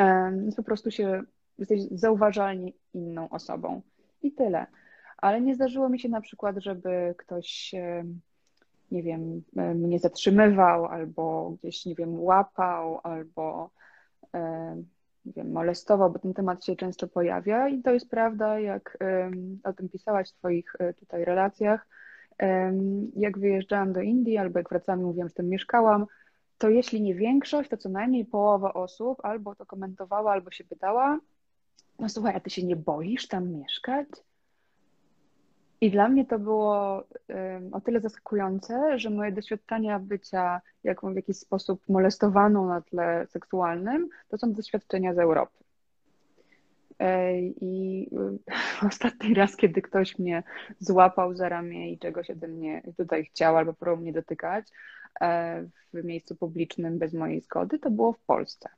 e, 0.00 0.32
po 0.56 0.62
prostu 0.62 0.90
się, 0.90 1.22
jesteś 1.58 1.82
zauważalnie 1.90 2.72
inną 2.94 3.28
osobą 3.28 3.80
i 4.22 4.32
tyle. 4.32 4.66
Ale 5.16 5.40
nie 5.40 5.54
zdarzyło 5.54 5.88
mi 5.88 6.00
się 6.00 6.08
na 6.08 6.20
przykład, 6.20 6.56
żeby 6.58 7.14
ktoś, 7.18 7.74
e, 7.74 8.04
nie 8.90 9.02
wiem, 9.02 9.42
mnie 9.54 9.98
zatrzymywał 9.98 10.86
albo 10.86 11.50
gdzieś, 11.50 11.86
nie 11.86 11.94
wiem, 11.94 12.20
łapał 12.20 13.00
albo 13.02 13.70
nie 15.24 15.32
wiem, 15.32 15.52
molestował, 15.52 16.10
bo 16.10 16.18
ten 16.18 16.34
temat 16.34 16.64
się 16.64 16.76
często 16.76 17.08
pojawia 17.08 17.68
i 17.68 17.82
to 17.82 17.90
jest 17.90 18.10
prawda, 18.10 18.60
jak 18.60 18.98
o 19.64 19.72
tym 19.72 19.88
pisałaś 19.88 20.30
w 20.30 20.34
Twoich 20.34 20.72
e, 20.78 20.94
tutaj 20.94 21.24
relacjach. 21.24 21.86
Jak 23.16 23.38
wyjeżdżałam 23.38 23.92
do 23.92 24.00
Indii 24.00 24.38
albo 24.38 24.58
jak 24.58 24.68
wracałam 24.68 25.00
i 25.00 25.04
mówiłam, 25.04 25.28
że 25.28 25.34
tam 25.34 25.46
mieszkałam, 25.46 26.06
to 26.58 26.68
jeśli 26.68 27.02
nie 27.02 27.14
większość, 27.14 27.70
to 27.70 27.76
co 27.76 27.88
najmniej 27.88 28.24
połowa 28.24 28.74
osób 28.74 29.18
albo 29.22 29.54
to 29.54 29.66
komentowała, 29.66 30.32
albo 30.32 30.50
się 30.50 30.64
pytała, 30.64 31.20
no 31.98 32.08
słuchaj, 32.08 32.34
a 32.36 32.40
ty 32.40 32.50
się 32.50 32.66
nie 32.66 32.76
boisz 32.76 33.28
tam 33.28 33.52
mieszkać? 33.52 34.08
I 35.84 35.90
dla 35.90 36.08
mnie 36.08 36.24
to 36.24 36.38
było 36.38 37.02
o 37.72 37.80
tyle 37.80 38.00
zaskakujące, 38.00 38.98
że 38.98 39.10
moje 39.10 39.32
doświadczenia 39.32 39.98
bycia 39.98 40.60
jaką 40.84 41.12
w 41.12 41.16
jakiś 41.16 41.36
sposób 41.36 41.88
molestowaną 41.88 42.68
na 42.68 42.80
tle 42.80 43.26
seksualnym, 43.26 44.08
to 44.28 44.38
są 44.38 44.52
doświadczenia 44.52 45.14
z 45.14 45.18
Europy. 45.18 45.64
E, 46.98 47.40
I 47.40 48.10
ostatni 48.88 49.34
raz, 49.34 49.56
kiedy 49.56 49.82
ktoś 49.82 50.18
mnie 50.18 50.42
złapał 50.78 51.34
za 51.34 51.48
ramię 51.48 51.92
i 51.92 51.98
czegoś 51.98 52.30
ode 52.30 52.48
mnie 52.48 52.82
tutaj 52.96 53.24
chciał 53.24 53.56
albo 53.56 53.72
próbował 53.72 54.02
mnie 54.02 54.12
dotykać 54.12 54.66
e, 55.20 55.64
w 55.94 56.04
miejscu 56.04 56.36
publicznym 56.36 56.98
bez 56.98 57.14
mojej 57.14 57.40
zgody, 57.40 57.78
to 57.78 57.90
było 57.90 58.12
w 58.12 58.20
Polsce. 58.20 58.68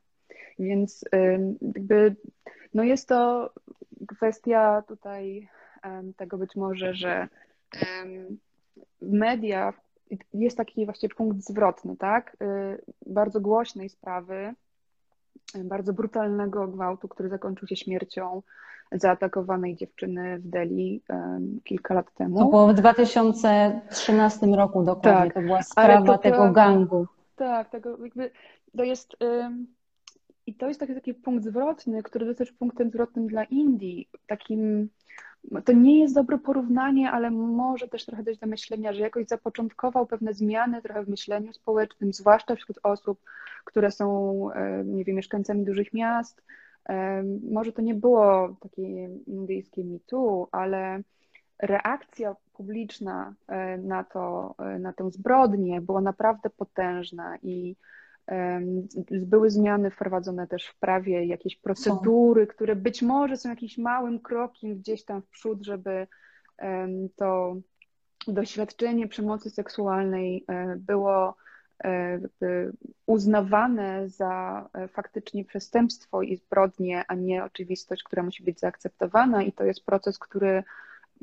Więc 0.59 1.05
jakby, 1.61 2.15
no 2.73 2.83
jest 2.83 3.07
to 3.07 3.53
kwestia 4.07 4.83
tutaj 4.87 5.49
tego 6.17 6.37
być 6.37 6.55
może, 6.55 6.93
że 6.93 7.27
media 9.01 9.73
jest 10.33 10.57
taki 10.57 10.85
właśnie 10.85 11.09
punkt 11.09 11.41
zwrotny, 11.41 11.97
tak? 11.97 12.37
Y, 12.41 12.81
bardzo 13.05 13.41
głośnej 13.41 13.89
sprawy, 13.89 14.53
bardzo 15.55 15.93
brutalnego 15.93 16.67
gwałtu, 16.67 17.07
który 17.07 17.29
zakończył 17.29 17.67
się 17.67 17.75
śmiercią 17.75 18.41
zaatakowanej 18.91 19.75
dziewczyny 19.75 20.39
w 20.39 20.47
Delhi 20.47 21.01
kilka 21.63 21.93
lat 21.93 22.13
temu. 22.13 22.37
To 22.37 22.45
było 22.45 22.67
w 22.67 22.73
2013 22.73 24.45
roku 24.45 24.83
dokładnie, 24.83 25.31
tak, 25.31 25.33
to 25.33 25.41
była 25.41 25.61
sprawa 25.63 26.05
to, 26.05 26.17
tego 26.17 26.51
gangu. 26.51 27.07
Tak, 27.35 27.69
tego 27.69 27.97
jakby 28.03 28.31
to 28.77 28.83
jest 28.83 29.17
i 30.47 30.55
to 30.55 30.67
jest 30.67 30.79
taki, 30.79 30.93
taki 30.93 31.13
punkt 31.13 31.45
zwrotny, 31.45 32.03
który 32.03 32.25
jest 32.25 32.37
też 32.37 32.51
punktem 32.51 32.89
zwrotnym 32.89 33.27
dla 33.27 33.43
Indii, 33.43 34.09
takim 34.27 34.89
to 35.65 35.73
nie 35.73 35.99
jest 35.99 36.15
dobre 36.15 36.37
porównanie, 36.37 37.11
ale 37.11 37.31
może 37.31 37.87
też 37.87 38.05
trochę 38.05 38.23
dojść 38.23 38.39
do 38.39 38.47
myślenia, 38.47 38.93
że 38.93 39.01
jakoś 39.01 39.27
zapoczątkował 39.27 40.05
pewne 40.05 40.33
zmiany 40.33 40.81
trochę 40.81 41.03
w 41.03 41.09
myśleniu 41.09 41.53
społecznym, 41.53 42.13
zwłaszcza 42.13 42.55
wśród 42.55 42.79
osób, 42.83 43.19
które 43.65 43.91
są, 43.91 44.51
e, 44.51 44.83
nie 44.85 45.03
wiem, 45.03 45.15
mieszkańcami 45.15 45.65
dużych 45.65 45.93
miast. 45.93 46.43
E, 46.89 47.23
może 47.51 47.71
to 47.71 47.81
nie 47.81 47.95
było 47.95 48.55
takie 48.59 48.83
indyjskie 49.27 49.83
mitu, 49.83 50.47
ale 50.51 51.01
reakcja 51.59 52.35
publiczna 52.53 53.33
e, 53.47 53.77
na, 53.77 54.03
to, 54.03 54.55
na 54.79 54.93
tę 54.93 55.11
zbrodnię 55.11 55.81
była 55.81 56.01
naprawdę 56.01 56.49
potężna 56.49 57.37
i 57.43 57.75
były 59.09 59.49
zmiany 59.49 59.91
wprowadzone 59.91 60.47
też 60.47 60.67
w 60.67 60.79
prawie, 60.79 61.25
jakieś 61.25 61.55
procedury, 61.55 62.47
które 62.47 62.75
być 62.75 63.01
może 63.01 63.37
są 63.37 63.49
jakimś 63.49 63.77
małym 63.77 64.19
krokiem 64.19 64.77
gdzieś 64.77 65.05
tam 65.05 65.21
w 65.21 65.29
przód, 65.29 65.63
żeby 65.63 66.07
to 67.15 67.57
doświadczenie 68.27 69.07
przemocy 69.07 69.49
seksualnej 69.49 70.45
e, 70.47 70.75
było 70.75 71.35
e, 71.83 72.19
uznawane 73.05 74.09
za 74.09 74.69
e, 74.73 74.87
faktycznie 74.87 75.45
przestępstwo 75.45 76.21
i 76.21 76.37
zbrodnię, 76.37 77.03
a 77.07 77.15
nie 77.15 77.43
oczywistość, 77.43 78.03
która 78.03 78.23
musi 78.23 78.43
być 78.43 78.59
zaakceptowana. 78.59 79.43
I 79.43 79.51
to 79.51 79.63
jest 79.63 79.85
proces, 79.85 80.19
który 80.19 80.63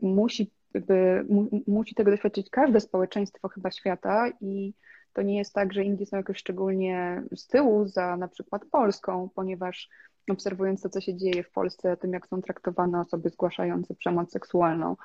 musi, 0.02 0.50
jakby, 0.74 1.26
musi 1.66 1.94
tego 1.94 2.10
doświadczyć 2.10 2.50
każde 2.50 2.80
społeczeństwo 2.80 3.48
chyba 3.48 3.70
świata 3.70 4.28
i 4.40 4.74
to 5.14 5.22
nie 5.22 5.38
jest 5.38 5.52
tak, 5.52 5.72
że 5.72 5.84
Indie 5.84 6.06
są 6.06 6.16
jakoś 6.16 6.38
szczególnie 6.38 7.22
z 7.36 7.46
tyłu 7.46 7.86
za 7.86 8.16
na 8.16 8.28
przykład 8.28 8.64
Polską, 8.64 9.28
ponieważ 9.34 9.88
obserwując 10.30 10.82
to, 10.82 10.88
co 10.88 11.00
się 11.00 11.14
dzieje 11.14 11.42
w 11.42 11.50
Polsce, 11.50 11.96
tym 11.96 12.12
jak 12.12 12.26
są 12.26 12.42
traktowane 12.42 13.00
osoby 13.00 13.30
zgłaszające 13.30 13.94
przemoc 13.94 14.32
seksualną, 14.32 14.96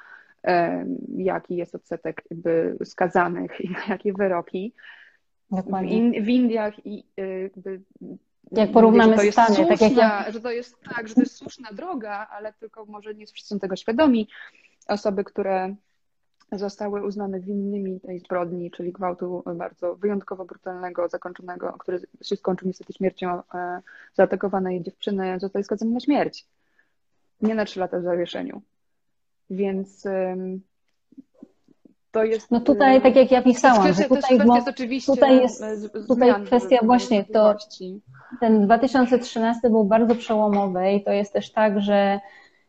jaki 1.17 1.55
jest 1.55 1.75
odsetek 1.75 2.23
jakby 2.29 2.77
skazanych 2.83 3.61
i 3.61 3.69
na 3.69 3.85
jakie 3.89 4.13
wyroki. 4.13 4.73
W, 5.51 5.83
in, 5.83 6.23
w 6.23 6.29
Indiach 6.29 6.85
i 6.85 7.05
y, 7.19 7.49
jakby 7.55 7.81
jak 8.51 8.71
porównamy 8.71 9.15
to 9.15 9.31
Stany, 9.31 9.55
słuszna, 9.55 9.67
tak 9.67 9.81
jak 9.81 9.95
ja... 9.95 10.31
że 10.31 10.41
to 10.41 10.51
jest 10.51 10.75
tak, 10.95 11.07
że 11.07 11.15
to 11.15 11.21
jest 11.21 11.35
słuszna 11.35 11.69
droga, 11.73 12.27
ale 12.31 12.53
tylko 12.53 12.85
może 12.85 13.15
nie 13.15 13.25
wszyscy 13.25 13.49
są 13.49 13.59
tego 13.59 13.75
świadomi. 13.75 14.27
Osoby, 14.87 15.23
które 15.23 15.75
zostały 16.51 17.03
uznane 17.03 17.39
winnymi 17.39 17.99
tej 17.99 18.19
zbrodni, 18.19 18.71
czyli 18.71 18.91
gwałtu 18.91 19.43
bardzo 19.55 19.95
wyjątkowo 19.95 20.45
brutalnego, 20.45 21.09
zakończonego, 21.09 21.75
który 21.79 21.99
się 22.21 22.35
skończył 22.35 22.67
niestety 22.67 22.93
śmiercią 22.93 23.41
e, 23.53 23.81
zaatakowanej 24.13 24.83
dziewczyny, 24.83 25.39
zostali 25.39 25.63
skazani 25.63 25.91
na 25.91 25.99
śmierć. 25.99 26.45
Nie 27.41 27.55
na 27.55 27.65
trzy 27.65 27.79
lata 27.79 27.99
w 27.99 28.03
zawieszeniu. 28.03 28.61
Więc 29.49 30.07
to 32.11 32.23
jest. 32.23 32.51
No 32.51 32.59
tutaj, 32.59 33.01
tak 33.01 33.15
jak 33.15 33.31
ja 33.31 33.41
pisałam, 33.41 33.93
że 33.93 34.03
tutaj, 34.03 34.37
jest 34.55 34.67
oczywiście 34.67 35.11
tutaj 35.11 35.41
jest 35.41 35.63
tutaj 36.07 36.45
kwestia 36.45 36.77
właśnie 36.83 37.25
to. 37.25 37.55
Ten 38.39 38.65
2013 38.65 39.69
był 39.69 39.83
bardzo 39.83 40.15
przełomowy 40.15 40.91
i 40.91 41.03
to 41.03 41.11
jest 41.11 41.33
też 41.33 41.51
tak, 41.51 41.81
że 41.81 42.19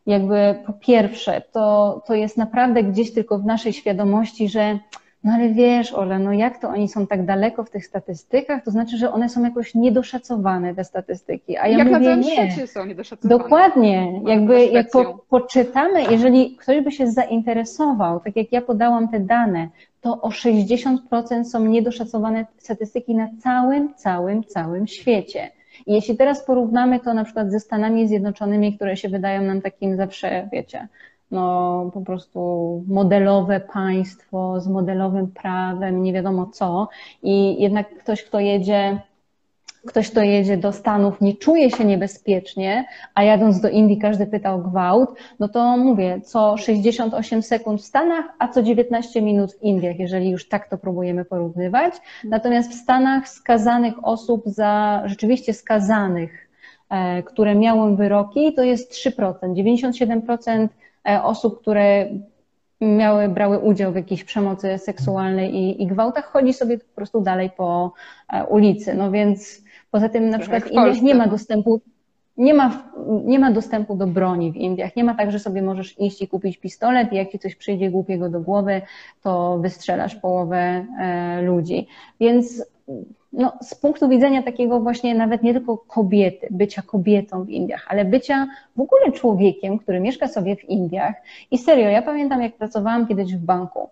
jakby 0.06 0.54
po 0.66 0.72
pierwsze, 0.72 1.42
to, 1.52 2.02
to 2.06 2.14
jest 2.14 2.36
naprawdę 2.36 2.82
gdzieś 2.82 3.12
tylko 3.12 3.38
w 3.38 3.44
naszej 3.44 3.72
świadomości, 3.72 4.48
że 4.48 4.78
no 5.24 5.32
ale 5.32 5.48
wiesz, 5.48 5.92
Ola, 5.92 6.18
no 6.18 6.32
jak 6.32 6.58
to 6.58 6.68
oni 6.68 6.88
są 6.88 7.06
tak 7.06 7.26
daleko 7.26 7.64
w 7.64 7.70
tych 7.70 7.86
statystykach? 7.86 8.64
To 8.64 8.70
znaczy, 8.70 8.96
że 8.96 9.12
one 9.12 9.28
są 9.28 9.44
jakoś 9.44 9.74
niedoszacowane, 9.74 10.74
te 10.74 10.84
statystyki. 10.84 11.56
A 11.56 11.66
ja 11.68 11.78
jak 11.78 11.86
mówię, 11.86 11.98
na 11.98 12.04
całym 12.04 12.20
nie. 12.20 12.32
świecie 12.32 12.66
są 12.66 12.86
niedoszacowane. 12.86 13.38
Dokładnie. 13.38 14.20
Jakby 14.26 14.66
jak 14.66 14.90
po, 14.90 15.24
poczytamy, 15.28 16.02
jeżeli 16.10 16.56
ktoś 16.56 16.84
by 16.84 16.92
się 16.92 17.06
zainteresował, 17.06 18.20
tak 18.20 18.36
jak 18.36 18.52
ja 18.52 18.62
podałam 18.62 19.08
te 19.08 19.20
dane, 19.20 19.68
to 20.00 20.20
o 20.20 20.28
60% 20.28 21.44
są 21.44 21.64
niedoszacowane 21.64 22.46
statystyki 22.58 23.14
na 23.14 23.28
całym, 23.42 23.94
całym, 23.94 24.44
całym 24.44 24.86
świecie. 24.86 25.50
I 25.86 25.92
jeśli 25.92 26.16
teraz 26.16 26.44
porównamy 26.44 27.00
to 27.00 27.14
na 27.14 27.24
przykład 27.24 27.50
ze 27.50 27.60
Stanami 27.60 28.08
Zjednoczonymi, 28.08 28.76
które 28.76 28.96
się 28.96 29.08
wydają 29.08 29.42
nam 29.42 29.62
takim 29.62 29.96
zawsze, 29.96 30.48
wiecie, 30.52 30.88
no 31.30 31.90
po 31.94 32.00
prostu 32.00 32.40
modelowe 32.88 33.60
państwo 33.60 34.60
z 34.60 34.68
modelowym 34.68 35.28
prawem, 35.28 36.02
nie 36.02 36.12
wiadomo 36.12 36.46
co, 36.46 36.88
i 37.22 37.62
jednak 37.62 37.98
ktoś, 37.98 38.24
kto 38.24 38.40
jedzie 38.40 39.00
ktoś, 39.86 40.10
kto 40.10 40.22
jedzie 40.22 40.56
do 40.56 40.72
Stanów, 40.72 41.20
nie 41.20 41.36
czuje 41.36 41.70
się 41.70 41.84
niebezpiecznie, 41.84 42.84
a 43.14 43.22
jadąc 43.22 43.60
do 43.60 43.68
Indii 43.68 43.98
każdy 43.98 44.26
pyta 44.26 44.54
o 44.54 44.58
gwałt, 44.58 45.10
no 45.40 45.48
to 45.48 45.76
mówię, 45.76 46.20
co 46.24 46.56
68 46.56 47.42
sekund 47.42 47.80
w 47.80 47.84
Stanach, 47.84 48.24
a 48.38 48.48
co 48.48 48.62
19 48.62 49.22
minut 49.22 49.52
w 49.52 49.62
Indiach, 49.62 49.98
jeżeli 49.98 50.30
już 50.30 50.48
tak 50.48 50.68
to 50.68 50.78
próbujemy 50.78 51.24
porównywać. 51.24 51.94
Natomiast 52.24 52.70
w 52.70 52.74
Stanach 52.74 53.28
skazanych 53.28 53.94
osób 54.02 54.42
za, 54.46 55.02
rzeczywiście 55.04 55.54
skazanych, 55.54 56.48
e, 56.90 57.22
które 57.22 57.54
miały 57.54 57.96
wyroki, 57.96 58.54
to 58.54 58.62
jest 58.62 58.92
3%. 58.92 59.34
97% 59.54 60.68
e, 61.08 61.22
osób, 61.22 61.60
które 61.60 62.06
miały, 62.80 63.28
brały 63.28 63.58
udział 63.58 63.92
w 63.92 63.96
jakiejś 63.96 64.24
przemocy 64.24 64.78
seksualnej 64.78 65.54
i, 65.54 65.82
i 65.82 65.86
gwałtach, 65.86 66.24
chodzi 66.24 66.52
sobie 66.52 66.78
po 66.78 66.94
prostu 66.94 67.20
dalej 67.20 67.50
po 67.56 67.92
e, 68.32 68.46
ulicy. 68.46 68.94
No 68.94 69.10
więc 69.10 69.62
Poza 69.90 70.08
tym 70.08 70.30
na 70.30 70.38
przykład 70.38 70.64
w 70.64 70.70
Indiach 70.70 71.02
nie 71.02 71.14
ma 71.14 71.26
dostępu, 71.26 71.80
nie 72.36 72.54
ma, 72.54 72.82
nie 73.24 73.38
ma 73.38 73.52
dostępu 73.52 73.96
do 73.96 74.06
broni 74.06 74.52
w 74.52 74.56
Indiach. 74.56 74.96
Nie 74.96 75.04
ma 75.04 75.14
tak, 75.14 75.32
że 75.32 75.38
sobie 75.38 75.62
możesz 75.62 76.00
iść 76.00 76.22
i 76.22 76.28
kupić 76.28 76.58
pistolet 76.58 77.12
i 77.12 77.16
jak 77.16 77.30
ci 77.30 77.38
coś 77.38 77.56
przyjdzie 77.56 77.90
głupiego 77.90 78.28
do 78.28 78.40
głowy, 78.40 78.82
to 79.22 79.58
wystrzelasz 79.58 80.16
połowę 80.16 80.86
e, 81.00 81.42
ludzi. 81.42 81.86
Więc 82.20 82.64
no, 83.32 83.52
z 83.62 83.74
punktu 83.74 84.08
widzenia 84.08 84.42
takiego 84.42 84.80
właśnie 84.80 85.14
nawet 85.14 85.42
nie 85.42 85.52
tylko 85.52 85.78
kobiety, 85.78 86.48
bycia 86.50 86.82
kobietą 86.82 87.44
w 87.44 87.50
Indiach, 87.50 87.86
ale 87.88 88.04
bycia 88.04 88.46
w 88.76 88.80
ogóle 88.80 89.12
człowiekiem, 89.12 89.78
który 89.78 90.00
mieszka 90.00 90.28
sobie 90.28 90.56
w 90.56 90.64
Indiach. 90.64 91.14
I 91.50 91.58
serio, 91.58 91.88
ja 91.88 92.02
pamiętam, 92.02 92.42
jak 92.42 92.56
pracowałam 92.56 93.06
kiedyś 93.06 93.34
w 93.34 93.44
banku. 93.44 93.88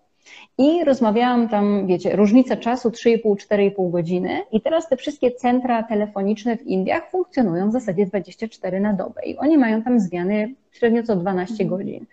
I 0.59 0.85
rozmawiałam 0.85 1.49
tam, 1.49 1.87
wiecie, 1.87 2.16
różnica 2.16 2.57
czasu 2.57 2.91
3,5-4,5 2.91 3.91
godziny 3.91 4.41
i 4.53 4.61
teraz 4.61 4.89
te 4.89 4.97
wszystkie 4.97 5.31
centra 5.31 5.83
telefoniczne 5.83 6.57
w 6.57 6.62
Indiach 6.62 7.11
funkcjonują 7.11 7.68
w 7.68 7.72
zasadzie 7.72 8.07
24 8.07 8.81
na 8.81 8.93
dobę 8.93 9.22
i 9.26 9.37
oni 9.37 9.59
mają 9.59 9.83
tam 9.83 10.01
zmiany 10.01 10.55
średnio 10.72 11.03
co 11.03 11.16
12 11.16 11.53
mhm. 11.53 11.70
godzin. 11.70 12.07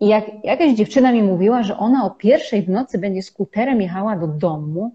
I 0.00 0.06
jak 0.06 0.24
jakaś 0.44 0.72
dziewczyna 0.72 1.12
mi 1.12 1.22
mówiła, 1.22 1.62
że 1.62 1.76
ona 1.76 2.04
o 2.04 2.10
pierwszej 2.10 2.62
w 2.62 2.70
nocy 2.70 2.98
będzie 2.98 3.22
skuterem 3.22 3.80
jechała 3.80 4.16
do 4.16 4.26
domu, 4.26 4.92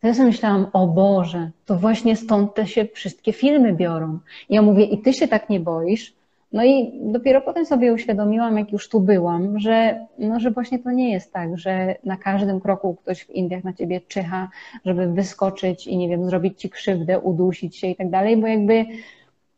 to 0.00 0.06
ja 0.06 0.14
sobie 0.14 0.26
myślałam, 0.26 0.66
o 0.72 0.86
Boże, 0.86 1.50
to 1.66 1.76
właśnie 1.76 2.16
stąd 2.16 2.54
te 2.54 2.66
się 2.66 2.84
wszystkie 2.92 3.32
filmy 3.32 3.72
biorą. 3.72 4.18
I 4.48 4.54
ja 4.54 4.62
mówię, 4.62 4.84
i 4.84 4.98
ty 4.98 5.12
się 5.12 5.28
tak 5.28 5.50
nie 5.50 5.60
boisz? 5.60 6.14
No 6.52 6.64
i 6.64 7.00
dopiero 7.02 7.40
potem 7.40 7.66
sobie 7.66 7.92
uświadomiłam, 7.92 8.58
jak 8.58 8.72
już 8.72 8.88
tu 8.88 9.00
byłam, 9.00 9.58
że, 9.58 10.06
no, 10.18 10.40
że 10.40 10.50
właśnie 10.50 10.78
to 10.78 10.90
nie 10.90 11.12
jest 11.12 11.32
tak, 11.32 11.58
że 11.58 11.94
na 12.04 12.16
każdym 12.16 12.60
kroku 12.60 12.96
ktoś 13.02 13.24
w 13.24 13.30
Indiach 13.30 13.64
na 13.64 13.72
ciebie 13.72 14.00
czyha, 14.00 14.48
żeby 14.84 15.06
wyskoczyć 15.12 15.86
i 15.86 15.96
nie 15.96 16.08
wiem, 16.08 16.26
zrobić 16.26 16.60
ci 16.60 16.70
krzywdę, 16.70 17.20
udusić 17.20 17.76
się 17.76 17.86
i 17.86 17.96
tak 17.96 18.10
dalej, 18.10 18.36
bo 18.36 18.46
jakby 18.46 18.84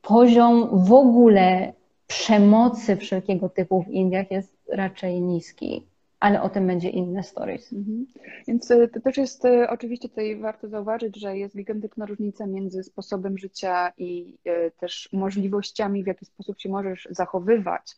poziom 0.03 0.85
w 0.85 0.93
ogóle 0.93 1.73
przemocy 2.07 2.97
wszelkiego 2.97 3.49
typu 3.49 3.83
w 3.83 3.89
Indiach 3.89 4.31
jest 4.31 4.57
raczej 4.69 5.21
niski 5.21 5.83
ale 6.25 6.43
o 6.43 6.49
tym 6.49 6.67
będzie 6.67 6.89
inne 6.89 7.23
stories. 7.23 7.73
Mhm. 7.73 8.07
Więc 8.49 8.71
e, 8.71 8.89
to 8.89 9.01
też 9.01 9.17
jest 9.17 9.45
e, 9.45 9.71
oczywiście 9.71 10.09
tutaj 10.09 10.37
warto 10.37 10.69
zauważyć, 10.69 11.21
że 11.21 11.39
jest 11.39 11.57
gigantyczna 11.57 12.07
różnica 12.07 12.47
między 12.47 12.83
sposobem 12.83 13.39
życia 13.39 13.93
i 13.99 14.39
e, 14.45 14.71
też 14.71 15.09
możliwościami, 15.13 16.05
w 16.05 16.07
jaki 16.07 16.25
sposób 16.27 16.61
się 16.61 16.69
możesz 16.69 17.09
zachowywać. 17.11 17.97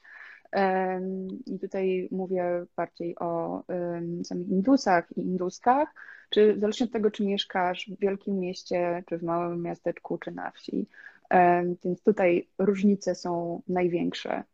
I 1.47 1.59
tutaj 1.59 2.09
mówię 2.11 2.67
bardziej 2.77 3.19
o 3.19 3.63
samych 4.25 4.49
Indusach 4.49 5.09
i 5.17 5.21
Induskach, 5.21 5.95
czy 6.31 6.57
zależnie 6.61 6.87
od 6.87 6.93
tego, 6.93 7.11
czy 7.11 7.27
mieszkasz 7.27 7.91
w 7.91 8.01
wielkim 8.01 8.39
mieście, 8.39 9.03
czy 9.09 9.19
w 9.19 9.23
małym 9.23 9.63
miasteczku, 9.63 10.19
czy 10.19 10.31
na 10.31 10.51
wsi. 10.51 10.87
Więc 11.85 12.03
tutaj 12.03 12.49
różnice 12.59 13.15
są 13.15 13.63
największe 13.69 14.45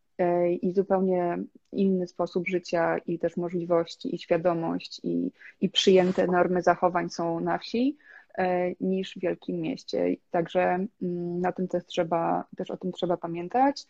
i 0.63 0.73
zupełnie 0.73 1.39
inny 1.73 2.07
sposób 2.07 2.49
życia 2.49 2.99
i 2.99 3.19
też 3.19 3.37
możliwości 3.37 4.15
i 4.15 4.19
świadomość 4.19 5.01
i, 5.05 5.33
i 5.61 5.71
przyjęte 5.71 6.27
normy 6.27 6.63
zachowań 6.63 7.11
są 7.11 7.41
na 7.41 7.59
wsi 7.59 7.97
e, 8.39 8.73
niż 8.81 9.15
w 9.17 9.21
wielkim 9.21 9.61
mieście. 9.61 10.17
Także 10.31 10.63
mm, 10.63 11.41
na 11.41 11.53
tym 11.53 11.69
też 11.69 11.85
trzeba, 11.87 12.45
też 12.57 12.71
o 12.71 12.77
tym 12.77 12.93
trzeba 12.93 13.17
pamiętać. 13.17 13.87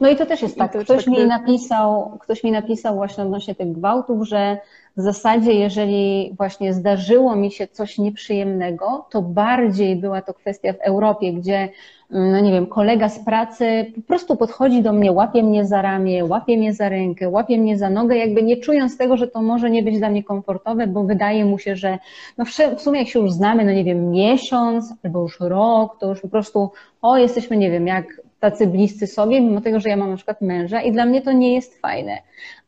No 0.00 0.08
i 0.08 0.16
to 0.16 0.26
też 0.26 0.42
jest 0.42 0.58
tak. 0.58 0.78
Ktoś 0.78 1.06
mi 1.06 1.26
napisał, 1.26 2.18
ktoś 2.20 2.44
mi 2.44 2.50
napisał 2.50 2.94
właśnie 2.94 3.24
odnośnie 3.24 3.54
tych 3.54 3.72
gwałtów, 3.72 4.28
że 4.28 4.58
w 4.98 5.00
zasadzie, 5.00 5.52
jeżeli 5.52 6.34
właśnie 6.36 6.72
zdarzyło 6.72 7.36
mi 7.36 7.50
się 7.50 7.66
coś 7.66 7.98
nieprzyjemnego, 7.98 9.06
to 9.10 9.22
bardziej 9.22 9.96
była 9.96 10.22
to 10.22 10.34
kwestia 10.34 10.72
w 10.72 10.80
Europie, 10.80 11.32
gdzie, 11.32 11.68
mm, 12.10 12.32
no 12.32 12.40
nie 12.40 12.52
wiem, 12.52 12.66
kolega 12.66 13.08
z 13.08 13.24
pracy 13.24 13.92
po 13.94 14.02
prostu 14.02 14.36
podchodzi 14.36 14.82
do 14.82 14.92
mnie, 14.92 15.12
łapie 15.12 15.42
mnie 15.42 15.64
za 15.66 15.82
ramię, 15.82 16.24
łapie 16.24 16.56
mnie 16.56 16.74
za 16.74 16.88
rękę, 16.88 17.28
łapie 17.28 17.58
mnie 17.58 17.78
za 17.78 17.90
nogę, 17.90 18.16
jakby 18.16 18.42
nie 18.42 18.56
czując 18.56 18.96
tego, 18.98 19.16
że 19.16 19.28
to 19.28 19.42
może 19.42 19.70
nie 19.70 19.82
być 19.82 19.98
dla 19.98 20.10
mnie 20.10 20.24
komfortowe, 20.24 20.86
bo 20.86 21.04
wydaje 21.04 21.44
mu 21.44 21.58
się, 21.58 21.76
że 21.76 21.98
no 22.38 22.44
w 22.76 22.80
sumie 22.80 22.98
jak 22.98 23.08
się 23.08 23.20
już 23.20 23.32
znamy, 23.32 23.64
no 23.64 23.72
nie 23.72 23.84
wiem, 23.84 24.10
miesiąc 24.10 24.94
albo 25.04 25.22
już 25.22 25.40
rok, 25.40 25.98
to 26.00 26.08
już 26.08 26.20
po 26.20 26.28
prostu, 26.28 26.70
o, 27.02 27.18
jesteśmy, 27.18 27.56
nie 27.56 27.70
wiem, 27.70 27.86
jak 27.86 28.27
tacy 28.40 28.66
bliscy 28.66 29.06
sobie, 29.06 29.40
mimo 29.40 29.60
tego, 29.60 29.80
że 29.80 29.88
ja 29.88 29.96
mam 29.96 30.10
na 30.10 30.16
przykład 30.16 30.40
męża 30.40 30.82
i 30.82 30.92
dla 30.92 31.06
mnie 31.06 31.22
to 31.22 31.32
nie 31.32 31.54
jest 31.54 31.80
fajne. 31.80 32.18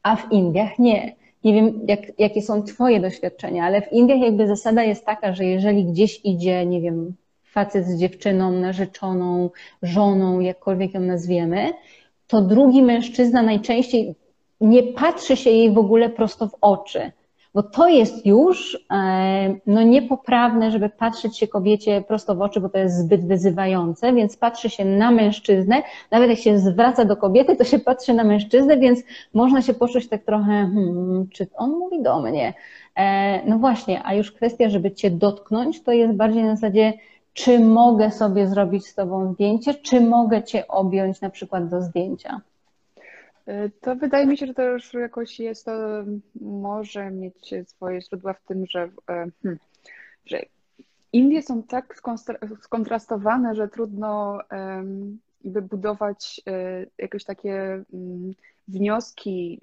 A 0.02 0.16
w 0.16 0.32
Indiach 0.32 0.78
nie. 0.78 1.16
Nie 1.44 1.54
wiem, 1.54 1.80
jak, 1.88 2.00
jakie 2.18 2.42
są 2.42 2.62
Twoje 2.62 3.00
doświadczenia, 3.00 3.64
ale 3.64 3.82
w 3.82 3.92
Indiach 3.92 4.20
jakby 4.20 4.46
zasada 4.46 4.82
jest 4.82 5.06
taka, 5.06 5.32
że 5.32 5.44
jeżeli 5.44 5.84
gdzieś 5.84 6.20
idzie, 6.24 6.66
nie 6.66 6.80
wiem, 6.80 7.14
facet 7.44 7.86
z 7.86 7.96
dziewczyną, 7.96 8.52
narzeczoną, 8.52 9.50
żoną, 9.82 10.40
jakkolwiek 10.40 10.94
ją 10.94 11.00
nazwiemy, 11.00 11.72
to 12.26 12.40
drugi 12.42 12.82
mężczyzna 12.82 13.42
najczęściej 13.42 14.14
nie 14.60 14.82
patrzy 14.82 15.36
się 15.36 15.50
jej 15.50 15.72
w 15.72 15.78
ogóle 15.78 16.08
prosto 16.08 16.48
w 16.48 16.56
oczy 16.60 17.12
bo 17.54 17.62
to 17.62 17.88
jest 17.88 18.26
już 18.26 18.86
e, 18.90 19.54
no, 19.66 19.82
niepoprawne, 19.82 20.70
żeby 20.70 20.88
patrzeć 20.88 21.38
się 21.38 21.48
kobiecie 21.48 22.02
prosto 22.08 22.34
w 22.34 22.42
oczy, 22.42 22.60
bo 22.60 22.68
to 22.68 22.78
jest 22.78 22.98
zbyt 22.98 23.26
wyzywające, 23.26 24.12
więc 24.12 24.36
patrzy 24.36 24.70
się 24.70 24.84
na 24.84 25.10
mężczyznę, 25.10 25.82
nawet 26.10 26.30
jak 26.30 26.38
się 26.38 26.58
zwraca 26.58 27.04
do 27.04 27.16
kobiety, 27.16 27.56
to 27.56 27.64
się 27.64 27.78
patrzy 27.78 28.14
na 28.14 28.24
mężczyznę, 28.24 28.76
więc 28.76 29.00
można 29.34 29.62
się 29.62 29.74
poczuć 29.74 30.08
tak 30.08 30.24
trochę, 30.24 30.52
hmm, 30.52 31.28
czy 31.32 31.46
on 31.56 31.70
mówi 31.70 32.02
do 32.02 32.20
mnie? 32.20 32.54
E, 32.96 33.46
no 33.46 33.58
właśnie, 33.58 34.02
a 34.04 34.14
już 34.14 34.32
kwestia, 34.32 34.68
żeby 34.68 34.92
cię 34.92 35.10
dotknąć, 35.10 35.82
to 35.82 35.92
jest 35.92 36.14
bardziej 36.14 36.42
na 36.42 36.56
zasadzie, 36.56 36.92
czy 37.32 37.60
mogę 37.60 38.10
sobie 38.10 38.46
zrobić 38.46 38.86
z 38.86 38.94
tobą 38.94 39.32
zdjęcie, 39.32 39.74
czy 39.74 40.00
mogę 40.00 40.42
cię 40.42 40.68
objąć 40.68 41.20
na 41.20 41.30
przykład 41.30 41.68
do 41.68 41.82
zdjęcia. 41.82 42.40
E, 43.50 43.70
to 43.80 43.96
wydaje 43.96 44.26
mi 44.26 44.36
się, 44.36 44.46
że 44.46 44.54
to 44.54 44.62
już 44.62 44.94
jakoś 44.94 45.40
jest, 45.40 45.64
to 45.64 46.04
może 46.40 47.10
mieć 47.10 47.54
swoje 47.66 48.02
źródła 48.02 48.32
w 48.32 48.42
tym, 48.42 48.66
że, 48.66 48.82
e, 48.82 49.26
hmm, 49.42 49.58
że 50.26 50.42
Indie 51.12 51.42
są 51.42 51.62
tak 51.62 52.00
skontrastowane, 52.60 53.54
że 53.54 53.68
trudno 53.68 54.38
by 55.44 55.62
budować 55.62 56.40
e, 56.46 56.86
jakieś 56.98 57.24
takie 57.24 57.84
mm, 57.92 58.34
wnioski 58.68 59.60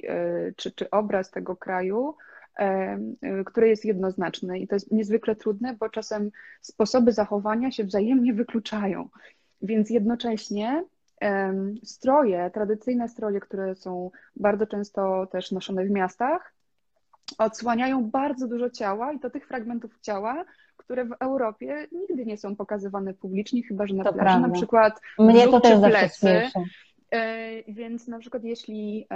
czy, 0.55 0.71
czy 0.71 0.89
obraz 0.89 1.31
tego 1.31 1.55
kraju, 1.55 2.15
który 3.45 3.67
jest 3.69 3.85
jednoznaczny 3.85 4.59
i 4.59 4.67
to 4.67 4.75
jest 4.75 4.91
niezwykle 4.91 5.35
trudne, 5.35 5.75
bo 5.79 5.89
czasem 5.89 6.31
sposoby 6.61 7.11
zachowania 7.11 7.71
się 7.71 7.83
wzajemnie 7.83 8.33
wykluczają. 8.33 9.09
Więc 9.61 9.89
jednocześnie 9.89 10.83
stroje, 11.83 12.51
tradycyjne 12.53 13.09
stroje, 13.09 13.39
które 13.39 13.75
są 13.75 14.11
bardzo 14.35 14.67
często 14.67 15.27
też 15.31 15.51
noszone 15.51 15.85
w 15.85 15.89
miastach, 15.89 16.53
odsłaniają 17.37 18.09
bardzo 18.09 18.47
dużo 18.47 18.69
ciała 18.69 19.13
i 19.13 19.19
to 19.19 19.29
tych 19.29 19.47
fragmentów 19.47 19.99
ciała, 20.01 20.45
które 20.77 21.05
w 21.05 21.15
Europie 21.19 21.87
nigdy 21.91 22.25
nie 22.25 22.37
są 22.37 22.55
pokazywane 22.55 23.13
publicznie, 23.13 23.63
chyba 23.63 23.87
że 23.87 23.95
na 23.95 24.03
to 24.03 24.13
plaży, 24.13 24.39
na 24.39 24.49
przykład 24.49 25.01
Mnie 25.19 25.47
to 25.47 25.61
też 25.61 25.79
plecy. 25.79 26.41
E, 27.11 27.63
więc 27.73 28.07
na 28.07 28.19
przykład 28.19 28.43
jeśli 28.43 29.07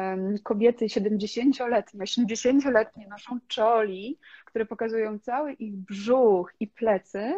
kobiety 0.44 0.86
70-letnie, 0.86 2.06
80-letnie 2.06 3.08
noszą 3.08 3.40
czoli, 3.48 4.18
które 4.46 4.66
pokazują 4.66 5.20
cały 5.20 5.54
ich 5.54 5.76
brzuch 5.76 6.54
i 6.60 6.68
plecy, 6.68 7.34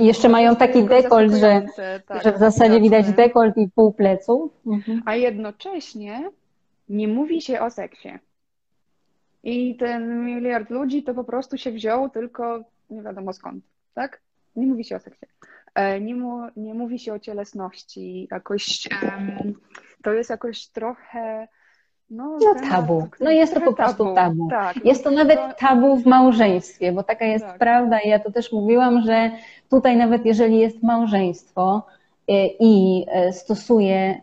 i 0.00 0.06
jeszcze 0.06 0.28
mają 0.28 0.56
taki 0.56 0.84
dekolt, 0.84 1.32
że, 1.32 1.66
tak, 2.06 2.22
że 2.22 2.32
w 2.32 2.38
zasadzie 2.38 2.80
widać 2.80 3.12
dekolt 3.12 3.56
i 3.56 3.68
pół 3.68 3.92
pleców. 3.92 4.52
Mhm. 4.66 5.02
A 5.06 5.16
jednocześnie 5.16 6.30
nie 6.88 7.08
mówi 7.08 7.40
się 7.40 7.60
o 7.60 7.70
seksie. 7.70 8.08
I 9.44 9.76
ten 9.76 10.24
miliard 10.24 10.70
ludzi 10.70 11.02
to 11.02 11.14
po 11.14 11.24
prostu 11.24 11.58
się 11.58 11.72
wziął 11.72 12.10
tylko 12.10 12.64
nie 12.90 13.02
wiadomo 13.02 13.32
skąd, 13.32 13.64
tak? 13.94 14.20
Nie 14.56 14.66
mówi 14.66 14.84
się 14.84 14.96
o 14.96 15.00
seksie. 15.00 15.26
E, 15.74 16.00
nie, 16.00 16.14
mu, 16.14 16.46
nie 16.56 16.74
mówi 16.74 16.98
się 16.98 17.12
o 17.12 17.18
cielesności. 17.18 18.28
Jakoś 18.30 18.88
to 20.02 20.12
jest 20.12 20.30
jakoś 20.30 20.66
trochę. 20.66 21.48
No, 22.12 22.38
no 22.40 22.70
tabu. 22.70 23.08
No 23.20 23.30
jest 23.30 23.54
to 23.54 23.60
po 23.60 23.72
prostu 23.72 24.04
tabu. 24.04 24.14
tabu. 24.14 24.48
Tak, 24.50 24.84
jest 24.84 25.04
to 25.04 25.10
nawet 25.10 25.40
tabu 25.58 25.96
w 25.96 26.06
małżeństwie, 26.06 26.92
bo 26.92 27.02
taka 27.02 27.24
jest 27.24 27.44
tak. 27.44 27.58
prawda 27.58 28.00
i 28.00 28.08
ja 28.08 28.18
to 28.18 28.32
też 28.32 28.52
mówiłam, 28.52 29.02
że 29.02 29.30
tutaj 29.70 29.96
nawet 29.96 30.26
jeżeli 30.26 30.58
jest 30.58 30.82
małżeństwo, 30.82 31.86
i 32.28 33.04
e, 33.08 33.32
stosuje 33.32 34.20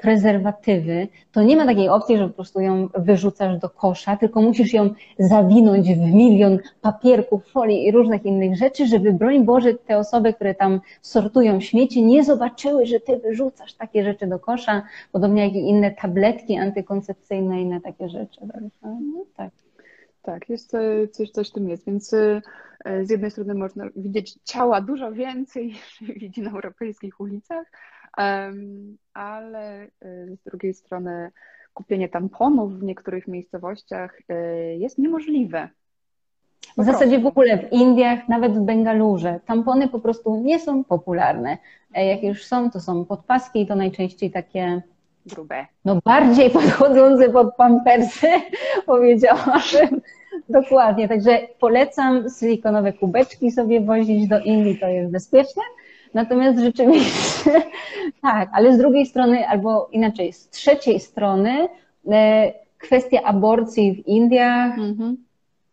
prezerwatywy, 0.00 1.08
to 1.32 1.42
nie 1.42 1.56
ma 1.56 1.66
takiej 1.66 1.88
opcji, 1.88 2.18
że 2.18 2.28
po 2.28 2.34
prostu 2.34 2.60
ją 2.60 2.88
wyrzucasz 2.98 3.58
do 3.58 3.70
kosza, 3.70 4.16
tylko 4.16 4.42
musisz 4.42 4.72
ją 4.72 4.90
zawinąć 5.18 5.94
w 5.94 5.98
milion 5.98 6.58
papierków, 6.80 7.46
folii 7.46 7.86
i 7.86 7.90
różnych 7.90 8.24
innych 8.24 8.56
rzeczy, 8.56 8.86
żeby 8.86 9.12
broń 9.12 9.44
Boże 9.44 9.74
te 9.74 9.98
osoby, 9.98 10.32
które 10.32 10.54
tam 10.54 10.80
sortują 11.02 11.60
śmieci, 11.60 12.02
nie 12.02 12.24
zobaczyły, 12.24 12.86
że 12.86 13.00
ty 13.00 13.16
wyrzucasz 13.16 13.74
takie 13.74 14.04
rzeczy 14.04 14.26
do 14.26 14.38
kosza, 14.38 14.82
podobnie 15.12 15.44
jak 15.44 15.54
i 15.54 15.68
inne 15.68 15.90
tabletki 15.90 16.56
antykoncepcyjne 16.56 17.60
i 17.60 17.62
inne 17.62 17.80
takie 17.80 18.08
rzeczy. 18.08 18.40
No, 18.82 19.24
tak. 19.36 19.50
Tak, 20.28 20.48
jest 20.48 20.76
coś, 21.12 21.30
coś 21.30 21.50
w 21.50 21.52
tym 21.52 21.68
jest, 21.68 21.86
więc 21.86 22.12
e, 22.12 22.42
z 23.04 23.10
jednej 23.10 23.30
strony 23.30 23.54
można 23.54 23.84
widzieć 23.96 24.38
ciała 24.44 24.80
dużo 24.80 25.12
więcej 25.12 25.66
niż 26.00 26.00
widzi 26.00 26.42
na 26.42 26.50
europejskich 26.50 27.20
ulicach, 27.20 27.66
ale 29.14 29.82
e, 29.82 29.88
z 30.36 30.42
drugiej 30.46 30.74
strony 30.74 31.30
kupienie 31.74 32.08
tamponów 32.08 32.78
w 32.78 32.82
niektórych 32.82 33.28
miejscowościach 33.28 34.18
e, 34.28 34.34
jest 34.76 34.98
niemożliwe. 34.98 35.68
W 36.78 36.84
zasadzie 36.84 37.18
w 37.18 37.26
ogóle 37.26 37.58
w 37.58 37.72
Indiach, 37.72 38.28
nawet 38.28 38.52
w 38.52 38.60
Bengalurze, 38.60 39.40
tampony 39.46 39.88
po 39.88 40.00
prostu 40.00 40.40
nie 40.40 40.60
są 40.60 40.84
popularne. 40.84 41.58
Jak 41.94 42.22
już 42.22 42.44
są, 42.44 42.70
to 42.70 42.80
są 42.80 43.04
podpaski 43.04 43.62
i 43.62 43.66
to 43.66 43.76
najczęściej 43.76 44.30
takie 44.30 44.82
grube. 45.26 45.66
No 45.84 46.00
bardziej 46.04 46.50
podchodzące 46.60 47.30
pod 47.30 47.56
pampersy, 47.56 48.26
powiedziałabym. 48.86 50.00
Dokładnie, 50.48 51.08
także 51.08 51.38
polecam 51.60 52.24
silikonowe 52.40 52.92
kubeczki 52.92 53.50
sobie 53.50 53.80
wozić 53.80 54.28
do 54.28 54.40
Indii, 54.40 54.78
to 54.78 54.88
jest 54.88 55.12
bezpieczne. 55.12 55.62
Natomiast 56.14 56.58
rzeczywiście, 56.58 57.50
tak, 58.22 58.48
ale 58.52 58.74
z 58.74 58.78
drugiej 58.78 59.06
strony, 59.06 59.48
albo 59.48 59.88
inaczej, 59.92 60.32
z 60.32 60.48
trzeciej 60.48 61.00
strony, 61.00 61.68
e, 62.10 62.52
kwestia 62.78 63.22
aborcji 63.22 63.92
w 63.94 64.06
Indiach, 64.06 64.78
mm-hmm. 64.78 65.14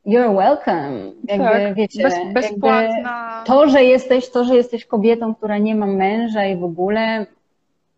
you're 0.05 0.36
welcome. 0.36 1.11
Jakby, 1.28 1.45
tak, 1.45 1.76
wiecie, 1.76 2.03
bez, 2.03 2.13
bezpłatna. 2.34 3.43
to, 3.45 3.69
że 3.69 3.84
jesteś, 3.84 4.30
to, 4.30 4.43
że 4.43 4.55
jesteś 4.55 4.86
kobietą, 4.86 5.36
która 5.36 5.57
nie 5.57 5.76
ma 5.76 5.88
męża 5.88 6.45
i 6.45 6.57
w 6.57 6.63
ogóle 6.63 7.26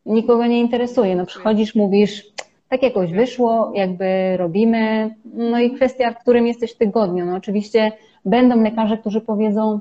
nikogo 0.05 0.45
nie 0.45 0.59
interesuje. 0.59 1.15
No 1.15 1.25
przychodzisz, 1.25 1.75
mówisz, 1.75 2.23
tak 2.69 2.83
jakoś 2.83 3.11
wyszło, 3.11 3.71
jakby 3.75 4.37
robimy. 4.37 5.15
No 5.33 5.59
i 5.59 5.71
kwestia, 5.71 6.11
w 6.11 6.19
którym 6.19 6.47
jesteś 6.47 6.75
tygodniu. 6.75 7.25
No 7.25 7.35
oczywiście 7.35 7.91
będą 8.25 8.63
lekarze, 8.63 8.97
którzy 8.97 9.21
powiedzą, 9.21 9.79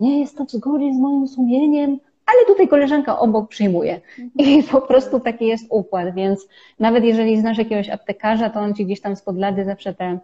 nie 0.00 0.20
jest 0.20 0.36
to 0.38 0.44
w 0.44 0.50
zgodzie 0.50 0.94
z 0.94 0.98
moim 0.98 1.28
sumieniem, 1.28 1.98
ale 2.26 2.46
tutaj 2.46 2.68
koleżanka 2.68 3.18
obok 3.18 3.48
przyjmuje. 3.48 4.00
I 4.38 4.62
po 4.62 4.80
prostu 4.80 5.20
taki 5.20 5.46
jest 5.46 5.66
układ, 5.70 6.14
więc 6.14 6.48
nawet 6.78 7.04
jeżeli 7.04 7.40
znasz 7.40 7.58
jakiegoś 7.58 7.88
aptekarza, 7.88 8.50
to 8.50 8.60
on 8.60 8.74
ci 8.74 8.86
gdzieś 8.86 9.00
tam 9.00 9.16
spod 9.16 9.38
lady 9.38 9.64
zawsze 9.64 9.94
te 9.94 10.18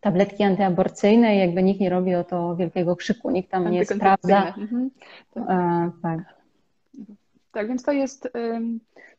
tabletki 0.00 0.42
antyaborcyjne 0.42 1.36
i 1.36 1.38
jakby 1.38 1.62
nikt 1.62 1.80
nie 1.80 1.90
robi 1.90 2.14
o 2.14 2.24
to 2.24 2.56
wielkiego 2.56 2.96
krzyku, 2.96 3.30
nikt 3.30 3.50
tam 3.50 3.70
nie 3.70 3.84
sprawdza. 3.84 4.54
Mhm. 4.58 4.90
E, 5.36 5.90
tak. 6.02 6.18
Tak, 7.52 7.68
więc 7.68 7.82
to 7.82 7.92
jest, 7.92 8.28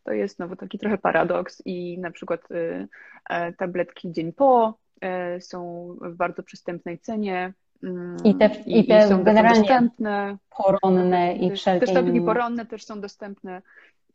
to 0.04 0.12
jest 0.12 0.36
znowu 0.36 0.56
taki 0.56 0.80
trochę 0.80 0.97
paradoks 0.97 1.62
i 1.66 1.99
na 1.99 2.12
przykład 2.12 2.52
y, 2.52 2.88
e, 3.30 3.54
tabletki 3.54 4.12
dzień 4.12 4.34
po 4.34 4.78
e, 5.02 5.41
są 5.41 5.88
w 6.02 6.16
bardzo 6.16 6.43
przystępnej 6.43 6.99
cenie. 6.99 7.54
Mm, 7.84 8.18
I 8.24 8.36
te, 8.36 8.49
i, 8.66 8.80
i 8.80 8.88
te 8.88 9.08
są 9.08 9.24
generalnie 9.24 9.60
dostępne. 9.60 10.38
poronne 10.58 11.36
i 11.36 11.52
wszelkie 11.52 11.86
Też 11.86 11.95
tabletki 11.95 12.22
poronne 12.22 12.66
też 12.66 12.86
są 12.86 13.02
dostępne, 13.02 13.62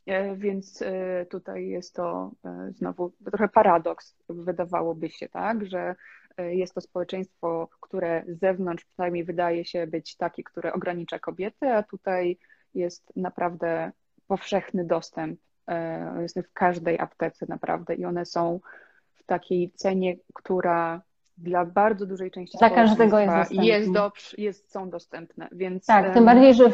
e, 0.07 0.37
więc 0.37 0.83
tutaj 1.31 1.69
jest 1.69 1.95
to 1.95 2.31
znowu 2.71 3.13
trochę 3.31 3.49
paradoks, 3.49 4.17
wydawałoby 4.29 5.11
się, 5.11 5.29
tak, 5.29 5.67
że 5.67 5.95
jest 6.39 6.75
to 6.75 6.81
społeczeństwo, 6.81 7.69
które 7.81 8.25
z 8.29 8.41
zewnątrz 8.41 8.85
przynajmniej 8.85 9.25
wydaje 9.25 9.65
się 9.65 9.87
być 9.87 10.17
takie, 10.17 10.43
które 10.43 10.73
ogranicza 10.73 11.19
kobiety, 11.19 11.69
a 11.69 11.83
tutaj 11.83 12.39
jest 12.75 13.13
naprawdę 13.17 13.93
powszechny 14.27 14.85
dostęp. 14.85 15.41
E, 15.69 16.23
jest 16.23 16.39
w 16.39 16.53
każdej 16.53 16.99
aptece 16.99 17.47
naprawdę 17.49 17.95
i 17.95 18.05
one 18.05 18.27
są 18.27 18.61
w 19.15 19.25
takiej 19.25 19.71
cenie, 19.71 20.17
która 20.35 21.01
dla 21.39 21.65
bardzo 21.65 22.07
dużej 22.07 22.31
części 22.31 22.59
dla 22.59 22.71
każdego 22.71 23.19
jest, 23.19 23.53
jest, 23.53 23.93
dobrze, 23.93 24.37
jest 24.39 24.73
są 24.73 24.91
dostępne. 24.91 25.49
Więc... 25.53 25.87
Tak, 25.87 26.15
tym 26.15 26.25
bardziej, 26.25 26.55
że 26.55 26.65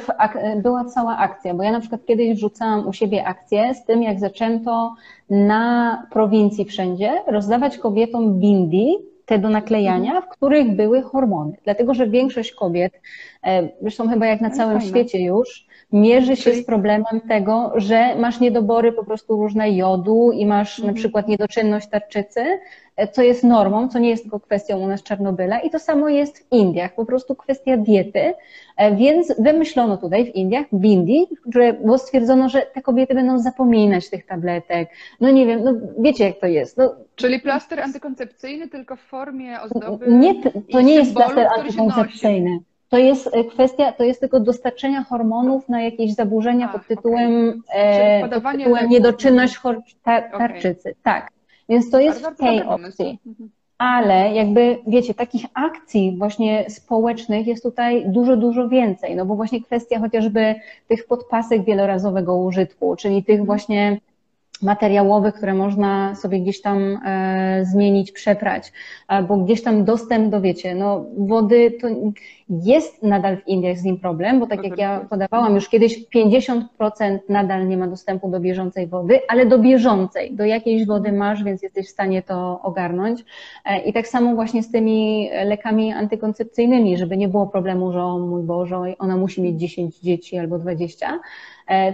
była 0.63 0.85
cała 0.85 1.19
akcja, 1.19 1.55
bo 1.55 1.63
ja 1.63 1.73
na 1.73 1.81
przykład 1.81 2.07
kiedyś 2.07 2.37
wrzucałam 2.37 2.89
u 2.89 2.93
siebie 2.93 3.25
akcję 3.25 3.75
z 3.75 3.85
tym, 3.85 4.03
jak 4.03 4.21
zaczęto 4.21 4.95
na 5.31 6.07
prowincji 6.11 6.65
wszędzie 6.65 7.23
rozdawać 7.27 7.79
kobietom 7.79 8.41
bindi, 8.41 8.97
te 9.27 9.39
do 9.39 9.49
naklejania, 9.49 10.21
w 10.21 10.29
których 10.29 10.77
były 10.77 11.03
hormony. 11.03 11.57
Dlatego, 11.65 11.95
że 11.95 12.07
większość 12.07 12.53
kobiet, 12.53 13.01
e, 13.45 13.69
zresztą 13.81 14.09
chyba 14.09 14.27
jak 14.27 14.41
na 14.41 14.51
całym 14.51 14.81
świecie 14.81 15.25
już, 15.25 15.67
mierzy 15.93 16.37
się 16.37 16.55
z 16.55 16.65
problemem 16.65 17.21
tego, 17.29 17.73
że 17.77 18.17
masz 18.17 18.41
niedobory 18.41 18.93
po 18.93 19.05
prostu 19.05 19.37
różne 19.37 19.71
jodu 19.71 20.33
i 20.33 20.47
masz 20.47 20.79
na 20.79 20.85
mhm. 20.85 20.95
przykład 20.95 21.29
niedoczynność 21.29 21.89
tarczycy, 21.89 22.45
e, 22.97 23.09
co 23.09 23.23
jest 23.23 23.45
normą, 23.45 23.89
co 23.89 23.99
nie 23.99 24.11
jest 24.11 24.23
tylko 24.23 24.41
kwestią 24.41 24.79
u 24.79 24.87
nas 24.87 25.03
Czarnobyla 25.03 25.61
i 25.61 25.71
to 25.71 25.79
samo 25.79 26.09
jest 26.09 26.39
w 26.39 26.53
Indiach, 26.53 26.95
po 26.95 27.07
prostu 27.07 27.35
kwestia 27.35 27.77
diety, 27.77 28.35
e, 28.77 28.97
więc 28.97 29.35
wymyślono 29.39 29.97
tutaj 29.97 30.33
w 30.33 30.35
Indiach, 30.35 30.67
w 30.73 30.85
Indii, 30.85 31.27
że 31.55 31.73
było 31.73 31.99
stwierdzono, 31.99 32.49
że 32.49 32.63
te 32.63 32.83
kobiety 32.83 33.15
będą 33.15 33.39
zapominać 33.39 34.11
tych 34.11 34.27
tabletek, 34.27 34.89
no 35.21 35.31
nie 35.31 35.47
wiem, 35.47 35.65
no 35.65 35.75
wiecie 35.99 36.25
jak 36.25 36.39
to 36.39 36.47
jest. 36.47 36.79
No, 36.79 36.95
Czyli 37.15 37.41
plaster 37.41 37.81
antykoncepcyjny 37.81 38.69
tylko 38.69 38.97
w 38.97 39.01
formie 39.01 39.61
ozdoby 39.61 40.07
Nie, 40.09 40.35
to 40.73 40.81
nie 40.81 40.95
jest 40.95 41.15
plaster 41.15 41.49
antykoncepcyjny. 41.59 42.59
To 42.93 42.99
jest 42.99 43.31
e, 43.33 43.45
kwestia, 43.45 43.93
to 43.93 44.05
jest 44.05 44.21
tylko 44.21 44.41
dostarczenia 44.41 45.05
hormonów 45.05 45.69
na 45.69 45.83
jakieś 45.83 46.15
zaburzenia 46.15 46.71
A, 46.71 46.73
pod 46.73 46.87
tytułem, 46.87 47.63
okay. 47.69 48.41
pod 48.43 48.53
tytułem 48.53 48.89
niedoczynność 48.89 49.61
tarczycy. 50.05 50.91
Okay. 50.91 50.95
Tak. 51.03 51.31
Więc 51.69 51.91
to 51.91 52.01
jest 52.01 52.27
w 52.27 52.37
tej 52.37 52.63
opcji. 52.63 53.19
Mhm. 53.27 53.51
Ale 53.79 54.35
jakby, 54.35 54.79
wiecie, 54.87 55.15
takich 55.15 55.45
akcji 55.55 56.17
właśnie 56.19 56.65
społecznych 56.71 57.47
jest 57.47 57.63
tutaj 57.63 58.05
dużo, 58.07 58.37
dużo 58.37 58.69
więcej. 58.69 59.17
No 59.17 59.27
bo 59.27 59.35
właśnie 59.35 59.63
kwestia 59.63 59.99
chociażby 60.01 60.55
tych 60.89 61.07
podpasek 61.07 61.65
wielorazowego 61.65 62.37
użytku, 62.37 62.97
czyli 62.97 63.25
tych 63.25 63.41
mhm. 63.41 63.47
właśnie 63.47 64.01
materiałowych, 64.63 65.35
które 65.35 65.55
można 65.55 66.15
sobie 66.15 66.41
gdzieś 66.41 66.61
tam 66.61 66.99
e, 67.05 67.65
zmienić, 67.65 68.13
przeprać, 68.13 68.73
albo 69.07 69.37
gdzieś 69.37 69.63
tam 69.63 69.85
dostęp 69.85 70.31
do, 70.31 70.41
wiecie, 70.41 70.75
no 70.75 71.05
wody 71.19 71.71
to 71.81 71.89
jest 72.49 73.03
nadal 73.03 73.37
w 73.37 73.49
Indiach 73.49 73.79
z 73.79 73.85
nim 73.85 73.99
problem, 73.99 74.41
bo 74.41 74.47
tak 74.47 74.65
jak 74.65 74.79
ja 74.79 75.07
podawałam 75.11 75.55
już 75.55 75.69
kiedyś, 75.69 76.07
50% 76.15 76.63
nadal 77.29 77.69
nie 77.69 77.77
ma 77.77 77.87
dostępu 77.87 78.31
do 78.31 78.41
bieżącej 78.41 78.87
wody, 78.87 79.21
ale 79.29 79.47
do 79.47 79.59
bieżącej, 79.59 80.35
do 80.35 80.45
jakiejś 80.45 80.87
wody 80.87 81.13
masz, 81.13 81.45
więc 81.45 81.63
jesteś 81.63 81.87
w 81.87 81.91
stanie 81.91 82.23
to 82.23 82.61
ogarnąć. 82.63 83.25
E, 83.65 83.79
I 83.79 83.93
tak 83.93 84.09
samo 84.09 84.35
właśnie 84.35 84.63
z 84.63 84.71
tymi 84.71 85.31
lekami 85.45 85.93
antykoncepcyjnymi, 85.93 86.99
żeby 86.99 87.17
nie 87.17 87.29
było 87.29 87.47
problemu, 87.47 87.93
że 87.93 88.03
o 88.03 88.19
mój 88.19 88.43
Boże, 88.43 88.95
ona 88.99 89.17
musi 89.17 89.43
mieć 89.43 89.61
10 89.61 89.99
dzieci 89.99 90.39
albo 90.39 90.59
20, 90.59 91.07
E, 91.13 91.19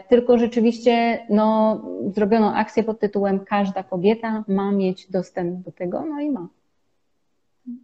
tylko 0.08 0.38
rzeczywiście 0.38 1.26
no, 1.30 1.80
zrobiono 2.14 2.54
akcję 2.54 2.84
pod 2.84 3.00
tytułem 3.00 3.44
Każda 3.44 3.82
kobieta 3.82 4.44
ma 4.48 4.72
mieć 4.72 5.10
dostęp 5.10 5.64
do 5.64 5.72
tego, 5.72 6.04
no 6.06 6.20
i 6.20 6.30
ma. 6.30 6.48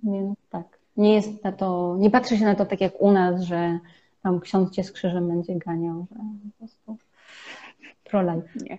Więc 0.03 0.39
tak. 0.51 0.79
Nie 0.97 1.15
jest 1.15 1.45
na 1.45 1.53
to, 1.53 1.97
nie 1.99 2.11
patrzy 2.11 2.37
się 2.37 2.45
na 2.45 2.55
to 2.55 2.67
tak 2.67 2.81
jak 2.81 3.01
u 3.01 3.13
nas, 3.13 3.43
że 3.43 3.79
tam 4.23 4.41
ksiądz 4.41 4.71
cię 4.71 4.85
z 4.85 4.93
krzyżem 4.93 5.29
będzie 5.29 5.59
ganiał, 5.59 6.07
że 6.11 6.17
po 6.17 6.59
prostu 6.59 6.97
pro-life. 8.05 8.49
Nie. 8.57 8.79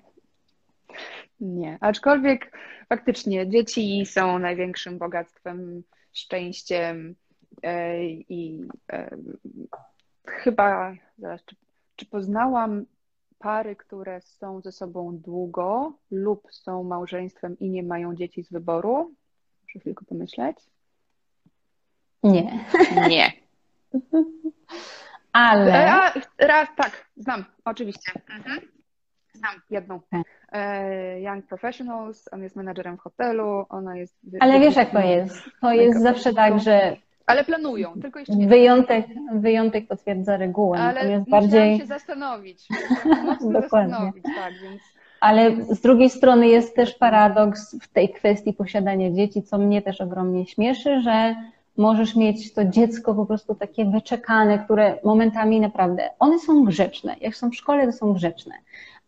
Nie, 1.40 1.78
aczkolwiek 1.82 2.58
faktycznie 2.90 3.50
dzieci 3.50 4.06
są 4.06 4.40
największym 4.40 4.98
bogactwem, 4.98 5.84
szczęściem 6.14 7.16
e, 7.64 8.06
i 8.10 8.68
e, 8.92 9.18
chyba, 10.26 10.94
zaraz, 11.18 11.46
czy, 11.46 11.56
czy 11.96 12.06
poznałam 12.06 12.86
pary, 13.40 13.76
które 13.76 14.22
są 14.22 14.62
ze 14.62 14.72
sobą 14.72 15.18
długo 15.18 15.94
lub 16.12 16.48
są 16.52 16.84
małżeństwem 16.84 17.60
i 17.60 17.70
nie 17.70 17.84
mają 17.84 18.16
dzieci 18.16 18.44
z 18.44 18.52
wyboru? 18.52 19.14
Muszę 19.64 19.80
chwilkę 19.80 20.06
pomyśleć. 20.06 20.58
Nie. 22.24 22.66
Nie. 23.10 23.32
Ale. 25.34 25.92
A, 25.92 26.14
raz, 26.38 26.68
tak, 26.76 27.10
znam, 27.18 27.46
oczywiście. 27.66 28.12
Mhm. 28.30 28.60
Znam 29.34 29.62
jedną. 29.70 30.00
Tak. 30.10 30.22
E, 30.52 31.22
Young 31.22 31.48
Professionals, 31.48 32.30
on 32.32 32.44
jest 32.44 32.56
menadżerem 32.56 32.98
w 32.98 33.00
hotelu, 33.00 33.66
ona 33.70 33.98
jest. 33.98 34.16
Ale 34.40 34.60
wiesz, 34.60 34.76
jak 34.76 34.92
to 34.92 35.00
jest? 35.00 35.42
To 35.62 35.74
jest 35.74 36.02
zawsze 36.02 36.34
tak, 36.34 36.60
że 36.60 36.98
ale 37.26 37.44
planują, 37.44 37.94
tylko 38.02 38.20
jeszcze 38.20 38.36
nie 38.36 38.48
wyjątek, 38.48 39.06
wyjątek 39.34 39.88
potwierdza 39.88 40.38
regułę. 40.38 40.80
Ale 40.80 41.24
bardziej 41.28 41.80
się 41.80 41.86
zastanowić. 41.86 42.68
Dokładnie. 43.42 43.62
Zastanowić, 43.62 44.24
tak, 44.24 44.54
więc... 44.64 44.82
Ale 45.20 45.52
z 45.66 45.82
drugiej 45.82 46.10
strony 46.10 46.48
jest 46.48 46.76
też 46.76 46.94
paradoks 46.94 47.76
w 47.82 47.88
tej 47.88 48.10
kwestii 48.10 48.54
posiadania 48.54 49.12
dzieci, 49.12 49.44
co 49.44 49.58
mnie 49.58 49.82
też 49.82 50.02
ogromnie 50.02 50.46
śmieszy, 50.46 51.02
że 51.02 51.36
możesz 51.78 52.16
mieć 52.16 52.54
to 52.54 52.66
dziecko 52.66 53.16
po 53.16 53.26
prostu 53.26 53.56
takie 53.56 53.86
wyczekane, 53.86 54.60
które 54.60 54.98
momentami 55.04 55.60
naprawdę, 55.60 56.10
one 56.20 56.40
są 56.40 56.64
grzeczne. 56.64 57.16
Jak 57.22 57.36
są 57.36 57.50
w 57.50 57.56
szkole, 57.56 57.86
to 57.86 57.92
są 57.92 58.14
grzeczne. 58.14 58.56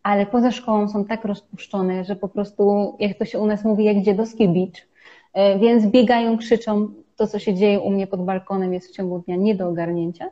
Ale 0.04 0.26
poza 0.26 0.52
szkołą 0.52 0.88
są 0.88 1.06
tak 1.06 1.26
rozpuszczone, 1.26 2.06
że 2.06 2.16
po 2.16 2.28
prostu, 2.28 2.96
jak 3.00 3.18
to 3.18 3.26
się 3.26 3.40
u 3.40 3.46
nas 3.46 3.64
mówi, 3.64 3.84
jak 3.84 4.02
dziadowski 4.02 4.50
bicz, 4.50 4.88
e, 5.34 5.60
więc 5.60 5.86
biegają, 5.86 6.38
krzyczą, 6.38 6.90
to, 7.18 7.28
co 7.28 7.40
się 7.40 7.54
dzieje 7.54 7.80
u 7.80 7.90
mnie 7.90 8.08
pod 8.08 8.26
balkonem, 8.26 8.74
jest 8.74 8.88
w 8.88 8.92
ciągu 8.92 9.20
dnia 9.20 9.36
nie 9.36 9.56
do 9.56 9.68
ogarnięcia. 9.68 10.26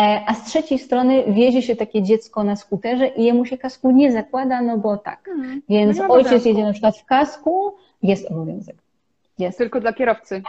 E, 0.00 0.24
a 0.26 0.34
z 0.34 0.44
trzeciej 0.44 0.78
strony 0.78 1.24
wiezie 1.32 1.62
się 1.62 1.76
takie 1.76 2.02
dziecko 2.02 2.44
na 2.44 2.56
skuterze 2.56 3.06
i 3.06 3.24
jemu 3.24 3.44
się 3.44 3.58
kasku 3.58 3.90
nie 3.90 4.12
zakłada, 4.12 4.62
no 4.62 4.78
bo 4.78 4.96
tak. 4.96 5.24
Hmm. 5.24 5.62
Więc 5.68 5.98
no 5.98 6.08
ojciec 6.08 6.44
jedzie 6.44 6.64
na 6.64 6.72
przykład 6.72 6.98
w 6.98 7.04
kasku, 7.04 7.74
jest 8.02 8.30
obowiązek. 8.30 8.76
Jest. 9.38 9.58
Tylko 9.58 9.80
dla 9.80 9.92
kierowcy. 9.92 10.42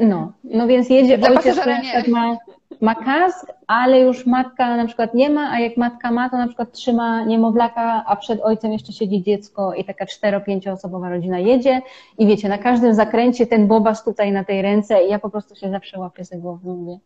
No, 0.00 0.32
no 0.44 0.66
więc 0.66 0.90
jedzie 0.90 1.18
dla 1.18 1.28
ojciec, 1.28 1.60
który 1.60 1.76
ma, 2.08 2.36
ma 2.80 2.94
kask, 2.94 3.52
ale 3.66 4.00
już 4.00 4.26
matka 4.26 4.76
na 4.76 4.86
przykład 4.86 5.14
nie 5.14 5.30
ma, 5.30 5.50
a 5.50 5.60
jak 5.60 5.76
matka 5.76 6.10
ma, 6.10 6.30
to 6.30 6.36
na 6.36 6.46
przykład 6.46 6.72
trzyma 6.72 7.24
niemowlaka, 7.24 8.04
a 8.06 8.16
przed 8.16 8.40
ojcem 8.40 8.72
jeszcze 8.72 8.92
siedzi 8.92 9.22
dziecko 9.22 9.74
i 9.74 9.84
taka 9.84 10.06
cztero-pięcioosobowa 10.06 11.10
rodzina 11.10 11.38
jedzie 11.38 11.82
i 12.18 12.26
wiecie, 12.26 12.48
na 12.48 12.58
każdym 12.58 12.94
zakręcie 12.94 13.46
ten 13.46 13.66
bobas 13.66 14.04
tutaj 14.04 14.32
na 14.32 14.44
tej 14.44 14.62
ręce 14.62 15.04
i 15.04 15.10
ja 15.10 15.18
po 15.18 15.30
prostu 15.30 15.56
się 15.56 15.70
zawsze 15.70 15.98
łapię 15.98 16.24
za 16.24 16.36
głowę 16.36 16.60
mówię. 16.64 16.98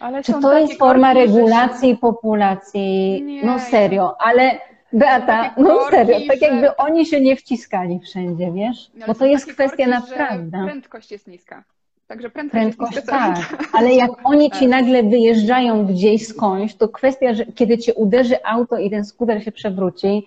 Ale 0.00 0.22
Czy 0.22 0.32
to 0.32 0.58
jest 0.58 0.78
forma 0.78 1.12
regulacji 1.12 1.96
populacji? 1.96 3.22
Nie, 3.22 3.44
no 3.44 3.58
serio, 3.58 4.16
ale 4.18 4.50
Beata, 4.92 5.54
no 5.56 5.90
serio, 5.90 6.18
tak 6.28 6.40
jakby 6.40 6.76
oni 6.76 7.06
się 7.06 7.20
nie 7.20 7.36
wciskali 7.36 8.00
wszędzie, 8.00 8.52
wiesz? 8.52 8.90
No, 8.94 9.06
Bo 9.06 9.14
to 9.14 9.26
jest 9.26 9.52
kwestia 9.52 9.86
naprawdę. 9.86 10.64
Prędkość 10.64 11.12
jest 11.12 11.26
niska. 11.26 11.64
Także 12.06 12.30
prędkość, 12.30 12.62
prędkość 12.62 12.96
jest 12.96 13.06
niska. 13.06 13.34
Tak, 13.34 13.68
ale 13.72 13.94
jak 13.94 14.10
oni 14.30 14.50
ci 14.50 14.66
nagle 14.66 15.02
wyjeżdżają 15.02 15.86
gdzieś 15.86 16.26
skądś, 16.26 16.74
to 16.74 16.88
kwestia, 16.88 17.34
że 17.34 17.46
kiedy 17.46 17.78
cię 17.78 17.94
uderzy 17.94 18.44
auto 18.44 18.78
i 18.78 18.90
ten 18.90 19.04
skuter 19.04 19.44
się 19.44 19.52
przewróci, 19.52 20.26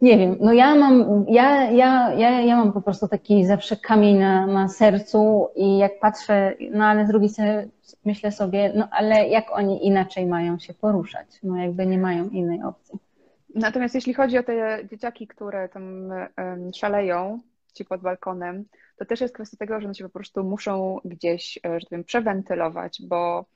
nie 0.00 0.18
wiem, 0.18 0.36
no 0.40 0.52
ja 0.52 0.74
mam, 0.74 1.24
ja, 1.28 1.70
ja, 1.70 2.14
ja, 2.14 2.40
ja 2.40 2.56
mam 2.56 2.72
po 2.72 2.80
prostu 2.80 3.08
taki 3.08 3.46
zawsze 3.46 3.76
kamień 3.76 4.18
na, 4.18 4.46
na 4.46 4.68
sercu 4.68 5.48
i 5.56 5.78
jak 5.78 6.00
patrzę, 6.00 6.54
no 6.70 6.84
ale 6.84 7.06
z 7.06 7.08
drugiej 7.08 7.28
strony 7.28 7.68
myślę 8.04 8.32
sobie, 8.32 8.72
no 8.74 8.88
ale 8.90 9.28
jak 9.28 9.50
oni 9.50 9.86
inaczej 9.86 10.26
mają 10.26 10.58
się 10.58 10.74
poruszać? 10.74 11.26
No 11.42 11.56
jakby 11.56 11.86
nie 11.86 11.98
mają 11.98 12.28
innej 12.28 12.62
opcji. 12.62 12.98
Natomiast 13.54 13.94
jeśli 13.94 14.14
chodzi 14.14 14.38
o 14.38 14.42
te 14.42 14.86
dzieciaki, 14.90 15.26
które 15.26 15.68
tam 15.68 16.10
szaleją 16.74 17.40
ci 17.74 17.84
pod 17.84 18.00
balkonem, 18.00 18.64
to 18.96 19.04
też 19.04 19.20
jest 19.20 19.34
kwestia 19.34 19.56
tego, 19.56 19.80
że 19.80 19.86
one 19.86 19.94
się 19.94 20.04
po 20.04 20.10
prostu 20.10 20.44
muszą 20.44 21.00
gdzieś, 21.04 21.58
e, 21.58 21.60
że 21.62 21.80
tak 21.80 21.88
powiem, 21.88 22.04
przewentylować, 22.04 23.02
bo 23.08 23.46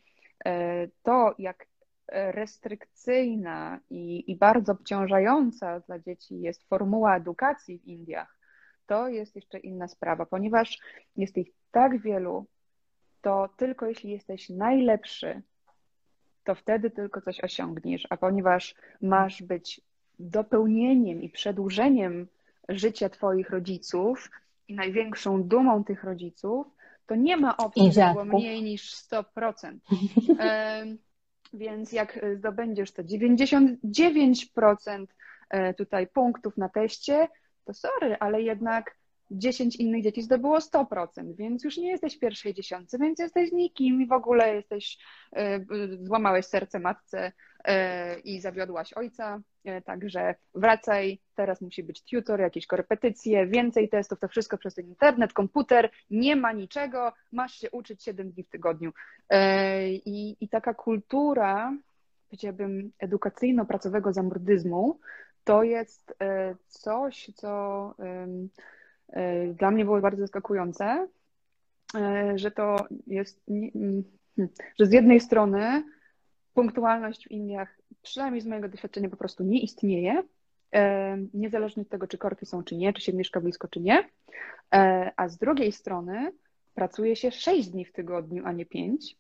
e, 0.45 0.89
to, 1.03 1.35
jak 1.39 1.67
restrykcyjna 2.13 3.81
i, 3.91 4.31
i 4.31 4.37
bardzo 4.37 4.73
obciążająca 4.73 5.81
dla 5.81 5.99
dzieci 5.99 6.41
jest 6.41 6.69
formuła 6.69 7.17
edukacji 7.17 7.79
w 7.79 7.85
Indiach, 7.85 8.39
to 8.87 9.09
jest 9.09 9.37
jeszcze 9.37 9.59
inna 9.59 9.89
sprawa, 9.89 10.27
ponieważ 10.27 10.79
jest 11.17 11.39
ich 11.39 11.49
tak 11.71 12.01
wielu, 12.01 12.47
to 13.21 13.49
tylko 13.57 13.87
jeśli 13.87 14.11
jesteś 14.11 14.49
najlepszy, 14.49 15.43
to 16.45 16.55
wtedy 16.55 16.91
tylko 16.91 17.21
coś 17.21 17.41
osiągniesz, 17.41 18.07
a 18.11 18.17
ponieważ 18.17 18.75
masz 19.03 19.43
być 19.43 19.81
dopełnieniem 20.19 21.23
i 21.23 21.29
przedłużeniem 21.29 22.27
życia 22.69 23.09
Twoich 23.09 23.51
rodziców 23.51 24.31
i 24.69 24.75
największą 24.75 25.43
dumą 25.43 25.85
tych 25.85 26.05
rodziców, 26.05 26.67
to 27.07 27.15
nie 27.15 27.37
ma 27.37 27.57
opcji, 27.57 27.93
żeby 27.93 28.13
było 28.13 28.25
mniej 28.25 28.63
niż 28.63 28.95
100%. 28.95 29.79
Więc 31.55 31.93
jak 31.93 32.21
zdobędziesz 32.37 32.93
te 32.93 33.05
99% 33.05 35.07
e, 35.51 35.75
tutaj 35.75 36.07
punktów 36.07 36.57
na 36.57 36.69
teście, 36.69 37.29
to 37.65 37.75
sorry, 37.75 38.17
ale 38.21 38.43
jednak 38.43 38.97
10 39.39 39.77
innych 39.77 40.03
dzieci 40.03 40.23
zdobyło 40.23 40.59
100%, 40.59 41.35
więc 41.35 41.65
już 41.65 41.77
nie 41.77 41.91
jesteś 41.91 42.19
pierwszej 42.19 42.55
dziesiątce, 42.55 42.99
więc 42.99 43.19
jesteś 43.19 43.53
nikim 43.53 44.03
i 44.03 44.07
w 44.07 44.13
ogóle 44.13 44.55
jesteś, 44.55 44.99
e, 45.37 45.61
złamałeś 46.03 46.47
serce 46.47 46.79
matce 46.79 47.33
e, 47.65 48.19
i 48.19 48.41
zawiodłaś 48.41 48.93
ojca, 48.93 49.41
e, 49.65 49.83
także 49.83 50.35
wracaj, 50.55 51.21
teraz 51.35 51.61
musi 51.61 51.83
być 51.83 52.03
tutor, 52.03 52.41
jakieś 52.41 52.67
korepetycje, 52.67 53.47
więcej 53.47 53.89
testów, 53.89 54.19
to 54.21 54.29
wszystko 54.29 54.59
przez 54.59 54.75
ten 54.75 54.87
internet, 54.87 55.33
komputer, 55.33 55.91
nie 56.11 56.37
ma 56.37 56.53
niczego, 56.53 57.13
masz 57.33 57.55
się 57.55 57.71
uczyć 57.71 58.05
7 58.05 58.31
dni 58.31 58.45
w 58.45 58.49
tygodniu. 58.49 58.93
I, 60.05 60.37
i 60.41 60.49
taka 60.49 60.75
kultura, 60.75 61.77
powiedziałabym, 62.29 62.93
edukacyjno-pracowego 62.99 64.13
zamordyzmu, 64.13 65.01
to 65.45 65.63
jest 65.63 66.15
coś, 66.69 67.31
co 67.35 67.95
dla 69.55 69.71
mnie 69.71 69.85
było 69.85 70.01
bardzo 70.01 70.21
zaskakujące, 70.21 71.09
e, 71.95 72.33
że 72.39 72.51
to 72.51 72.77
jest, 73.07 73.43
mm, 73.49 74.05
hmm, 74.37 74.53
że 74.81 74.87
z 74.87 74.93
jednej 74.93 75.21
strony 75.21 75.85
punktualność 76.55 77.29
w 77.29 77.31
Indiach, 77.31 77.79
przynajmniej 78.03 78.41
z 78.41 78.47
mojego 78.47 78.69
doświadczenia, 78.69 79.09
po 79.09 79.17
prostu 79.17 79.45
nie 79.45 79.61
istnieje, 79.61 80.23
e, 80.75 81.19
niezależnie 81.35 81.83
od 81.83 81.89
tego, 81.89 82.07
czy 82.07 82.19
korki 82.19 82.47
są, 82.47 82.65
czy 82.65 82.77
nie, 82.77 82.93
czy 82.93 83.03
się 83.03 83.13
mieszka 83.13 83.41
blisko, 83.41 83.69
czy 83.69 83.81
nie, 83.81 84.09
a 85.17 85.29
z 85.29 85.39
drugiej 85.39 85.73
strony 85.73 86.33
pracuje 86.75 87.17
się 87.17 87.31
6 87.31 87.71
dni 87.71 87.85
w 87.85 87.93
tygodniu, 87.93 88.43
a 88.47 88.53
nie 88.53 88.67
5, 88.67 89.17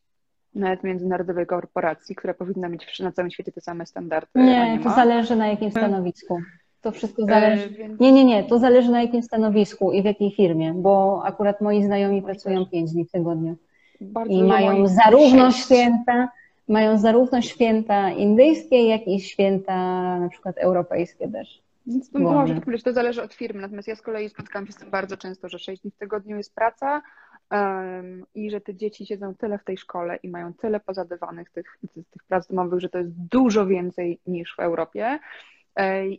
nawet 0.55 0.85
międzynarodowej 0.85 1.47
korporacji, 1.47 2.15
która 2.15 2.35
powinna 2.35 2.69
mieć 2.69 3.01
na 3.01 3.13
całym 3.13 3.31
świecie 3.31 3.53
te 3.53 3.61
same 3.61 3.87
standardy. 3.87 4.31
Nie, 4.35 4.77
nie 4.77 4.85
to 4.85 4.91
zależy 4.91 5.37
na 5.37 5.49
jakim 5.49 5.71
stanowisku. 5.71 6.41
To 6.83 6.93
wszystko 6.93 7.27
zależy. 7.27 7.71
Więc... 7.71 8.01
Nie, 8.01 8.13
nie, 8.13 8.25
nie. 8.25 8.45
To 8.45 8.59
zależy 8.59 8.91
na 8.91 9.03
jakim 9.03 9.23
stanowisku 9.23 9.93
i 9.93 10.03
w 10.03 10.05
jakiej 10.05 10.31
firmie, 10.31 10.75
bo 10.75 11.23
akurat 11.25 11.61
moi 11.61 11.85
znajomi 11.85 12.23
pracują 12.23 12.67
pięć 12.67 12.93
dni 12.93 13.05
w 13.05 13.11
tygodniu. 13.11 13.57
Bardzo 14.01 14.33
I 14.33 14.43
mają 14.43 14.87
zarówno 14.87 15.51
sześć. 15.51 15.65
święta, 15.65 16.29
mają 16.69 16.99
zarówno 16.99 17.43
święta 17.43 18.11
indyjskie, 18.11 18.87
jak 18.87 19.09
i 19.09 19.21
święta 19.21 19.75
na 20.19 20.29
przykład 20.29 20.59
europejskie 20.59 21.29
też. 21.29 21.63
Więc 21.87 22.13
może 22.15 22.55
tak 22.55 22.65
powiedzieć, 22.65 22.85
to 22.85 22.93
zależy 22.93 23.23
od 23.23 23.35
firmy. 23.35 23.61
Natomiast 23.61 23.89
ja 23.89 23.97
z 23.97 24.03
kolei 24.03 24.29
spotkałam 24.29 24.67
się 24.67 24.73
z 24.73 24.77
tym 24.77 24.91
bardzo 24.91 25.17
często, 25.17 25.49
że 25.49 25.59
6 25.59 25.83
dni 25.83 25.91
w 25.91 25.97
tygodniu 25.97 26.37
jest 26.37 26.55
praca 26.55 27.03
um, 27.51 28.25
i 28.35 28.51
że 28.51 28.61
te 28.61 28.75
dzieci 28.75 29.07
siedzą 29.07 29.35
tyle 29.35 29.59
w 29.59 29.65
tej 29.65 29.77
szkole 29.77 30.17
i 30.17 30.29
mają 30.29 30.55
tyle 30.55 30.81
pozadawanych 30.81 31.51
tych, 31.51 31.79
tych 31.95 32.25
prac 32.29 32.47
domowych, 32.47 32.81
że 32.81 32.89
to 32.89 32.99
jest 32.99 33.11
dużo 33.11 33.67
więcej 33.67 34.19
niż 34.27 34.55
w 34.57 34.61
Europie 34.61 35.07
e, 35.07 35.21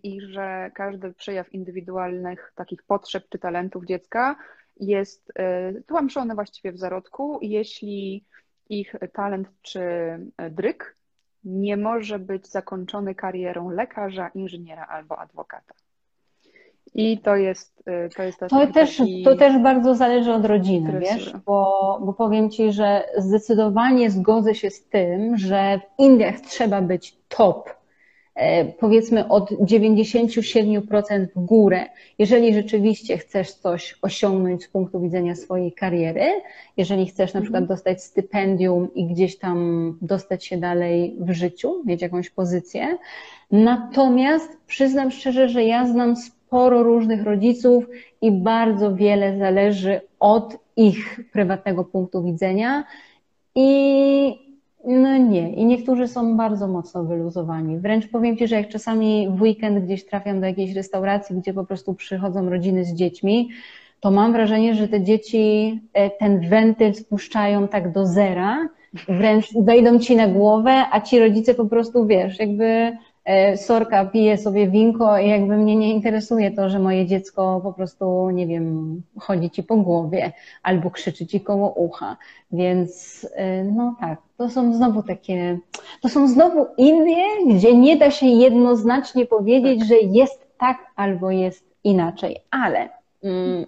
i 0.04 0.22
że 0.22 0.72
każdy 0.76 1.14
przejaw 1.14 1.54
indywidualnych 1.54 2.54
takich 2.56 2.84
potrzeb 2.84 3.24
czy 3.30 3.40
talentów 3.40 3.86
dziecka 3.86 4.36
jest 4.80 5.32
e, 5.36 5.74
tłamszony 5.82 6.36
właściwie 6.36 6.72
w 6.72 6.78
zarodku. 6.78 7.40
Jeśli 7.42 8.26
ich 8.70 8.96
talent 9.14 9.48
czy 9.62 9.82
dryk 10.52 10.96
nie 11.44 11.78
może 11.78 12.20
być 12.20 12.48
zakończony 12.48 13.16
karierą 13.16 13.70
lekarza, 13.70 14.28
inżyniera 14.28 14.86
albo 14.86 15.20
adwokata. 15.20 15.74
I 16.94 17.18
to 17.18 17.36
jest 17.36 17.84
to 18.16 18.24
jest 18.24 18.40
to 18.40 18.68
też, 18.68 19.02
to 19.24 19.36
też 19.36 19.58
bardzo 19.64 19.96
zależy 19.96 20.34
od 20.34 20.46
rodziny, 20.46 21.00
wiesz, 21.00 21.34
bo, 21.46 22.00
bo 22.06 22.14
powiem 22.14 22.50
Ci, 22.50 22.72
że 22.72 23.04
zdecydowanie 23.18 24.12
zgodzę 24.12 24.56
się 24.56 24.70
z 24.70 24.86
tym, 24.86 25.38
że 25.38 25.80
w 25.80 26.00
Indiach 26.00 26.42
trzeba 26.42 26.82
być 26.82 27.18
top 27.28 27.70
E, 27.70 27.83
powiedzmy 28.80 29.28
od 29.28 29.52
97% 29.52 31.28
w 31.36 31.46
górę, 31.46 31.86
jeżeli 32.20 32.54
rzeczywiście 32.54 33.18
chcesz 33.18 33.52
coś 33.54 33.98
osiągnąć 34.02 34.64
z 34.64 34.68
punktu 34.68 35.02
widzenia 35.02 35.36
swojej 35.36 35.72
kariery, 35.72 36.26
jeżeli 36.78 37.06
chcesz 37.06 37.34
na 37.34 37.42
przykład 37.42 37.62
mhm. 37.62 37.78
dostać 37.78 38.04
stypendium 38.04 38.94
i 38.94 39.08
gdzieś 39.08 39.38
tam 39.38 39.98
dostać 40.02 40.46
się 40.46 40.58
dalej 40.58 41.16
w 41.20 41.32
życiu, 41.32 41.84
mieć 41.86 42.02
jakąś 42.02 42.30
pozycję. 42.30 42.98
Natomiast 43.52 44.58
przyznam 44.68 45.12
szczerze, 45.12 45.50
że 45.50 45.64
ja 45.64 45.88
znam 45.88 46.16
sporo 46.16 46.84
różnych 46.84 47.24
rodziców 47.24 47.86
i 48.22 48.32
bardzo 48.32 48.96
wiele 48.96 49.38
zależy 49.38 50.02
od 50.20 50.58
ich 50.76 51.20
prywatnego 51.32 51.84
punktu 51.84 52.24
widzenia. 52.24 52.84
I 53.56 54.53
no 54.84 55.18
nie. 55.18 55.54
I 55.54 55.66
niektórzy 55.66 56.08
są 56.08 56.38
bardzo 56.38 56.68
mocno 56.68 57.04
wyluzowani. 57.04 57.80
Wręcz 57.80 58.08
powiem 58.08 58.38
Ci, 58.38 58.48
że 58.48 58.56
jak 58.56 58.70
czasami 58.70 59.28
w 59.30 59.42
weekend 59.42 59.86
gdzieś 59.86 60.06
trafiam 60.06 60.42
do 60.42 60.48
jakiejś 60.48 60.74
restauracji, 60.74 61.36
gdzie 61.36 61.54
po 61.54 61.66
prostu 61.66 61.94
przychodzą 61.94 62.50
rodziny 62.50 62.86
z 62.86 62.94
dziećmi, 62.94 63.50
to 64.00 64.12
mam 64.12 64.32
wrażenie, 64.34 64.76
że 64.76 64.88
te 64.88 65.02
dzieci 65.02 65.80
e, 65.94 66.10
ten 66.10 66.50
wentyl 66.50 66.94
spuszczają 66.94 67.68
tak 67.68 67.92
do 67.92 68.06
zera, 68.06 68.70
wręcz 69.08 69.54
wejdą 69.62 70.00
Ci 70.00 70.16
na 70.16 70.28
głowę, 70.28 70.86
a 70.92 71.02
ci 71.02 71.20
rodzice 71.20 71.54
po 71.54 71.66
prostu, 71.66 72.06
wiesz, 72.06 72.40
jakby 72.40 72.98
sorka 73.56 74.06
pije 74.06 74.38
sobie 74.38 74.68
winko 74.68 75.18
i 75.18 75.30
jakby 75.30 75.58
mnie 75.58 75.76
nie 75.76 75.94
interesuje 75.94 76.52
to, 76.52 76.70
że 76.70 76.80
moje 76.80 77.06
dziecko 77.06 77.60
po 77.64 77.74
prostu, 77.74 78.30
nie 78.30 78.48
wiem, 78.48 79.02
chodzi 79.20 79.50
ci 79.50 79.64
po 79.64 79.76
głowie 79.76 80.32
albo 80.64 80.92
krzyczy 80.92 81.28
ci 81.28 81.42
koło 81.42 81.74
ucha. 81.74 82.18
Więc 82.52 83.28
e, 83.36 83.64
no 83.64 83.96
tak, 84.00 84.22
to 84.38 84.50
są 84.50 84.74
znowu 84.74 85.04
takie, 85.04 85.60
to 86.02 86.10
są 86.10 86.28
znowu 86.28 86.66
Indie, 86.78 87.26
gdzie 87.50 87.78
nie 87.78 87.98
da 87.98 88.12
się 88.12 88.26
jednoznacznie 88.26 89.26
powiedzieć, 89.26 89.88
że 89.88 89.96
jest 89.96 90.48
tak 90.58 90.78
albo 90.96 91.32
jest 91.32 91.66
inaczej, 91.84 92.38
ale 92.52 92.90
mm, 93.24 93.66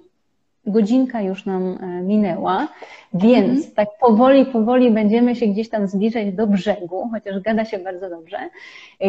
godzinka 0.68 1.22
już 1.22 1.45
nam 1.45 1.78
e, 1.82 2.01
minęła, 2.01 2.68
więc 3.13 3.57
mhm. 3.57 3.76
tak 3.76 3.89
powoli, 3.99 4.45
powoli 4.45 4.91
będziemy 4.91 5.36
się 5.36 5.47
gdzieś 5.47 5.70
tam 5.70 5.88
zbliżać 5.88 6.34
do 6.34 6.47
brzegu, 6.47 7.09
chociaż 7.11 7.39
gada 7.39 7.66
się 7.66 7.80
bardzo 7.80 8.09
dobrze. 8.09 8.38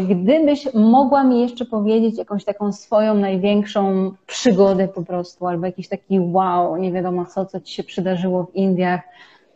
Gdybyś 0.08 0.74
mogła 0.74 1.24
mi 1.24 1.40
jeszcze 1.40 1.64
powiedzieć 1.64 2.18
jakąś 2.18 2.44
taką 2.44 2.72
swoją 2.72 3.14
największą 3.14 4.12
przygodę 4.26 4.88
po 4.88 5.02
prostu, 5.02 5.46
albo 5.46 5.66
jakiś 5.66 5.88
taki 5.88 6.20
wow, 6.20 6.76
nie 6.76 6.92
wiadomo 6.92 7.26
co, 7.26 7.46
co 7.46 7.60
ci 7.60 7.74
się 7.74 7.84
przydarzyło 7.84 8.44
w 8.44 8.54
Indiach, 8.54 9.00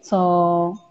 co 0.00 0.90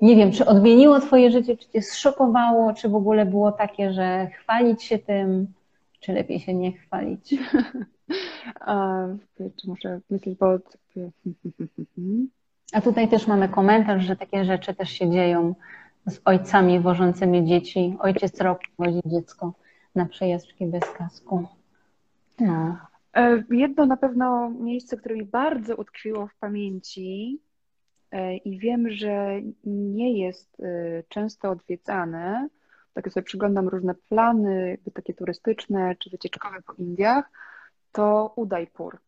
nie 0.00 0.16
wiem, 0.16 0.32
czy 0.32 0.46
odmieniło 0.46 1.00
twoje 1.00 1.30
życie, 1.30 1.56
czy 1.56 1.68
cię 1.68 1.82
zszokowało, 1.82 2.74
czy 2.74 2.88
w 2.88 2.94
ogóle 2.94 3.26
było 3.26 3.52
takie, 3.52 3.92
że 3.92 4.26
chwalić 4.26 4.82
się 4.82 4.98
tym, 4.98 5.46
czy 6.00 6.12
lepiej 6.12 6.40
się 6.40 6.54
nie 6.54 6.72
chwalić? 6.72 7.34
Czy 9.36 9.68
muszę 9.68 10.00
myśleć, 10.10 10.38
bo... 10.38 10.58
A 12.72 12.80
tutaj 12.80 13.08
też 13.08 13.26
mamy 13.26 13.48
komentarz, 13.48 14.02
że 14.02 14.16
takie 14.16 14.44
rzeczy 14.44 14.74
też 14.74 14.90
się 14.90 15.10
dzieją 15.10 15.54
z 16.06 16.20
ojcami 16.24 16.80
wożącymi 16.80 17.44
dzieci. 17.44 17.96
Ojciec 18.00 18.40
rok 18.40 18.60
wozi 18.78 19.00
dziecko 19.06 19.52
na 19.94 20.06
przejażdżki 20.06 20.66
bez 20.66 20.90
kasku. 20.90 21.46
No. 22.40 22.78
Jedno 23.50 23.86
na 23.86 23.96
pewno 23.96 24.50
miejsce, 24.50 24.96
które 24.96 25.14
mi 25.14 25.24
bardzo 25.24 25.76
utkwiło 25.76 26.26
w 26.26 26.34
pamięci 26.34 27.40
e, 28.10 28.36
i 28.36 28.58
wiem, 28.58 28.90
że 28.90 29.40
nie 29.64 30.18
jest 30.18 30.60
e, 30.60 31.02
często 31.08 31.50
odwiedzane, 31.50 32.48
tak 32.94 33.12
sobie 33.12 33.24
przyglądam 33.24 33.68
różne 33.68 33.94
plany, 33.94 34.78
takie 34.94 35.14
turystyczne 35.14 35.96
czy 35.98 36.10
wycieczkowe 36.10 36.62
po 36.66 36.72
Indiach, 36.72 37.30
to 37.96 38.32
Udaipur, 38.36 38.98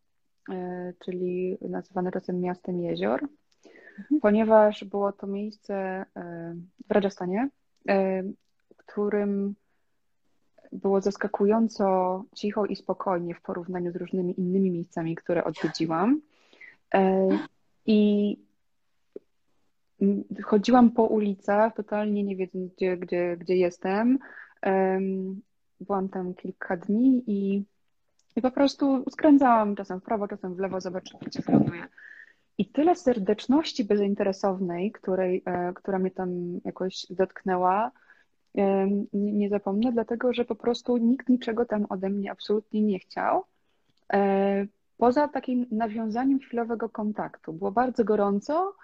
e, 0.51 0.93
czyli 1.05 1.59
nazywane 1.61 2.13
czasem 2.13 2.41
miastem 2.41 2.81
jezior, 2.81 3.29
mhm. 3.99 4.21
ponieważ 4.21 4.85
było 4.85 5.13
to 5.13 5.27
miejsce 5.27 5.75
e, 5.75 6.05
w 6.89 6.91
Rajasthanie, 6.91 7.49
e, 7.89 8.23
w 8.23 8.77
którym 8.77 9.55
było 10.73 11.01
zaskakująco 11.01 12.25
cicho 12.35 12.67
i 12.67 12.77
spokojnie 12.77 13.35
w 13.35 13.43
porównaniu 13.43 13.93
z 13.93 13.97
różnymi 13.97 14.41
innymi 14.41 14.71
miejscami, 14.71 15.15
które 15.15 15.45
odwiedziłam. 15.45 16.21
I 17.87 18.37
chodziłam 20.45 20.91
po 20.91 21.05
ulicach, 21.05 21.75
totalnie 21.75 22.23
nie 22.23 22.37
wiedząc, 22.37 22.75
gdzie, 22.75 22.97
gdzie, 22.97 23.37
gdzie 23.37 23.57
jestem. 23.57 24.19
Byłam 25.81 26.09
tam 26.09 26.35
kilka 26.35 26.77
dni 26.77 27.23
i 27.27 27.65
i 28.37 28.43
po 28.43 28.51
prostu 28.51 29.05
skręcałam 29.11 29.77
czasem 29.77 30.01
w 30.01 30.05
prawo, 30.05 30.29
czasem 30.29 30.55
w 30.55 30.59
lewo, 30.59 30.81
zobaczyłam, 30.81 31.23
gdzie 31.27 31.43
wyląduję. 31.43 31.87
I 32.59 32.67
tyle 32.67 32.97
serdeczności 32.97 33.85
bezinteresownej, 33.85 34.93
której, 34.93 35.43
e, 35.47 35.73
która 35.75 35.99
mnie 35.99 36.11
tam 36.11 36.61
jakoś 36.65 37.07
dotknęła, 37.11 37.91
nie 39.13 39.49
zapomnę, 39.49 39.93
dlatego 39.93 40.33
że 40.33 40.45
po 40.45 40.55
prostu 40.55 40.97
nikt 40.97 41.29
niczego 41.29 41.65
tam 41.65 41.87
ode 41.89 42.11
mnie 42.11 42.31
absolutnie 42.31 42.83
nie 42.83 42.99
chciał. 42.99 43.45
E, 44.13 44.67
poza 44.97 45.29
takim 45.29 45.67
nawiązaniem 45.71 46.39
chwilowego 46.39 46.89
kontaktu. 46.89 47.53
Było 47.53 47.71
bardzo 47.71 48.05
gorąco 48.05 48.75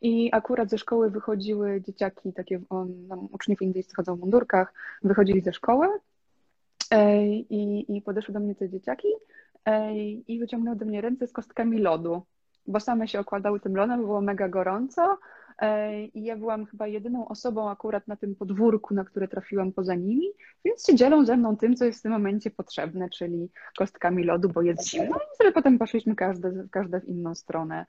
i 0.00 0.30
akurat 0.32 0.70
ze 0.70 0.78
szkoły 0.78 1.10
wychodziły 1.10 1.82
dzieciaki, 1.86 2.32
takie 2.32 2.60
on, 2.68 3.08
uczniowie 3.32 3.66
indyjscy 3.66 3.94
chodzą 3.96 4.16
w 4.16 4.20
mundurkach, 4.20 4.74
wychodzili 5.02 5.40
ze 5.40 5.52
szkoły 5.52 5.88
i, 7.50 7.84
i 7.96 8.02
podeszły 8.02 8.34
do 8.34 8.40
mnie 8.40 8.54
te 8.54 8.68
dzieciaki 8.68 9.08
i 10.28 10.38
wyciągnęły 10.40 10.76
do 10.76 10.86
mnie 10.86 11.00
ręce 11.00 11.26
z 11.26 11.32
kostkami 11.32 11.78
lodu, 11.78 12.22
bo 12.66 12.80
same 12.80 13.08
się 13.08 13.20
okładały 13.20 13.60
tym 13.60 13.76
lodem, 13.76 14.00
było 14.00 14.20
mega 14.20 14.48
gorąco 14.48 15.18
i 16.14 16.24
ja 16.24 16.36
byłam 16.36 16.66
chyba 16.66 16.86
jedyną 16.86 17.28
osobą 17.28 17.70
akurat 17.70 18.08
na 18.08 18.16
tym 18.16 18.34
podwórku, 18.34 18.94
na 18.94 19.04
które 19.04 19.28
trafiłam 19.28 19.72
poza 19.72 19.94
nimi, 19.94 20.26
więc 20.64 20.86
się 20.86 20.94
dzielą 20.94 21.24
ze 21.24 21.36
mną 21.36 21.56
tym, 21.56 21.76
co 21.76 21.84
jest 21.84 21.98
w 21.98 22.02
tym 22.02 22.12
momencie 22.12 22.50
potrzebne, 22.50 23.10
czyli 23.10 23.50
kostkami 23.78 24.24
lodu, 24.24 24.48
bo 24.48 24.62
jest 24.62 24.90
zimno 24.90 25.16
i 25.16 25.36
sobie 25.36 25.52
potem 25.52 25.78
poszliśmy 25.78 26.16
każde, 26.16 26.68
każde 26.70 27.00
w 27.00 27.08
inną 27.08 27.34
stronę. 27.34 27.86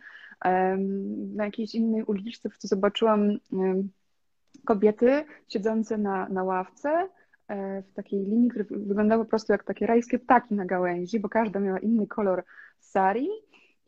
Na 1.35 1.45
jakiejś 1.45 1.75
innej 1.75 2.03
uliczce 2.03 2.49
zobaczyłam 2.59 3.37
kobiety 4.65 5.25
siedzące 5.47 5.97
na, 5.97 6.29
na 6.29 6.43
ławce, 6.43 7.09
w 7.83 7.93
takiej 7.93 8.25
linii, 8.25 8.49
które 8.49 8.65
wyglądały 8.69 9.25
po 9.25 9.29
prostu 9.29 9.51
jak 9.51 9.63
takie 9.63 9.87
rajskie 9.87 10.19
ptaki 10.19 10.55
na 10.55 10.65
gałęzi, 10.65 11.19
bo 11.19 11.29
każda 11.29 11.59
miała 11.59 11.79
inny 11.79 12.07
kolor 12.07 12.43
sari. 12.79 13.29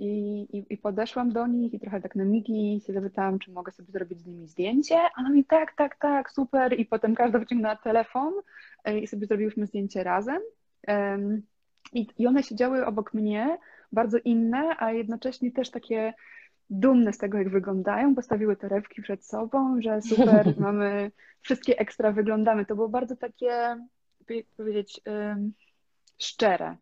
I, 0.01 0.39
i, 0.57 0.73
I, 0.73 0.77
podeszłam 0.77 1.31
do 1.31 1.47
nich 1.47 1.73
i 1.73 1.79
trochę 1.79 2.01
tak 2.01 2.15
na 2.15 2.25
migi 2.25 2.81
się 2.87 2.93
zapytałam, 2.93 3.39
czy 3.39 3.51
mogę 3.51 3.71
sobie 3.71 3.91
zrobić 3.91 4.19
z 4.19 4.25
nimi 4.25 4.47
zdjęcie. 4.47 4.95
A 4.99 5.19
ona 5.19 5.29
mi 5.29 5.45
tak, 5.45 5.73
tak, 5.75 5.95
tak, 5.95 6.31
super. 6.31 6.79
I 6.79 6.85
potem 6.85 7.15
każda 7.15 7.39
wyciągnęła 7.39 7.75
telefon 7.75 8.33
e, 8.83 8.99
i 8.99 9.07
sobie 9.07 9.27
zrobiłyśmy 9.27 9.65
zdjęcie 9.65 10.03
razem. 10.03 10.41
I, 11.93 12.07
I 12.17 12.27
one 12.27 12.43
siedziały 12.43 12.85
obok 12.85 13.13
mnie, 13.13 13.57
bardzo 13.91 14.17
inne, 14.25 14.75
a 14.77 14.91
jednocześnie 14.91 15.51
też 15.51 15.69
takie 15.69 16.13
dumne 16.69 17.13
z 17.13 17.17
tego, 17.17 17.37
jak 17.37 17.49
wyglądają, 17.49 18.15
postawiły 18.15 18.55
torebki 18.55 19.01
przed 19.01 19.25
sobą, 19.25 19.81
że 19.81 20.01
super, 20.01 20.53
mamy 20.57 21.11
wszystkie 21.41 21.79
ekstra 21.79 22.11
wyglądamy. 22.11 22.65
To 22.65 22.75
było 22.75 22.89
bardzo 22.89 23.15
takie, 23.15 23.77
powiedzieć, 24.57 25.01
szczere. 26.17 26.77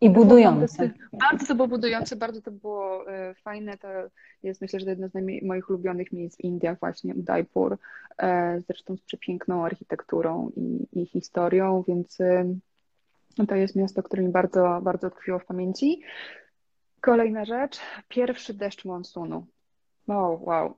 I 0.00 0.10
budujące. 0.10 0.90
Bardzo 1.12 1.46
to 1.46 1.54
było 1.54 1.68
budujące, 1.68 2.16
bardzo 2.16 2.42
to 2.42 2.50
było 2.50 3.10
e, 3.10 3.34
fajne. 3.34 3.78
To 3.78 3.88
jest 4.42 4.60
myślę, 4.60 4.80
że 4.80 4.90
jedno 4.90 5.08
z 5.08 5.12
moich 5.42 5.70
ulubionych 5.70 6.12
miejsc 6.12 6.36
w 6.36 6.40
Indiach, 6.40 6.78
właśnie 6.80 7.14
Udaipur, 7.14 7.78
e, 8.18 8.60
zresztą 8.66 8.96
z 8.96 9.00
przepiękną 9.00 9.64
architekturą 9.64 10.50
i, 10.56 10.86
i 11.00 11.06
historią, 11.06 11.84
więc 11.88 12.18
To 13.48 13.54
jest 13.54 13.76
miasto, 13.76 14.02
które 14.02 14.22
mi 14.22 14.28
bardzo, 14.28 14.80
bardzo 14.82 15.10
tkwiło 15.10 15.38
w 15.38 15.44
pamięci. 15.44 16.02
Kolejna 17.02 17.44
rzecz, 17.44 17.80
pierwszy 18.08 18.54
deszcz 18.54 18.84
monsunu. 18.84 19.46
Wow, 20.08 20.44
wow. 20.44 20.74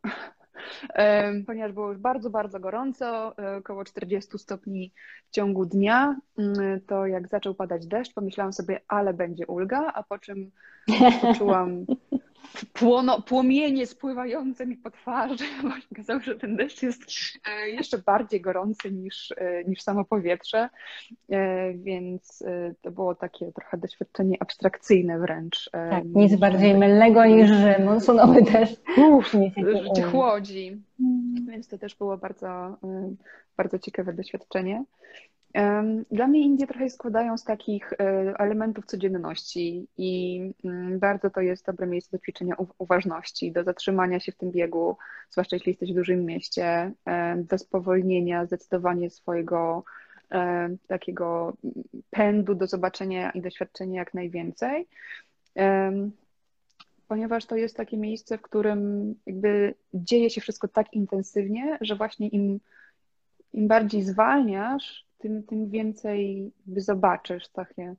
Ponieważ 1.46 1.72
było 1.72 1.88
już 1.88 1.98
bardzo, 1.98 2.30
bardzo 2.30 2.60
gorąco, 2.60 3.38
e, 3.38 3.56
około 3.56 3.84
40 3.84 4.38
stopni 4.38 4.92
w 5.26 5.30
ciągu 5.30 5.66
dnia, 5.66 6.16
mm, 6.38 6.80
to 6.86 7.06
jak 7.06 7.28
zaczął 7.28 7.54
padać 7.54 7.86
deszcz, 7.86 8.14
pomyślałam 8.14 8.52
sobie, 8.52 8.80
ale 8.88 9.14
będzie 9.14 9.46
ulga, 9.46 9.92
a 9.94 10.02
po 10.02 10.18
czym 10.18 10.50
poczułam 11.22 11.86
płono, 12.72 13.22
płomienie 13.22 13.86
spływające 13.86 14.66
mi 14.66 14.76
po 14.76 14.90
twarzy, 14.90 15.44
bo 15.62 15.68
okazało 15.92 16.20
się, 16.20 16.26
że 16.26 16.38
ten 16.38 16.56
deszcz 16.56 16.82
jest 16.82 17.02
e, 17.48 17.68
jeszcze 17.68 17.98
bardziej 17.98 18.40
gorący 18.40 18.92
niż, 18.92 19.32
e, 19.36 19.64
niż 19.64 19.82
samo 19.82 20.04
powietrze, 20.04 20.68
e, 21.30 21.72
więc 21.72 22.44
to 22.82 22.90
było 22.90 23.14
takie 23.14 23.52
trochę 23.52 23.78
doświadczenie 23.78 24.36
abstrakcyjne 24.40 25.18
wręcz. 25.18 25.70
Tak, 25.72 26.04
nic 26.04 26.36
bardziej 26.36 26.74
mylnego 26.74 27.24
niż 27.24 27.50
monsunowy 27.84 28.42
deszcz. 28.42 28.80
Uff, 28.98 29.32
życie 29.82 30.02
chłodzi. 30.02 30.82
Mm. 31.00 31.46
Więc 31.50 31.68
to 31.68 31.78
też 31.78 31.94
było 31.94 32.16
bardzo, 32.16 32.76
bardzo 33.56 33.78
ciekawe 33.78 34.12
doświadczenie. 34.12 34.84
Dla 36.10 36.26
mnie 36.26 36.40
Indie 36.40 36.66
trochę 36.66 36.90
składają 36.90 37.38
z 37.38 37.44
takich 37.44 37.92
e, 37.92 37.96
elementów 38.38 38.86
codzienności 38.86 39.86
i 39.96 40.40
mm, 40.64 40.98
bardzo 40.98 41.30
to 41.30 41.40
jest 41.40 41.66
dobre 41.66 41.86
miejsce 41.86 42.16
do 42.16 42.22
ćwiczenia 42.22 42.54
uważności, 42.78 43.52
do 43.52 43.64
zatrzymania 43.64 44.20
się 44.20 44.32
w 44.32 44.36
tym 44.36 44.50
biegu, 44.50 44.96
zwłaszcza 45.30 45.56
jeśli 45.56 45.70
jesteś 45.70 45.92
w 45.92 45.94
dużym 45.94 46.24
mieście, 46.24 46.92
do 47.36 47.58
spowolnienia, 47.58 48.46
zdecydowanie 48.46 49.10
swojego 49.10 49.84
takiego 50.86 51.56
pędu 52.10 52.54
do 52.54 52.66
zobaczenia 52.66 53.30
i 53.30 53.42
doświadczenia 53.42 53.98
jak 53.98 54.14
najwięcej. 54.14 54.88
Ponieważ 57.08 57.46
to 57.46 57.56
jest 57.56 57.76
takie 57.76 57.96
miejsce, 57.96 58.38
w 58.38 58.42
którym 58.42 59.14
jakby 59.26 59.74
dzieje 59.94 60.30
się 60.30 60.40
wszystko 60.40 60.68
tak 60.68 60.92
intensywnie, 60.92 61.78
że 61.80 61.96
właśnie 61.96 62.28
im, 62.28 62.60
im 63.52 63.68
bardziej 63.68 64.02
zwalniasz, 64.02 65.03
tym, 65.18 65.42
tym 65.42 65.70
więcej 65.70 66.52
zobaczysz 66.76 67.48
takie, 67.48 67.94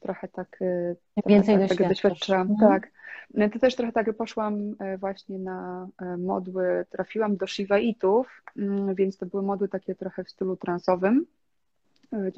trochę 0.00 0.28
tak, 0.28 0.62
y, 0.62 0.96
więcej 1.26 1.58
tak, 1.58 1.78
tak 1.78 1.88
doświadczam. 1.88 2.40
Mhm. 2.50 2.70
Tak. 2.70 2.90
No 3.34 3.48
to 3.48 3.58
też 3.58 3.76
trochę 3.76 3.92
tak 3.92 4.16
poszłam 4.16 4.74
e, 4.78 4.98
właśnie 4.98 5.38
na 5.38 5.88
e, 6.02 6.16
modły, 6.16 6.86
trafiłam 6.90 7.36
do 7.36 7.46
Shivaitów, 7.46 8.42
mm, 8.56 8.94
więc 8.94 9.16
to 9.16 9.26
były 9.26 9.42
modły 9.42 9.68
takie 9.68 9.94
trochę 9.94 10.24
w 10.24 10.30
stylu 10.30 10.56
transowym, 10.56 11.26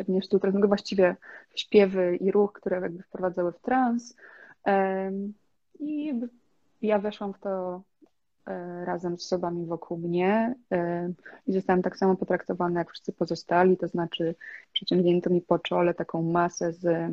nie 0.09 0.21
w 0.21 0.25
stylu 0.25 0.41
transowym, 0.41 0.69
właściwie 0.69 1.17
śpiewy 1.55 2.17
i 2.17 2.31
ruch, 2.31 2.53
które 2.53 2.81
jakby 2.81 3.03
wprowadzały 3.03 3.53
w 3.53 3.61
trans. 3.61 4.17
I 5.81 6.15
ja 6.83 6.99
weszłam 6.99 7.33
w 7.35 7.39
to 7.39 7.83
razem 8.85 9.19
z 9.19 9.25
osobami 9.25 9.67
wokół 9.67 9.99
mnie 9.99 10.55
e, 10.73 11.13
i 11.47 11.53
zostałam 11.53 11.83
tak 11.83 11.97
samo 11.97 12.17
potraktowana 12.17 12.81
jak 12.81 12.91
wszyscy 12.91 13.13
pozostali, 13.13 13.77
to 13.77 13.89
znaczy 13.89 14.35
przeciągnięto 14.73 15.31
mi 15.31 15.41
po 15.41 15.59
czole 15.59 15.95
taką 15.95 16.23
masę 16.23 16.73
z 16.73 17.13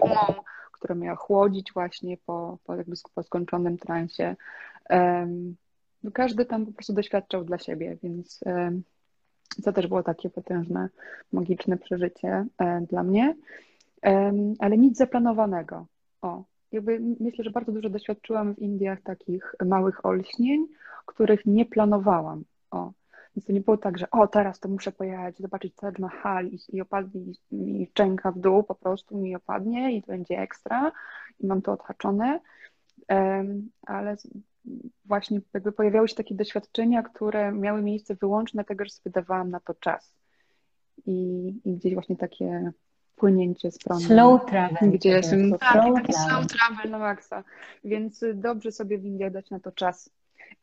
gumą, 0.00 0.42
która 0.72 0.94
miała 0.94 1.16
chłodzić 1.16 1.72
właśnie 1.72 2.16
po, 2.26 2.58
po, 2.64 2.76
jakby 2.76 2.96
po 3.14 3.22
skończonym 3.22 3.78
transie. 3.78 4.36
No 6.04 6.10
każdy 6.10 6.44
tam 6.44 6.66
po 6.66 6.72
prostu 6.72 6.92
doświadczał 6.92 7.44
dla 7.44 7.58
siebie, 7.58 7.96
więc 8.02 8.40
to 9.64 9.72
też 9.72 9.86
było 9.86 10.02
takie 10.02 10.30
potężne, 10.30 10.88
magiczne 11.32 11.78
przeżycie 11.78 12.46
e, 12.58 12.80
dla 12.80 13.02
mnie, 13.02 13.36
ale 14.58 14.78
nic 14.78 14.98
zaplanowanego. 14.98 15.86
O, 16.22 16.44
jakby 16.72 17.00
myślę, 17.20 17.44
że 17.44 17.50
bardzo 17.50 17.72
dużo 17.72 17.90
doświadczyłam 17.90 18.54
w 18.54 18.58
Indiach 18.58 19.02
takich 19.02 19.54
małych 19.64 20.06
olśnień, 20.06 20.66
których 21.06 21.46
nie 21.46 21.66
planowałam. 21.66 22.44
O. 22.70 22.92
Więc 23.36 23.46
to 23.46 23.52
nie 23.52 23.60
było 23.60 23.76
tak, 23.76 23.98
że 23.98 24.10
o, 24.10 24.26
teraz 24.26 24.60
to 24.60 24.68
muszę 24.68 24.92
pojechać, 24.92 25.38
zobaczyć 25.38 25.74
Taj 25.74 25.92
Mahal 25.98 26.46
i, 26.46 26.58
i 26.68 26.80
opadnie 26.80 27.20
mi 27.52 27.86
szczęka 27.86 28.32
w 28.32 28.38
dół, 28.38 28.62
po 28.62 28.74
prostu 28.74 29.16
mi 29.16 29.36
opadnie 29.36 29.96
i 29.96 30.02
to 30.02 30.06
będzie 30.06 30.38
ekstra 30.38 30.92
i 31.40 31.46
mam 31.46 31.62
to 31.62 31.72
odhaczone. 31.72 32.40
Um, 33.08 33.70
ale 33.86 34.16
właśnie 35.04 35.40
jakby 35.54 35.72
pojawiały 35.72 36.08
się 36.08 36.14
takie 36.14 36.34
doświadczenia, 36.34 37.02
które 37.02 37.52
miały 37.52 37.82
miejsce 37.82 38.14
wyłącznie 38.14 38.58
dlatego, 38.58 38.84
że 38.84 38.90
sobie 38.90 39.12
dawałam 39.12 39.50
na 39.50 39.60
to 39.60 39.74
czas. 39.74 40.16
I, 41.06 41.48
i 41.64 41.76
gdzieś 41.76 41.94
właśnie 41.94 42.16
takie 42.16 42.72
płynięcie 43.20 43.70
z 43.70 43.78
prądem. 43.78 44.08
Slow 44.08 44.46
travel. 44.46 44.90
Gdzie 44.90 45.08
jestem, 45.08 45.50
tak, 45.58 45.72
slow 45.72 45.94
taki 45.94 46.12
travel. 46.12 46.30
slow 46.30 46.46
travel 46.46 46.90
na 46.90 46.98
maksa. 46.98 47.44
Więc 47.84 48.24
dobrze 48.34 48.72
sobie 48.72 48.98
w 48.98 49.04
Indiach 49.04 49.32
dać 49.32 49.50
na 49.50 49.60
to 49.60 49.72
czas. 49.72 50.10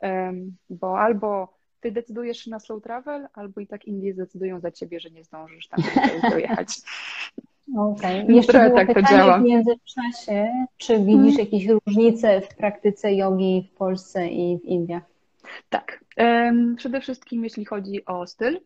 Um, 0.00 0.56
bo 0.70 1.00
albo 1.00 1.58
ty 1.80 1.92
decydujesz 1.92 2.38
się 2.38 2.50
na 2.50 2.60
slow 2.60 2.82
travel, 2.82 3.28
albo 3.34 3.60
i 3.60 3.66
tak 3.66 3.84
Indie 3.84 4.12
zdecydują 4.12 4.60
za 4.60 4.70
ciebie, 4.70 5.00
że 5.00 5.10
nie 5.10 5.24
zdążysz 5.24 5.68
tam 5.68 5.80
dojechać. 6.30 6.68
Okej. 7.76 8.22
Okay. 8.22 8.34
Jeszcze 8.34 8.68
było 8.68 8.76
tak 8.76 8.94
pytanie 8.94 9.40
w 9.40 9.42
międzyczasie, 9.42 10.66
czy 10.76 10.98
widzisz 10.98 11.36
hmm. 11.36 11.38
jakieś 11.38 11.66
różnice 11.66 12.40
w 12.40 12.48
praktyce 12.48 13.14
jogi 13.14 13.68
w 13.72 13.76
Polsce 13.76 14.28
i 14.28 14.58
w 14.58 14.64
Indiach? 14.64 15.02
Tak. 15.68 16.04
Um, 16.16 16.76
przede 16.76 17.00
wszystkim 17.00 17.44
jeśli 17.44 17.64
chodzi 17.64 18.04
o 18.04 18.26
styl, 18.26 18.60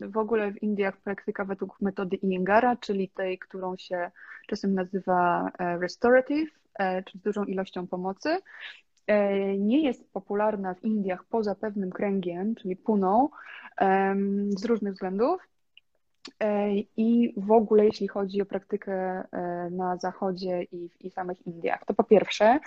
w 0.00 0.16
ogóle 0.16 0.52
w 0.52 0.62
Indiach 0.62 0.96
praktyka 0.96 1.44
według 1.44 1.80
metody 1.80 2.16
Iyengara, 2.16 2.76
czyli 2.76 3.08
tej, 3.08 3.38
którą 3.38 3.76
się 3.76 4.10
czasem 4.48 4.74
nazywa 4.74 5.50
e, 5.58 5.78
restorative, 5.78 6.50
e, 6.74 7.02
czyli 7.02 7.20
z 7.20 7.22
dużą 7.22 7.44
ilością 7.44 7.86
pomocy, 7.86 8.38
e, 9.06 9.58
nie 9.58 9.82
jest 9.82 10.12
popularna 10.12 10.74
w 10.74 10.84
Indiach 10.84 11.24
poza 11.24 11.54
pewnym 11.54 11.90
kręgiem, 11.90 12.54
czyli 12.54 12.76
Puną, 12.76 13.28
z 14.48 14.64
różnych 14.64 14.92
względów. 14.92 15.48
I 16.96 17.34
w 17.36 17.50
ogóle, 17.50 17.84
jeśli 17.84 18.08
chodzi 18.08 18.42
o 18.42 18.46
praktykę 18.46 19.24
na 19.70 19.96
Zachodzie 19.96 20.62
i 20.62 20.88
w 20.88 21.02
i 21.04 21.10
samych 21.10 21.46
Indiach, 21.46 21.84
to 21.86 21.94
po 21.94 22.04
pierwsze, 22.04 22.58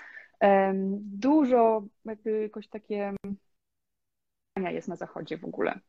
dużo 0.99 1.83
jakby 2.05 2.41
jakoś 2.41 2.67
takie 2.67 3.13
jest 4.57 4.87
na 4.87 4.95
Zachodzie 4.95 5.37
w 5.37 5.45
ogóle. 5.45 5.79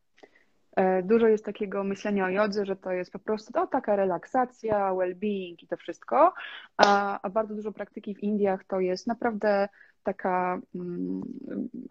E, 0.75 1.03
dużo 1.03 1.27
jest 1.27 1.45
takiego 1.45 1.83
myślenia 1.83 2.25
o 2.25 2.29
jodze, 2.29 2.65
że 2.65 2.75
to 2.75 2.91
jest 2.91 3.11
po 3.11 3.19
prostu 3.19 3.51
no, 3.55 3.67
taka 3.67 3.95
relaksacja, 3.95 4.91
well-being 4.93 5.63
i 5.63 5.67
to 5.67 5.77
wszystko, 5.77 6.33
a, 6.77 7.19
a, 7.21 7.29
bardzo 7.29 7.55
dużo 7.55 7.71
praktyki 7.71 8.15
w 8.15 8.23
Indiach 8.23 8.63
to 8.67 8.79
jest 8.79 9.07
naprawdę 9.07 9.69
taka 10.03 10.61
mm, 10.75 11.21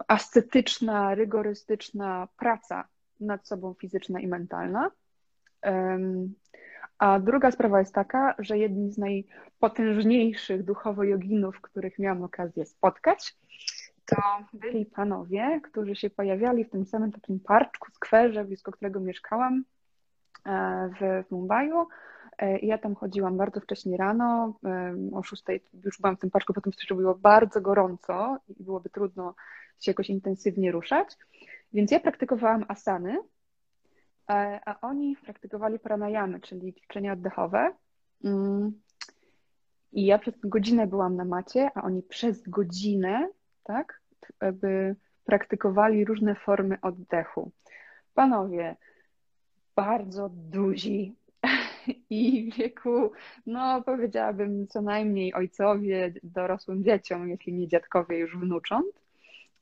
ascetyczna, 0.07 1.15
rygorystyczna 1.15 2.27
praca 2.37 2.87
nad 3.19 3.47
sobą 3.47 3.73
fizyczna 3.73 4.19
i 4.19 4.27
mentalna. 4.27 4.91
Um, 5.63 6.33
a 6.97 7.19
druga 7.19 7.51
sprawa 7.51 7.79
jest 7.79 7.93
taka, 7.93 8.35
że 8.39 8.57
jedni 8.57 8.91
z 8.91 8.97
najpotężniejszych 8.97 10.63
duchowo 10.63 11.03
joginów, 11.03 11.61
których 11.61 11.99
miałam 11.99 12.23
okazję 12.23 12.65
spotkać, 12.65 13.35
to 14.05 14.17
byli 14.53 14.85
panowie, 14.85 15.61
którzy 15.63 15.95
się 15.95 16.09
pojawiali 16.09 16.65
w 16.65 16.69
tym 16.69 16.85
samym 16.85 17.11
takim 17.11 17.39
parczku, 17.39 17.91
skwerze, 17.91 18.45
blisko 18.45 18.71
którego 18.71 18.99
mieszkałam 18.99 19.63
e, 20.45 20.89
w, 20.89 21.27
w 21.27 21.31
Mumbai. 21.31 21.71
E, 22.37 22.59
ja 22.59 22.77
tam 22.77 22.95
chodziłam 22.95 23.37
bardzo 23.37 23.59
wcześnie 23.59 23.97
rano, 23.97 24.53
e, 24.65 24.95
o 25.13 25.23
6 25.23 25.43
już 25.83 26.01
byłam 26.01 26.17
w 26.17 26.19
tym 26.19 26.31
parku, 26.31 26.53
potem 26.53 26.73
się 26.73 26.95
było 26.95 27.15
bardzo 27.15 27.61
gorąco 27.61 28.37
i 28.47 28.63
byłoby 28.63 28.89
trudno 28.89 29.35
się 29.79 29.91
jakoś 29.91 30.09
intensywnie 30.09 30.71
ruszać. 30.71 31.07
Więc 31.73 31.91
ja 31.91 31.99
praktykowałam 31.99 32.65
asany, 32.67 33.17
a 34.65 34.79
oni 34.81 35.15
praktykowali 35.15 35.79
pranayamy, 35.79 36.39
czyli 36.39 36.73
ćwiczenia 36.73 37.13
oddechowe. 37.13 37.73
Mm. 38.23 38.81
I 39.91 40.05
ja 40.05 40.19
przez 40.19 40.33
godzinę 40.43 40.87
byłam 40.87 41.15
na 41.15 41.25
macie, 41.25 41.69
a 41.75 41.83
oni 41.83 42.03
przez 42.03 42.49
godzinę 42.49 43.29
tak? 43.65 44.01
By 44.53 44.95
praktykowali 45.25 46.05
różne 46.05 46.35
formy 46.35 46.77
oddechu. 46.81 47.51
Panowie, 48.13 48.75
bardzo 49.75 50.29
duzi 50.33 51.15
i 52.09 52.51
w 52.51 52.55
wieku, 52.57 53.11
no 53.45 53.81
powiedziałabym 53.81 54.67
co 54.67 54.81
najmniej 54.81 55.33
ojcowie 55.33 56.13
dorosłym 56.23 56.83
dzieciom, 56.83 57.29
jeśli 57.29 57.53
nie 57.53 57.67
dziadkowie 57.67 58.17
już 58.17 58.37
wnucząt. 58.37 59.05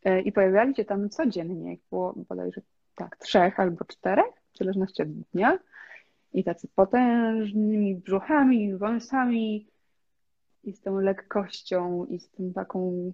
E, 0.03 0.21
I 0.21 0.31
pojawiali 0.31 0.75
się 0.75 0.85
tam 0.85 1.09
codziennie, 1.09 1.77
było 1.89 2.13
bodajże 2.29 2.61
tak, 2.95 3.17
trzech 3.17 3.59
albo 3.59 3.85
czterech, 3.85 4.33
w 4.53 4.57
zależności 4.57 5.01
od 5.01 5.09
dnia. 5.09 5.59
I 6.33 6.43
tacy 6.43 6.67
potężnymi 6.75 7.95
brzuchami, 7.95 8.75
wąsami 8.75 9.67
i 10.63 10.73
z 10.73 10.81
tą 10.81 10.99
lekkością 10.99 12.05
i 12.05 12.19
z 12.19 12.29
tym 12.29 12.53
taką 12.53 13.11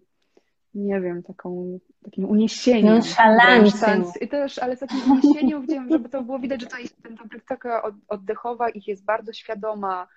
nie 0.73 1.01
wiem, 1.01 1.23
taką, 1.23 1.79
takim 2.03 2.25
uniesieniem. 2.25 2.93
Nonszalancją. 2.93 4.11
I 4.21 4.27
też, 4.27 4.59
ale 4.59 4.75
z 4.75 4.79
takim 4.79 5.11
uniesieniem, 5.11 5.89
żeby 5.89 6.09
to 6.09 6.21
było 6.21 6.39
widać, 6.39 6.61
że 6.61 6.67
to 6.67 6.77
jest 6.77 6.95
ta 7.17 7.27
praktyka 7.29 7.81
oddechowa 8.07 8.69
ich 8.69 8.87
jest 8.87 9.05
bardzo 9.05 9.33
świadoma 9.33 10.07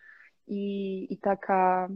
i, 0.47 1.07
i 1.13 1.19
taka 1.19 1.89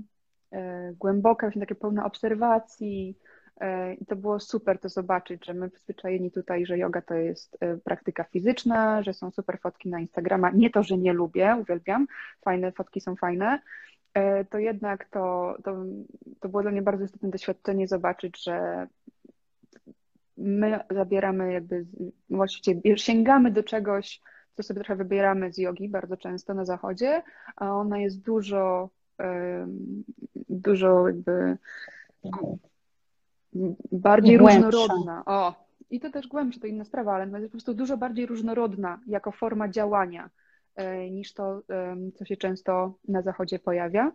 e, 0.52 0.92
głęboka, 0.92 1.46
właśnie 1.46 1.60
takie 1.60 1.74
pełna 1.74 2.04
obserwacji. 2.04 3.18
E, 3.60 3.94
I 3.94 4.06
to 4.06 4.16
było 4.16 4.40
super 4.40 4.78
to 4.78 4.88
zobaczyć, 4.88 5.46
że 5.46 5.54
my 5.54 5.70
przyzwyczajeni 5.70 6.30
tutaj, 6.30 6.66
że 6.66 6.78
yoga 6.78 7.02
to 7.02 7.14
jest 7.14 7.56
e, 7.60 7.76
praktyka 7.76 8.24
fizyczna, 8.24 9.02
że 9.02 9.14
są 9.14 9.30
super 9.30 9.60
fotki 9.60 9.88
na 9.88 10.00
Instagrama. 10.00 10.50
Nie 10.50 10.70
to, 10.70 10.82
że 10.82 10.98
nie 10.98 11.12
lubię, 11.12 11.56
uwielbiam, 11.60 12.06
fajne 12.44 12.72
fotki 12.72 13.00
są 13.00 13.16
fajne, 13.16 13.58
to 14.50 14.58
jednak 14.58 15.08
to, 15.08 15.56
to, 15.64 15.84
to 16.40 16.48
było 16.48 16.62
dla 16.62 16.70
mnie 16.70 16.82
bardzo 16.82 17.04
istotne 17.04 17.30
doświadczenie 17.30 17.88
zobaczyć, 17.88 18.44
że 18.44 18.86
my 20.36 20.80
zabieramy 20.90 21.52
jakby, 21.52 21.86
właściwie 22.30 22.98
sięgamy 22.98 23.50
do 23.50 23.62
czegoś, 23.62 24.20
co 24.54 24.62
sobie 24.62 24.80
trochę 24.80 24.96
wybieramy 24.96 25.52
z 25.52 25.58
jogi 25.58 25.88
bardzo 25.88 26.16
często 26.16 26.54
na 26.54 26.64
zachodzie, 26.64 27.22
a 27.56 27.72
ona 27.72 27.98
jest 27.98 28.22
dużo, 28.22 28.90
dużo 30.48 31.08
jakby 31.08 31.58
bardziej 33.92 34.38
Głębsza. 34.38 34.70
różnorodna. 34.70 35.22
O, 35.26 35.66
i 35.90 36.00
to 36.00 36.10
też 36.10 36.28
głębsze, 36.28 36.60
to 36.60 36.66
inna 36.66 36.84
sprawa, 36.84 37.14
ale 37.14 37.40
jest 37.40 37.52
po 37.52 37.56
prostu 37.56 37.74
dużo 37.74 37.96
bardziej 37.96 38.26
różnorodna 38.26 39.00
jako 39.06 39.32
forma 39.32 39.68
działania. 39.68 40.30
E, 40.76 41.10
niż 41.10 41.32
to, 41.32 41.62
co 42.14 42.24
się 42.24 42.36
często 42.36 42.94
na 43.08 43.22
zachodzie 43.22 43.58
pojawia. 43.58 44.12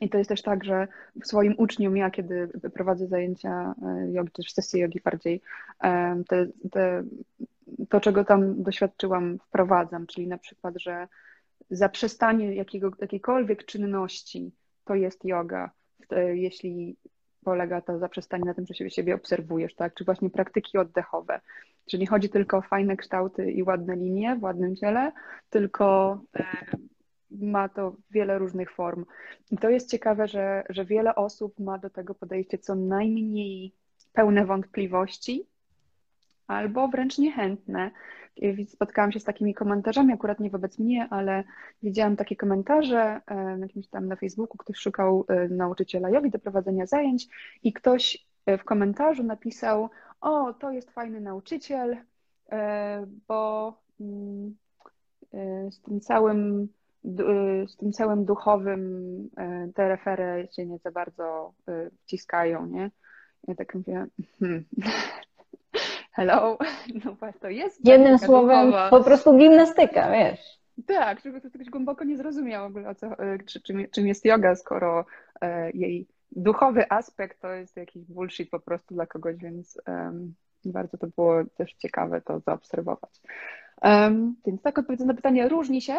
I 0.00 0.08
to 0.08 0.18
jest 0.18 0.28
też 0.28 0.42
tak, 0.42 0.64
że 0.64 0.88
swoim 1.24 1.54
uczniom, 1.58 1.96
ja 1.96 2.10
kiedy 2.10 2.48
prowadzę 2.74 3.06
zajęcia 3.06 3.74
e, 3.82 4.10
jogi, 4.12 4.30
czy 4.32 4.54
sesje 4.54 4.80
jogi 4.80 5.00
bardziej, 5.04 5.40
te, 6.28 6.46
te, 6.70 7.04
to 7.88 8.00
czego 8.00 8.24
tam 8.24 8.62
doświadczyłam, 8.62 9.38
wprowadzam, 9.38 10.06
czyli 10.06 10.26
na 10.26 10.38
przykład, 10.38 10.74
że 10.78 11.08
zaprzestanie 11.70 12.54
jakiego, 12.54 12.90
jakiejkolwiek 13.00 13.64
czynności 13.64 14.52
to 14.84 14.94
jest 14.94 15.24
yoga, 15.24 15.70
jeśli 16.34 16.96
polega 17.44 17.80
to 17.80 17.98
zaprzestanie 17.98 18.44
na 18.44 18.54
tym, 18.54 18.64
że 18.70 18.90
siebie 18.90 19.14
obserwujesz, 19.14 19.74
tak? 19.74 19.94
Czy 19.94 20.04
właśnie 20.04 20.30
praktyki 20.30 20.78
oddechowe. 20.78 21.40
Czyli 21.90 22.00
nie 22.00 22.06
chodzi 22.06 22.28
tylko 22.28 22.56
o 22.56 22.62
fajne 22.62 22.96
kształty 22.96 23.52
i 23.52 23.62
ładne 23.62 23.96
linie 23.96 24.36
w 24.36 24.42
ładnym 24.42 24.76
ciele, 24.76 25.12
tylko 25.50 26.18
e, 26.36 26.44
ma 27.30 27.68
to 27.68 27.96
wiele 28.10 28.38
różnych 28.38 28.72
form. 28.72 29.04
I 29.50 29.58
to 29.58 29.70
jest 29.70 29.90
ciekawe, 29.90 30.28
że, 30.28 30.64
że 30.68 30.84
wiele 30.84 31.14
osób 31.14 31.60
ma 31.60 31.78
do 31.78 31.90
tego 31.90 32.14
podejście 32.14 32.58
co 32.58 32.74
najmniej 32.74 33.72
pełne 34.12 34.46
wątpliwości, 34.46 35.46
albo 36.46 36.88
wręcz 36.88 37.18
niechętne. 37.18 37.90
Spotkałam 38.68 39.12
się 39.12 39.20
z 39.20 39.24
takimi 39.24 39.54
komentarzami, 39.54 40.12
akurat 40.12 40.40
nie 40.40 40.50
wobec 40.50 40.78
mnie, 40.78 41.08
ale 41.10 41.44
widziałam 41.82 42.16
takie 42.16 42.36
komentarze 42.36 43.20
e, 43.26 43.58
jakimś 43.60 43.88
tam 43.88 44.08
na 44.08 44.16
Facebooku, 44.16 44.56
ktoś 44.58 44.76
szukał 44.76 45.24
e, 45.28 45.48
nauczyciela 45.48 46.10
jogi 46.10 46.30
do 46.30 46.38
prowadzenia 46.38 46.86
zajęć 46.86 47.28
i 47.62 47.72
ktoś 47.72 48.26
w 48.46 48.64
komentarzu 48.64 49.22
napisał, 49.22 49.90
o, 50.20 50.52
to 50.52 50.70
jest 50.70 50.90
fajny 50.90 51.20
nauczyciel, 51.20 51.96
e, 52.52 53.06
bo 53.28 53.74
mm, 54.00 54.56
e, 55.34 55.70
z 55.70 55.80
tym 55.80 56.00
całym 56.00 56.68
e, 57.04 57.68
z 57.68 57.76
tym 57.76 57.92
całym 57.92 58.24
duchowym 58.24 59.30
te 59.74 59.88
refery 59.88 60.48
się 60.52 60.66
nie 60.66 60.78
za 60.78 60.90
bardzo 60.90 61.54
wciskają, 62.02 62.66
nie? 62.66 62.90
Ja 63.48 63.54
tak 63.54 63.74
mówię, 63.74 64.06
hmm. 64.38 64.64
hello, 66.14 66.58
no 67.04 67.16
to 67.40 67.48
jest 67.48 67.86
Jednym 67.86 68.18
słowem 68.18 68.66
duchowa. 68.66 68.90
po 68.90 69.04
prostu 69.04 69.36
gimnastyka, 69.38 70.10
wiesz. 70.10 70.40
Tak, 70.86 71.20
żeby 71.20 71.40
to 71.40 71.50
ktoś 71.50 71.70
głęboko 71.70 72.04
nie 72.04 72.16
zrozumiał 72.16 72.64
w 72.64 72.66
ogóle, 72.66 72.88
o 72.88 72.94
co, 72.94 73.10
czy, 73.46 73.60
czym, 73.60 73.86
czym 73.90 74.06
jest 74.06 74.24
yoga, 74.24 74.54
skoro 74.54 75.04
jej 75.74 76.06
duchowy 76.32 76.90
aspekt 76.90 77.40
to 77.40 77.48
jest 77.52 77.76
jakiś 77.76 78.04
bullshit 78.04 78.50
po 78.50 78.60
prostu 78.60 78.94
dla 78.94 79.06
kogoś, 79.06 79.36
więc 79.36 79.80
um, 79.86 80.34
bardzo 80.64 80.98
to 80.98 81.06
było 81.06 81.44
też 81.56 81.74
ciekawe 81.74 82.20
to 82.20 82.40
zaobserwować. 82.40 83.10
Um, 83.82 84.36
więc 84.46 84.62
tak 84.62 84.78
odpowiadając 84.78 85.08
na 85.08 85.14
pytanie, 85.14 85.48
różni 85.48 85.82
się 85.82 85.94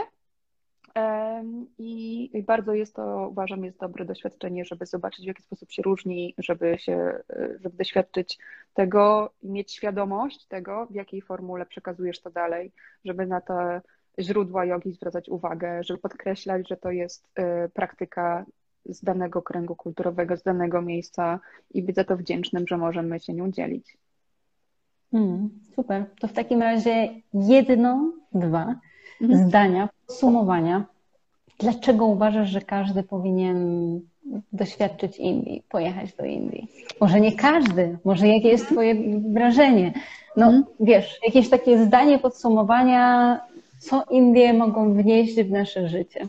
i 1.78 2.44
bardzo 2.48 2.74
jest 2.74 2.96
to, 2.96 3.28
uważam, 3.32 3.66
jest 3.66 3.80
dobre 3.80 4.06
doświadczenie, 4.06 4.66
żeby 4.66 4.86
zobaczyć, 4.86 5.26
w 5.26 5.28
jaki 5.28 5.44
sposób 5.44 5.72
się 5.72 5.82
różni, 5.82 6.34
żeby 6.38 6.78
się, 6.80 7.20
żeby 7.60 7.78
doświadczyć 7.78 8.38
tego 8.74 9.30
mieć 9.44 9.72
świadomość 9.72 10.46
tego, 10.46 10.86
w 10.86 10.96
jakiej 10.96 11.22
formule 11.22 11.66
przekazujesz 11.66 12.22
to 12.22 12.30
dalej, 12.30 12.72
żeby 13.06 13.28
na 13.28 13.42
te 13.42 13.82
źródła 14.20 14.66
jogi 14.66 14.92
zwracać 14.92 15.30
uwagę, 15.30 15.84
żeby 15.84 16.00
podkreślać, 16.00 16.68
że 16.70 16.78
to 16.78 16.92
jest 16.92 17.28
y, 17.40 17.70
praktyka 17.70 18.46
z 18.86 19.04
danego 19.04 19.42
kręgu 19.42 19.76
kulturowego, 19.76 20.38
z 20.38 20.44
danego 20.44 20.82
miejsca 20.82 21.40
i 21.74 21.84
być 21.84 21.96
za 21.96 22.04
to 22.04 22.18
wdzięcznym, 22.18 22.68
że 22.68 22.78
możemy 22.78 23.20
się 23.20 23.34
nią 23.34 23.52
dzielić. 23.52 23.98
Hmm, 25.12 25.50
super. 25.76 26.06
To 26.20 26.28
w 26.28 26.34
takim 26.34 26.62
razie 26.62 27.10
jedno, 27.34 28.14
dwa 28.32 28.76
mhm. 29.22 29.50
zdania, 29.50 29.90
podsumowania. 30.08 30.86
Dlaczego 31.60 32.06
uważasz, 32.06 32.50
że 32.50 32.62
każdy 32.62 33.04
powinien 33.04 34.00
doświadczyć 34.54 35.18
Indii, 35.18 35.64
pojechać 35.70 36.14
do 36.14 36.26
Indii? 36.26 36.68
Może 37.02 37.22
nie 37.22 37.36
każdy, 37.36 37.98
może 38.06 38.28
jakie 38.28 38.48
jest 38.48 38.68
Twoje 38.68 38.96
wrażenie? 39.34 39.94
No 40.38 40.46
mhm. 40.46 40.64
wiesz, 40.80 41.20
jakieś 41.26 41.50
takie 41.50 41.86
zdanie 41.86 42.20
podsumowania, 42.20 43.40
co 43.80 44.04
Indie 44.12 44.54
mogą 44.54 44.94
wnieść 44.94 45.36
w 45.36 45.52
nasze 45.52 45.90
życie? 45.90 46.28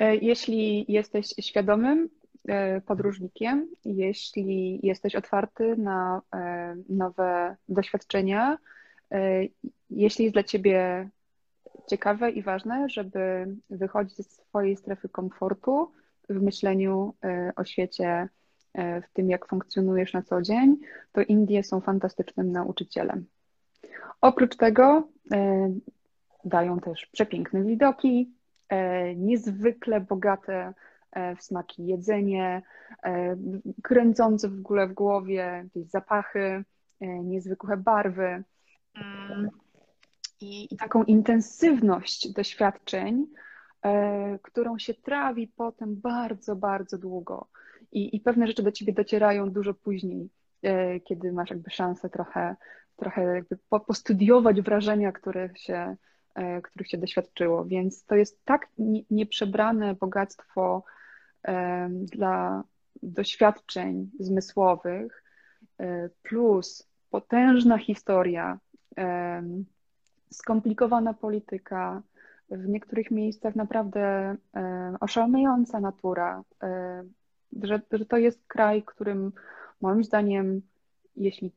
E, 0.00 0.16
jeśli 0.16 0.84
jesteś 0.88 1.26
świadomym 1.40 2.08
e, 2.48 2.80
podróżnikiem, 2.80 3.68
jeśli 3.84 4.80
jesteś 4.82 5.14
otwarty 5.14 5.76
na 5.76 6.22
e, 6.34 6.76
nowe 6.88 7.56
doświadczenia, 7.68 8.58
jeśli 9.90 10.24
jest 10.24 10.34
dla 10.34 10.42
Ciebie 10.42 11.08
ciekawe 11.86 12.30
i 12.30 12.42
ważne, 12.42 12.88
żeby 12.88 13.46
wychodzić 13.70 14.16
ze 14.16 14.22
swojej 14.22 14.76
strefy 14.76 15.08
komfortu 15.08 15.92
w 16.28 16.42
myśleniu 16.42 17.14
o 17.56 17.64
świecie, 17.64 18.28
w 18.74 19.12
tym 19.12 19.30
jak 19.30 19.48
funkcjonujesz 19.48 20.12
na 20.12 20.22
co 20.22 20.42
dzień, 20.42 20.76
to 21.12 21.22
Indie 21.22 21.62
są 21.62 21.80
fantastycznym 21.80 22.52
nauczycielem. 22.52 23.26
Oprócz 24.20 24.56
tego 24.56 25.08
dają 26.44 26.80
też 26.80 27.06
przepiękne 27.06 27.64
widoki, 27.64 28.30
niezwykle 29.16 30.00
bogate 30.00 30.74
w 31.36 31.42
smaki 31.42 31.86
jedzenie, 31.86 32.62
kręcące 33.82 34.48
w 34.48 34.58
ogóle 34.58 34.86
w 34.86 34.92
głowie 34.92 35.62
jakieś 35.64 35.90
zapachy, 35.90 36.64
niezwykłe 37.00 37.76
barwy 37.76 38.42
mm. 38.94 39.50
I, 40.40 40.74
i 40.74 40.76
taką 40.76 41.04
intensywność 41.04 42.32
doświadczeń, 42.32 43.26
którą 44.42 44.78
się 44.78 44.94
trawi 44.94 45.48
potem 45.48 46.00
bardzo, 46.00 46.56
bardzo 46.56 46.98
długo. 46.98 47.48
I, 47.92 48.16
I 48.16 48.20
pewne 48.20 48.46
rzeczy 48.46 48.62
do 48.62 48.72
ciebie 48.72 48.92
docierają 48.92 49.50
dużo 49.50 49.74
później, 49.74 50.30
kiedy 51.04 51.32
masz 51.32 51.50
jakby 51.50 51.70
szansę 51.70 52.10
trochę, 52.10 52.56
trochę 52.96 53.24
jakby 53.24 53.58
postudiować 53.86 54.60
wrażenia, 54.60 55.12
które 55.12 55.50
się 55.56 55.96
E, 56.34 56.62
których 56.62 56.88
się 56.88 56.98
doświadczyło. 56.98 57.64
Więc 57.64 58.04
to 58.04 58.14
jest 58.14 58.44
tak 58.44 58.68
nieprzebrane 59.10 59.94
bogactwo 59.94 60.84
e, 61.48 61.88
dla 61.90 62.64
doświadczeń 63.02 64.10
zmysłowych, 64.20 65.24
e, 65.78 66.08
plus 66.22 66.88
potężna 67.10 67.78
historia, 67.78 68.58
skomplikowana 70.32 71.14
polityka, 71.14 72.02
w 72.50 72.68
niektórych 72.68 73.10
miejscach 73.10 73.56
naprawdę 73.56 74.36
oszałamiająca 75.00 75.80
natura, 75.80 76.42
że, 77.62 77.80
że 77.92 78.06
to 78.06 78.16
jest 78.16 78.46
kraj, 78.46 78.82
którym 78.82 79.32
moim 79.80 80.04
zdaniem, 80.04 80.62
jeśli 81.16 81.52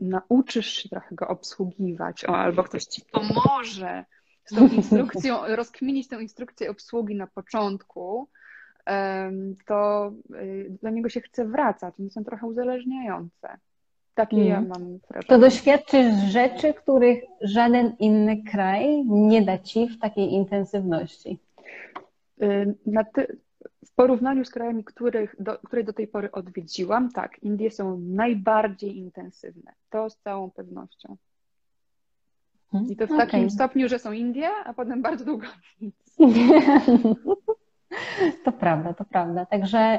nauczysz 0.00 0.66
się 0.66 0.88
trochę 0.88 1.14
go 1.14 1.28
obsługiwać, 1.28 2.24
o, 2.24 2.36
albo 2.36 2.62
ktoś 2.62 2.84
ci 2.84 3.02
pomoże 3.12 4.04
z 4.44 4.54
tą 4.54 4.68
instrukcją, 4.68 5.38
rozkminić 5.56 6.08
tę 6.08 6.22
instrukcję 6.22 6.70
obsługi 6.70 7.14
na 7.14 7.26
początku, 7.26 8.28
to 9.66 10.12
y, 10.34 10.78
do 10.82 10.90
niego 10.90 11.08
się 11.08 11.20
chce 11.20 11.44
wracać. 11.44 11.94
One 12.00 12.10
są 12.10 12.24
trochę 12.24 12.46
uzależniające. 12.46 13.58
Takie 14.18 14.36
mm. 14.36 14.48
ja 14.48 14.60
mam 14.60 14.98
wrażenie. 14.98 15.28
To 15.28 15.38
doświadczysz 15.38 16.14
rzeczy, 16.14 16.74
których 16.74 17.24
żaden 17.40 17.96
inny 17.98 18.42
kraj 18.42 19.04
nie 19.06 19.42
da 19.42 19.58
ci 19.58 19.88
w 19.88 19.98
takiej 19.98 20.32
intensywności. 20.32 21.38
Y, 22.42 22.74
ty... 23.14 23.38
w 23.86 23.94
porównaniu 23.94 24.44
z 24.44 24.50
krajami, 24.50 24.84
których 24.84 25.36
do, 25.38 25.58
które 25.58 25.84
do 25.84 25.92
tej 25.92 26.08
pory 26.08 26.32
odwiedziłam, 26.32 27.12
tak, 27.12 27.38
Indie 27.42 27.70
są 27.70 27.98
najbardziej 27.98 28.96
intensywne. 28.96 29.72
To 29.90 30.10
z 30.10 30.16
całą 30.16 30.50
pewnością. 30.50 31.16
I 32.88 32.96
to 32.96 33.06
w 33.06 33.12
okay. 33.12 33.26
takim 33.26 33.50
stopniu, 33.50 33.88
że 33.88 33.98
są 33.98 34.12
Indie, 34.12 34.50
a 34.64 34.74
potem 34.74 35.02
bardzo 35.02 35.24
długo. 35.24 35.46
To 38.44 38.52
prawda, 38.52 38.94
to 38.94 39.04
prawda. 39.04 39.46
Także 39.46 39.98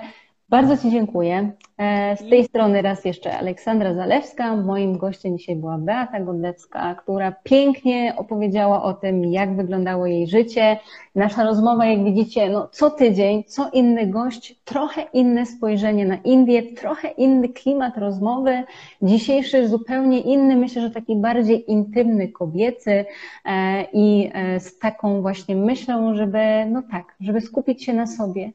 bardzo 0.50 0.78
Ci 0.78 0.92
dziękuję. 0.92 1.52
E, 1.78 2.18
z 2.18 2.30
tej 2.30 2.44
strony 2.44 2.82
raz 2.82 3.06
jeszcze 3.06 3.38
Aleksandra 3.38 3.94
Zalewska. 3.94 4.56
Moim 4.56 4.98
gościem 4.98 5.38
dzisiaj 5.38 5.56
była 5.56 5.78
Beata 5.78 6.20
Godlewska, 6.20 6.96
która 6.96 7.32
pięknie 7.32 8.14
opowiedziała 8.18 8.84
o 8.84 8.94
tym, 8.94 9.26
jak 9.26 9.56
wyglądało 9.56 10.06
jej 10.06 10.28
życie. 10.28 10.80
Nasza 11.16 11.44
rozmowa, 11.44 11.86
jak 11.86 12.04
widzicie, 12.04 12.50
no, 12.50 12.68
co 12.68 12.90
tydzień, 12.90 13.44
co 13.44 13.70
inny 13.74 14.08
gość, 14.08 14.62
trochę 14.66 15.02
inne 15.14 15.46
spojrzenie 15.46 16.06
na 16.06 16.16
Indię, 16.16 16.64
trochę 16.64 17.08
inny 17.08 17.50
klimat 17.50 17.98
rozmowy. 17.98 18.64
Dzisiejszy 19.02 19.68
zupełnie 19.68 20.20
inny, 20.20 20.56
myślę, 20.56 20.82
że 20.82 20.92
taki 20.92 21.16
bardziej 21.16 21.72
intymny, 21.72 22.28
kobiecy 22.28 23.06
e, 23.46 23.84
i 23.94 24.32
e, 24.34 24.60
z 24.60 24.80
taką 24.80 25.22
właśnie 25.22 25.56
myślą, 25.56 26.16
żeby, 26.16 26.66
no 26.72 26.84
tak, 26.92 27.16
żeby 27.20 27.42
skupić 27.42 27.84
się 27.84 27.94
na 27.94 28.08
sobie, 28.08 28.52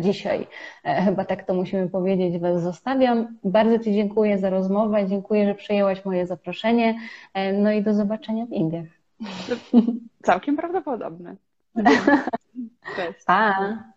dzisiaj. 0.00 0.46
E, 0.84 1.02
chyba 1.02 1.24
tak 1.24 1.46
to 1.46 1.54
musimy 1.54 1.88
powiedzieć, 1.88 2.38
Was 2.38 2.62
zostawiam. 2.62 3.38
Bardzo 3.44 3.78
Ci 3.78 3.92
dziękuję 3.92 4.38
za 4.38 4.50
rozmowę, 4.50 5.06
dziękuję, 5.06 5.46
że 5.46 5.54
przyjęłaś 5.54 6.04
moje 6.04 6.26
zaproszenie. 6.26 6.98
E, 7.34 7.52
no 7.52 7.72
i 7.72 7.82
do 7.82 7.94
zobaczenia 7.94 8.46
w 8.46 8.50
Indiach. 8.50 8.86
Całkiem 10.22 10.56
prawdopodobne. 10.56 11.36
Cześć. 12.96 13.24
Pa. 13.26 13.93